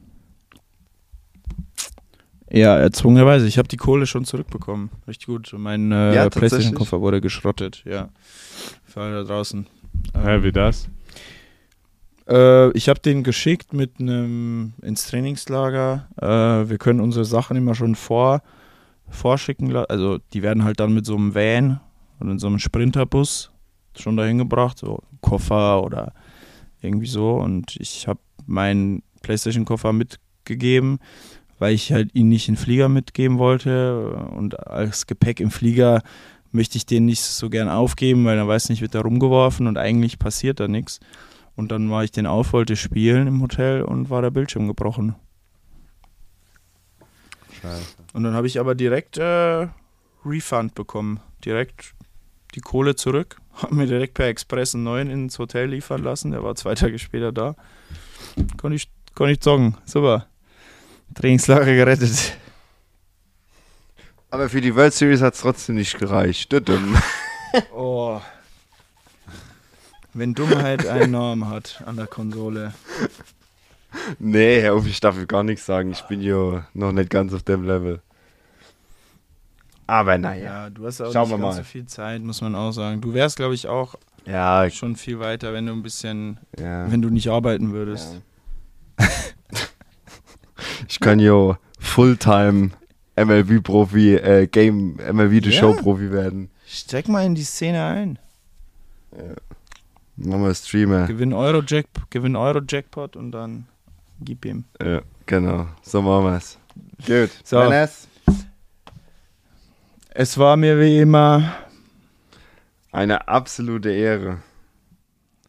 Ja, 2.53 2.77
erzwungenerweise. 2.77 3.47
Ich 3.47 3.57
habe 3.57 3.67
die 3.67 3.77
Kohle 3.77 4.05
schon 4.05 4.25
zurückbekommen. 4.25 4.91
Richtig 5.07 5.25
gut. 5.25 5.53
Mein 5.57 5.91
äh, 5.91 6.13
Ja. 6.13 6.29
Playstation-Koffer 6.29 7.01
wurde 7.01 7.19
geschrottet. 7.19 7.83
Ja. 7.85 8.09
Für 8.85 9.01
alle 9.01 9.15
da 9.15 9.23
draußen. 9.23 9.65
Hä, 10.13 10.43
wie 10.43 10.51
das? 10.51 10.87
Äh, 12.29 12.71
ich 12.77 12.89
habe 12.89 12.99
den 12.99 13.23
geschickt 13.23 13.73
mit 13.73 13.99
einem 13.99 14.73
ins 14.83 15.07
Trainingslager. 15.07 16.07
Äh, 16.21 16.69
wir 16.69 16.77
können 16.77 16.99
unsere 16.99 17.25
Sachen 17.25 17.57
immer 17.57 17.73
schon 17.73 17.95
vor, 17.95 18.43
vorschicken. 19.09 19.71
la- 19.71 19.85
Also 19.85 20.19
die 20.33 20.43
werden 20.43 20.63
halt 20.63 20.79
dann 20.79 20.93
mit 20.93 21.05
so 21.07 21.15
einem 21.15 21.33
Van 21.33 21.79
oder 22.19 22.31
in 22.31 22.39
so 22.39 22.47
einem 22.47 22.59
Sprinterbus 22.59 23.51
schon 23.97 24.15
dahin 24.15 24.37
gebracht, 24.37 24.77
so 24.77 24.99
Koffer 25.21 25.83
oder 25.83 26.13
irgendwie 26.81 27.07
so. 27.07 27.31
Und 27.33 27.75
ich 27.79 28.07
habe 28.07 28.19
meinen 28.45 29.01
PlayStation-Koffer 29.23 29.91
mitgegeben, 29.91 30.99
weil 31.63 31.75
ich 31.75 31.93
halt 31.93 32.13
ihn 32.13 32.27
nicht 32.27 32.49
in 32.49 32.55
den 32.55 32.61
Flieger 32.61 32.89
mitgeben 32.89 33.37
wollte. 33.37 34.17
Und 34.35 34.67
als 34.67 35.07
Gepäck 35.07 35.39
im 35.39 35.49
Flieger 35.49 36.03
möchte 36.51 36.77
ich 36.77 36.85
den 36.85 37.05
nicht 37.05 37.21
so 37.21 37.49
gern 37.49 37.69
aufgeben, 37.69 38.25
weil 38.25 38.35
dann 38.35 38.49
weiß 38.49 38.67
nicht, 38.67 38.81
wird 38.81 38.93
da 38.93 38.99
rumgeworfen 38.99 39.67
und 39.67 39.77
eigentlich 39.77 40.19
passiert 40.19 40.59
da 40.59 40.67
nichts. 40.67 40.99
Und 41.55 41.71
dann 41.71 41.89
war 41.89 42.03
ich 42.03 42.11
den 42.11 42.25
auf, 42.25 42.51
wollte 42.51 42.75
spielen 42.75 43.27
im 43.27 43.41
Hotel 43.41 43.81
und 43.83 44.09
war 44.09 44.21
der 44.21 44.31
Bildschirm 44.31 44.67
gebrochen. 44.67 45.15
Scheiße. 47.61 47.95
Und 48.11 48.25
dann 48.25 48.33
habe 48.33 48.47
ich 48.47 48.59
aber 48.59 48.75
direkt 48.75 49.17
äh, 49.17 49.67
Refund 50.25 50.75
bekommen. 50.75 51.21
Direkt 51.45 51.93
die 52.55 52.59
Kohle 52.59 52.97
zurück. 52.97 53.37
Habe 53.53 53.75
mir 53.75 53.87
direkt 53.87 54.15
per 54.15 54.27
Express 54.27 54.75
einen 54.75 54.83
neuen 54.83 55.09
ins 55.09 55.39
Hotel 55.39 55.69
liefern 55.69 56.03
lassen. 56.03 56.31
Der 56.31 56.43
war 56.43 56.55
zwei 56.55 56.75
Tage 56.75 56.99
später 56.99 57.31
da. 57.31 57.55
Konnte 58.57 58.75
ich, 58.75 58.89
konnte 59.15 59.31
ich 59.31 59.45
joggen. 59.45 59.77
Super. 59.85 60.27
Trainingslager 61.13 61.73
gerettet. 61.75 62.37
Aber 64.29 64.49
für 64.49 64.61
die 64.61 64.75
World 64.75 64.93
Series 64.93 65.21
hat 65.21 65.35
es 65.35 65.41
trotzdem 65.41 65.75
nicht 65.75 65.97
gereicht. 65.99 66.53
Oh. 67.71 68.19
Wenn 70.15 70.33
Dummheit 70.33 70.87
einen 70.87 71.11
Namen 71.11 71.47
hat 71.49 71.83
an 71.85 71.97
der 71.97 72.07
Konsole. 72.07 72.73
nee, 74.17 74.59
Herr 74.59 74.75
Uff, 74.75 74.87
ich 74.87 74.99
darf 74.99 75.15
gar 75.27 75.43
nichts 75.43 75.67
sagen. 75.67 75.91
Ich 75.91 76.01
bin 76.03 76.19
ja 76.21 76.65
noch 76.73 76.91
nicht 76.91 77.11
ganz 77.11 77.31
auf 77.31 77.43
dem 77.43 77.63
Level. 77.67 78.01
Aber 79.85 80.17
naja. 80.17 80.43
Ja, 80.43 80.69
du 80.71 80.87
hast 80.87 80.99
auch 81.01 81.13
Schauen 81.13 81.29
nicht 81.29 81.37
wir 81.37 81.43
ganz 81.43 81.57
mal. 81.57 81.63
so 81.63 81.69
viel 81.69 81.85
Zeit, 81.85 82.21
muss 82.23 82.41
man 82.41 82.55
auch 82.55 82.71
sagen. 82.71 83.01
Du 83.01 83.13
wärst, 83.13 83.35
glaube 83.35 83.53
ich, 83.53 83.67
auch 83.67 83.93
Ja, 84.25 84.67
schon 84.71 84.95
viel 84.95 85.19
weiter, 85.19 85.53
wenn 85.53 85.67
du 85.67 85.73
ein 85.73 85.83
bisschen, 85.83 86.39
ja. 86.59 86.91
wenn 86.91 87.03
du 87.03 87.09
nicht 87.11 87.29
arbeiten 87.29 87.71
würdest. 87.71 88.19
Ja. 88.99 89.07
Ich 90.87 90.99
kann 90.99 91.19
ja 91.19 91.57
Fulltime 91.79 92.71
MLB-Profi, 93.15 94.15
äh, 94.15 94.47
Game, 94.47 94.95
MLB 94.97 95.43
The 95.43 95.49
Ja. 95.51 95.59
Show-Profi 95.59 96.11
werden. 96.11 96.49
Steck 96.67 97.07
mal 97.07 97.25
in 97.25 97.35
die 97.35 97.43
Szene 97.43 97.83
ein. 97.83 98.19
Machen 100.15 100.43
wir 100.43 100.53
Streamer. 100.55 101.07
Gewinn 101.07 101.33
Euro, 101.33 101.61
Jack, 101.65 101.85
gewinn 102.09 102.35
Euro 102.35 102.61
Jackpot 102.67 103.15
und 103.15 103.31
dann 103.31 103.65
gib 104.21 104.45
ihm. 104.45 104.63
Ja, 104.81 105.01
genau. 105.25 105.67
So 105.81 106.01
machen 106.01 106.25
wir's. 106.25 106.57
Gut. 107.05 107.29
So. 107.43 107.59
Dennis, 107.59 108.07
Es 110.09 110.37
war 110.37 110.55
mir 110.57 110.79
wie 110.79 110.99
immer. 110.99 111.55
eine 112.91 113.27
absolute 113.27 113.91
Ehre. 113.91 114.39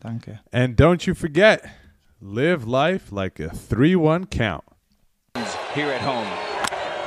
Danke. 0.00 0.40
And 0.50 0.78
don't 0.80 1.06
you 1.06 1.14
forget, 1.14 1.62
live 2.20 2.64
life 2.66 3.14
like 3.14 3.38
a 3.40 3.50
3-1 3.70 4.26
count. 4.30 4.64
Here 5.74 5.90
at 5.90 6.06
home. 6.06 6.30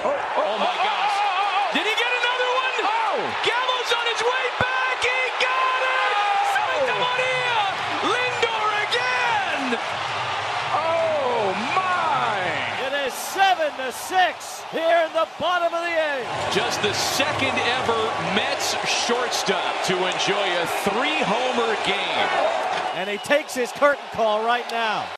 Oh, 0.04 0.12
oh, 0.12 0.44
oh 0.44 0.58
my 0.60 0.68
oh, 0.68 0.84
gosh. 0.84 1.16
Did 1.72 1.88
he 1.88 1.96
get 1.96 2.12
another 2.20 2.50
one? 2.52 2.76
Gallows 3.48 3.92
on 3.96 4.06
his 4.12 4.20
way 4.20 4.46
back. 4.60 5.00
He 5.00 5.24
got 5.40 5.80
it. 5.88 6.12
Santa 6.52 6.96
Maria. 7.00 7.60
Lindor 8.12 8.72
again. 8.92 9.80
Oh, 10.76 11.56
my. 11.80 12.44
It 12.92 13.08
is 13.08 13.16
seven 13.16 13.72
to 13.80 13.88
six 13.96 14.68
here 14.76 15.00
in 15.08 15.16
the 15.16 15.32
bottom 15.40 15.72
of 15.72 15.80
the 15.80 15.96
eighth. 15.96 16.28
Just 16.52 16.84
the 16.84 16.92
second 16.92 17.56
ever 17.80 18.00
Mets 18.36 18.76
shortstop 18.84 19.80
to 19.88 19.96
enjoy 19.96 20.48
a 20.60 20.68
three 20.84 21.24
homer 21.24 21.72
game. 21.88 22.28
And 23.00 23.10
he 23.10 23.16
takes 23.24 23.56
his 23.56 23.72
curtain 23.72 24.04
call 24.12 24.44
right 24.44 24.68
now. 24.72 25.08